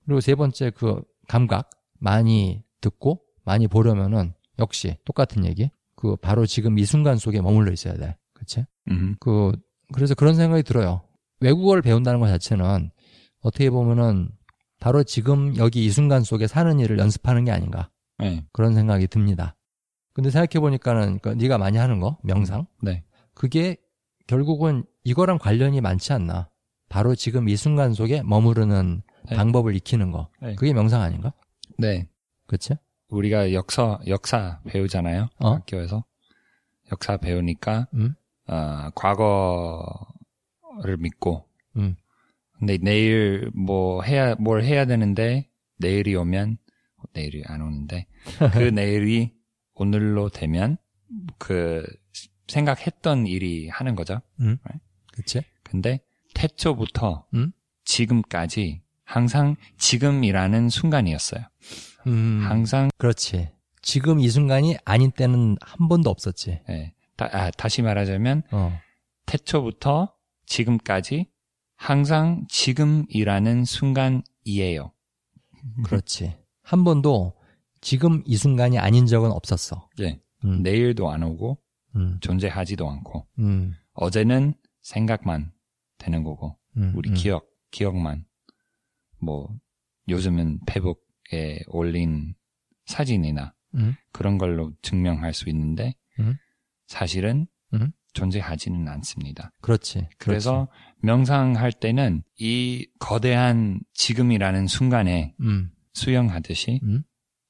그리고 0.05 0.19
세 0.19 0.35
번째 0.35 0.71
그 0.71 1.01
감각 1.27 1.69
많이 1.99 2.63
듣고 2.81 3.21
많이 3.43 3.67
보려면은 3.67 4.33
역시 4.59 4.97
똑같은 5.05 5.45
얘기. 5.45 5.71
그 5.95 6.15
바로 6.15 6.45
지금 6.45 6.77
이 6.77 6.85
순간 6.85 7.17
속에 7.17 7.41
머물러 7.41 7.71
있어야 7.71 7.95
돼. 7.95 8.17
그렇지? 8.33 8.65
음, 8.91 9.15
그 9.19 9.51
그래서 9.93 10.13
그런 10.15 10.35
생각이 10.35 10.63
들어요. 10.63 11.01
외국어를 11.39 11.81
배운다는 11.81 12.19
것 12.19 12.27
자체는 12.27 12.91
어떻게 13.41 13.69
보면은 13.69 14.29
바로 14.79 15.03
지금 15.03 15.55
여기 15.57 15.85
이 15.85 15.89
순간 15.89 16.23
속에 16.23 16.47
사는 16.47 16.79
일을 16.79 16.99
연습하는 16.99 17.45
게 17.45 17.51
아닌가 17.51 17.89
네, 18.19 18.45
그런 18.51 18.73
생각이 18.73 19.07
듭니다. 19.07 19.55
근데 20.13 20.29
생각해 20.29 20.59
보니까는 20.59 21.19
그 21.19 21.29
네가 21.29 21.57
많이 21.57 21.77
하는 21.77 21.99
거 21.99 22.17
명상 22.23 22.67
네, 22.81 23.03
그게 23.33 23.77
결국은 24.27 24.83
이거랑 25.03 25.39
관련이 25.39 25.81
많지 25.81 26.13
않나. 26.13 26.49
바로 26.89 27.15
지금 27.15 27.49
이 27.49 27.55
순간 27.55 27.93
속에 27.93 28.23
머무르는 28.23 29.01
네. 29.29 29.35
방법을 29.35 29.75
익히는 29.75 30.11
거. 30.11 30.29
네. 30.41 30.55
그게 30.55 30.73
명상 30.73 31.01
아닌가? 31.01 31.33
네. 31.78 32.07
그치? 32.47 32.75
우리가 33.09 33.53
역사 33.53 33.99
역사 34.07 34.59
배우잖아요. 34.65 35.30
어? 35.39 35.53
학교에서 35.55 36.03
역사 36.91 37.17
배우니까 37.17 37.88
음? 37.93 38.15
어, 38.47 38.89
과거를 38.95 40.97
믿고 40.99 41.47
음. 41.78 41.95
근데 42.57 42.78
내일 42.78 43.51
뭐 43.53 44.01
해야 44.01 44.36
뭘 44.36 44.63
해야 44.63 44.86
되는데 44.86 45.49
내일이 45.78 46.15
오면 46.15 46.57
내일이 47.13 47.43
안 47.45 47.61
오는데 47.61 48.07
그 48.53 48.59
내일이 48.59 49.34
오늘로 49.73 50.30
되면 50.30 50.78
그 51.38 51.86
생각했던 52.47 53.28
일이 53.28 53.69
하는 53.69 53.95
거죠. 53.95 54.21
그치? 55.13 55.41
근데 55.63 55.99
태초부터 56.34 57.28
음? 57.34 57.51
지금까지 57.86 58.82
항상 59.07 59.55
지금이라는 59.77 60.67
순간이었어요. 60.69 61.41
음. 62.07 62.41
항상 62.43 62.89
그렇지. 62.97 63.49
지금 63.81 64.19
이 64.19 64.27
순간이 64.27 64.75
아닌 64.83 65.11
때는 65.11 65.55
한 65.61 65.87
번도 65.87 66.09
없었지. 66.09 66.59
예, 66.69 66.93
다, 67.15 67.29
아, 67.31 67.49
다시 67.51 67.81
말하자면 67.81 68.43
어. 68.51 68.77
태초부터 69.25 70.13
지금까지 70.45 71.27
항상 71.77 72.45
지금이라는 72.49 73.63
순간이에요. 73.63 74.91
그렇지. 75.85 76.35
한 76.61 76.83
번도 76.83 77.33
지금 77.79 78.23
이 78.25 78.35
순간이 78.35 78.77
아닌 78.77 79.05
적은 79.05 79.31
없었어. 79.31 79.87
예. 80.01 80.19
음. 80.43 80.63
내일도 80.63 81.09
안 81.09 81.23
오고 81.23 81.57
음. 81.95 82.17
존재하지도 82.19 82.89
않고 82.89 83.25
음. 83.39 83.73
어제는 83.93 84.53
생각만 84.81 85.53
되는 85.97 86.23
거고 86.23 86.57
음. 86.75 86.91
우리 86.95 87.09
음. 87.09 87.13
기억 87.13 87.47
기억만 87.71 88.25
뭐 89.20 89.49
요즘은 90.07 90.59
페북에 90.65 91.59
올린 91.68 92.36
사진이나 92.86 93.53
음. 93.76 93.95
그런 94.11 94.38
걸로 94.38 94.72
증명할 94.82 95.34
수 95.34 95.49
있는데 95.49 95.95
음. 96.20 96.36
사실은 96.88 97.47
음. 97.74 97.91
존재하지는 98.13 98.88
않습니다. 98.88 99.51
그렇지. 99.61 100.07
그래서 100.18 100.68
명상할 101.01 101.72
때는 101.72 102.24
이 102.39 102.88
거대한 102.99 103.80
지금이라는 103.93 104.68
순간에 104.68 105.36
그렇지. 105.38 105.53
음. 105.53 105.72
수영하듯이 105.93 106.80
음. 106.84 107.03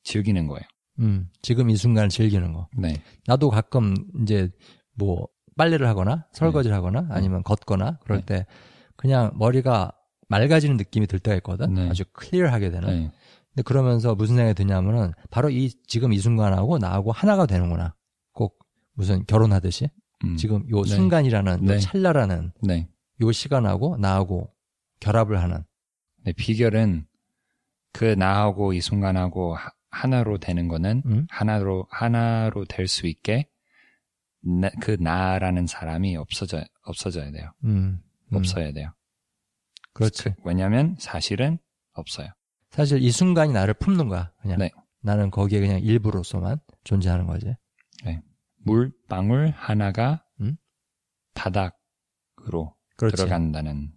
즐기는 0.04 0.48
거예요. 0.48 0.64
음. 1.00 1.30
지금 1.42 1.70
이 1.70 1.76
순간을 1.76 2.10
즐기는 2.10 2.52
거. 2.54 2.68
네. 2.76 2.96
나도 3.28 3.50
가끔 3.50 3.96
이제 4.22 4.50
뭐 4.96 5.28
빨래를 5.58 5.88
하거나 5.88 6.28
설거지를 6.34 6.76
하거나 6.76 7.08
아니면 7.10 7.44
걷거나 7.44 8.00
그럴 8.04 8.20
네. 8.22 8.26
때 8.26 8.46
그냥 8.96 9.32
머리가 9.36 9.92
맑아지는 10.30 10.78
느낌이 10.78 11.08
들 11.08 11.20
때가 11.20 11.36
있거든. 11.38 11.74
네. 11.74 11.90
아주 11.90 12.04
클리어하게 12.14 12.70
되는. 12.72 12.88
네. 12.88 13.12
근데 13.50 13.62
그러면서 13.64 14.14
무슨 14.16 14.36
생각이 14.36 14.56
드냐면은 14.56 15.14
바로 15.30 15.50
이 15.50 15.70
지금 15.88 16.14
이 16.14 16.20
순간하고 16.20 16.78
나하고 16.78 17.12
하나가 17.12 17.46
되는구나. 17.46 17.96
꼭 18.34 18.60
무슨 18.94 19.26
결혼하듯이 19.26 19.90
음. 20.26 20.36
지금 20.36 20.70
요 20.70 20.82
네. 20.84 20.90
순간이라는 20.90 21.54
요 21.68 21.72
네. 21.72 21.80
찰나라는 21.80 22.52
네. 22.62 22.90
요 23.22 23.32
시간하고 23.32 23.98
나하고 23.98 24.52
결합을 25.00 25.42
하는 25.42 25.64
네, 26.24 26.34
비결은 26.34 27.06
그 27.94 28.04
나하고 28.06 28.74
이 28.74 28.82
순간하고 28.82 29.56
하- 29.56 29.72
하나로 29.90 30.38
되는 30.38 30.68
거는 30.68 31.02
음? 31.06 31.28
하나로 31.30 31.88
하나로 31.90 32.66
될 32.66 32.88
수 32.88 33.08
있게 33.08 33.48
나- 34.42 34.70
그 34.82 34.98
나라는 35.00 35.66
사람이 35.68 36.16
없어져 36.18 36.64
없어져야 36.84 37.32
돼요. 37.32 37.52
음, 37.64 38.00
음. 38.32 38.36
없어야 38.38 38.72
돼요. 38.74 38.92
그렇지. 39.98 40.36
왜냐하면 40.44 40.96
사실은 41.00 41.60
없어요. 41.94 42.30
사실 42.70 43.02
이 43.02 43.12
순간이 43.12 43.54
나를 43.54 43.74
품는 43.74 44.08
거야. 44.08 44.32
그냥 44.42 44.60
네. 44.60 44.72
나는 45.02 45.32
거기에 45.32 45.60
그냥 45.60 45.80
일부로서만 45.80 46.60
존재하는 46.84 47.26
거지. 47.28 47.56
물 48.68 48.92
방울 49.08 49.54
하나가 49.56 50.24
음? 50.42 50.58
바닥으로 51.34 52.76
그렇지. 52.98 53.16
들어간다는 53.16 53.94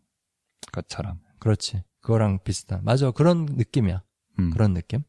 것처럼. 0.73 1.19
그렇지. 1.41 1.83
그거랑 2.01 2.39
비슷한. 2.45 2.85
맞아. 2.85 3.11
그런 3.11 3.47
느낌이야. 3.47 4.03
음. 4.39 4.51
그런 4.51 4.73
느낌. 4.73 5.03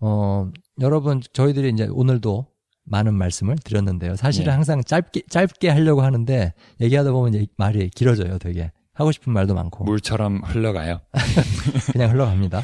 어, 0.00 0.50
여러분, 0.80 1.20
저희들이 1.32 1.70
이제 1.70 1.86
오늘도 1.86 2.46
많은 2.84 3.14
말씀을 3.14 3.56
드렸는데요. 3.56 4.16
사실은 4.16 4.48
예. 4.48 4.54
항상 4.54 4.82
짧게, 4.84 5.22
짧게 5.28 5.68
하려고 5.68 6.02
하는데, 6.02 6.52
얘기하다 6.80 7.12
보면 7.12 7.34
이제 7.34 7.46
말이 7.56 7.88
길어져요, 7.90 8.38
되게. 8.38 8.72
하고 9.00 9.12
싶은 9.12 9.32
말도 9.32 9.54
많고. 9.54 9.84
물처럼 9.84 10.42
흘러가요. 10.44 11.00
그냥 11.92 12.10
흘러갑니다. 12.10 12.62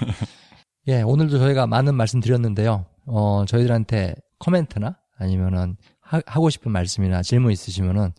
예, 0.88 1.00
오늘도 1.00 1.38
저희가 1.38 1.66
많은 1.66 1.94
말씀 1.94 2.20
드렸는데요. 2.20 2.84
어, 3.06 3.46
저희들한테 3.46 4.16
코멘트나 4.38 4.98
아니면은 5.16 5.78
하, 5.98 6.20
고 6.20 6.50
싶은 6.50 6.72
말씀이나 6.72 7.22
질문 7.22 7.52
있으시면은 7.52 8.12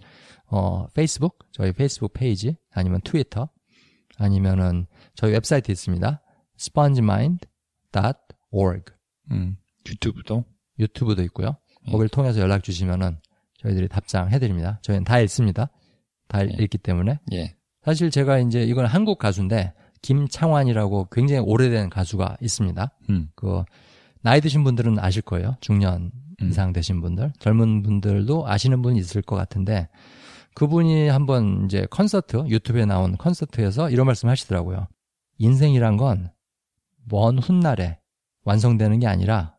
어, 0.48 0.88
페이스북, 0.96 1.38
저희 1.52 1.72
페이스북 1.74 2.14
페이지 2.14 2.58
아니면 2.72 3.02
트위터 3.04 3.50
아니면은 4.18 4.88
저희 5.14 5.34
웹사이트 5.34 5.72
있습니다. 5.72 6.20
spongemind.org 6.60 8.94
음. 9.30 9.58
유튜브도 9.88 10.44
유튜브도 10.80 11.22
있고요. 11.26 11.58
예. 11.88 11.92
거기를 11.92 12.10
통해서 12.10 12.40
연락 12.40 12.64
주시면은 12.64 13.20
저희들이 13.60 13.90
답장해 13.90 14.40
드립니다. 14.40 14.80
저희는 14.82 15.04
다 15.04 15.20
읽습니다. 15.20 15.70
다 16.28 16.44
예. 16.44 16.50
읽기 16.60 16.80
때문에 16.80 17.20
예. 17.34 17.57
사실 17.88 18.12
제가 18.12 18.40
이제 18.40 18.64
이건 18.64 18.86
한국 18.86 19.18
가수인데 19.18 19.72
김창완이라고 20.02 21.08
굉장히 21.10 21.42
오래된 21.42 21.90
가수가 21.90 22.36
있습니다. 22.42 22.92
음. 23.10 23.30
그 23.34 23.64
나이 24.22 24.42
드신 24.42 24.66
분들은 24.66 25.00
아실 25.00 25.22
거예요. 25.22 25.56
중년 25.62 26.12
음. 26.42 26.50
이상 26.50 26.74
되신 26.74 27.00
분들, 27.00 27.32
젊은 27.40 27.84
분들도 27.84 28.46
아시는 28.46 28.82
분이 28.82 29.00
있을 29.00 29.22
것 29.22 29.38
같은데 29.38 29.88
그분이 30.54 31.08
한번 31.08 31.64
이제 31.64 31.88
콘서트 31.90 32.44
유튜브에 32.50 32.84
나온 32.84 33.16
콘서트에서 33.16 33.90
이런 33.90 34.06
말씀 34.06 34.28
하시더라고요. 34.28 34.88
인생이란 35.38 35.96
건 35.96 36.30
먼 37.10 37.40
훗날에 37.40 38.00
완성되는 38.44 39.00
게 39.00 39.08
아니라 39.08 39.56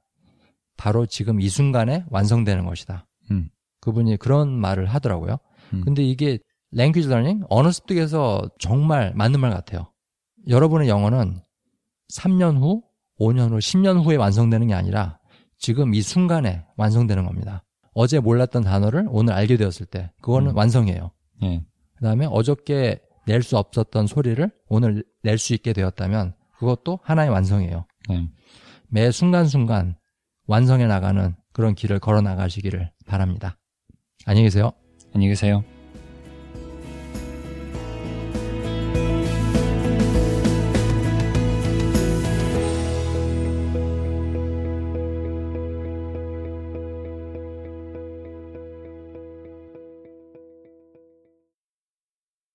바로 0.76 1.07
지금 1.07 1.41
이 1.41 1.49
순간에 1.49 2.05
완성되는 2.11 2.66
것이다. 2.66 3.07
음. 3.31 3.49
그분이 3.81 4.18
그런 4.18 4.51
말을 4.51 4.85
하더라고요. 4.85 5.39
음. 5.72 5.81
근데 5.83 6.03
이게 6.03 6.39
language 6.72 7.09
learning 7.09 7.45
언어 7.49 7.71
습득에서 7.71 8.49
정말 8.59 9.12
맞는 9.14 9.41
말 9.41 9.51
같아요. 9.51 9.93
여러분의 10.49 10.89
영어는 10.89 11.41
3년 12.12 12.59
후, 12.61 12.83
5년 13.19 13.51
후, 13.51 13.59
10년 13.59 14.05
후에 14.05 14.16
완성되는 14.16 14.69
게 14.69 14.75
아니라 14.75 15.19
지금 15.59 15.95
이 15.95 16.03
순간에 16.03 16.64
완성되는 16.77 17.25
겁니다. 17.25 17.64
어제 17.95 18.21
몰랐던 18.21 18.62
단어를 18.62 19.07
오늘 19.11 19.33
알게 19.35 19.57
되었을 19.57 19.87
때 19.87 20.12
그거는 20.23 20.53
음. 20.53 20.57
완성이에요. 20.57 21.11
예. 21.43 21.64
그다음에 21.97 22.27
어저께 22.31 23.01
낼 23.27 23.43
수 23.43 23.59
없었던 23.59 24.07
소리를 24.07 24.51
오늘 24.69 25.05
낼 25.23 25.37
수 25.39 25.53
있게 25.55 25.73
되었다면 25.73 26.35
그것도 26.59 27.01
하나의 27.03 27.31
완성이에요. 27.31 27.87
예. 28.12 28.29
매 28.89 29.11
순간순간 29.11 29.97
완성해 30.47 30.87
나가는 30.87 31.35
그런 31.53 31.75
길을 31.75 31.99
걸어 31.99 32.21
나가시기를 32.23 32.91
바랍니다. 33.07 33.59
안녕히 34.27 34.47
계세요. 34.47 34.73
안녕히 35.12 35.31
계세요. 35.33 35.64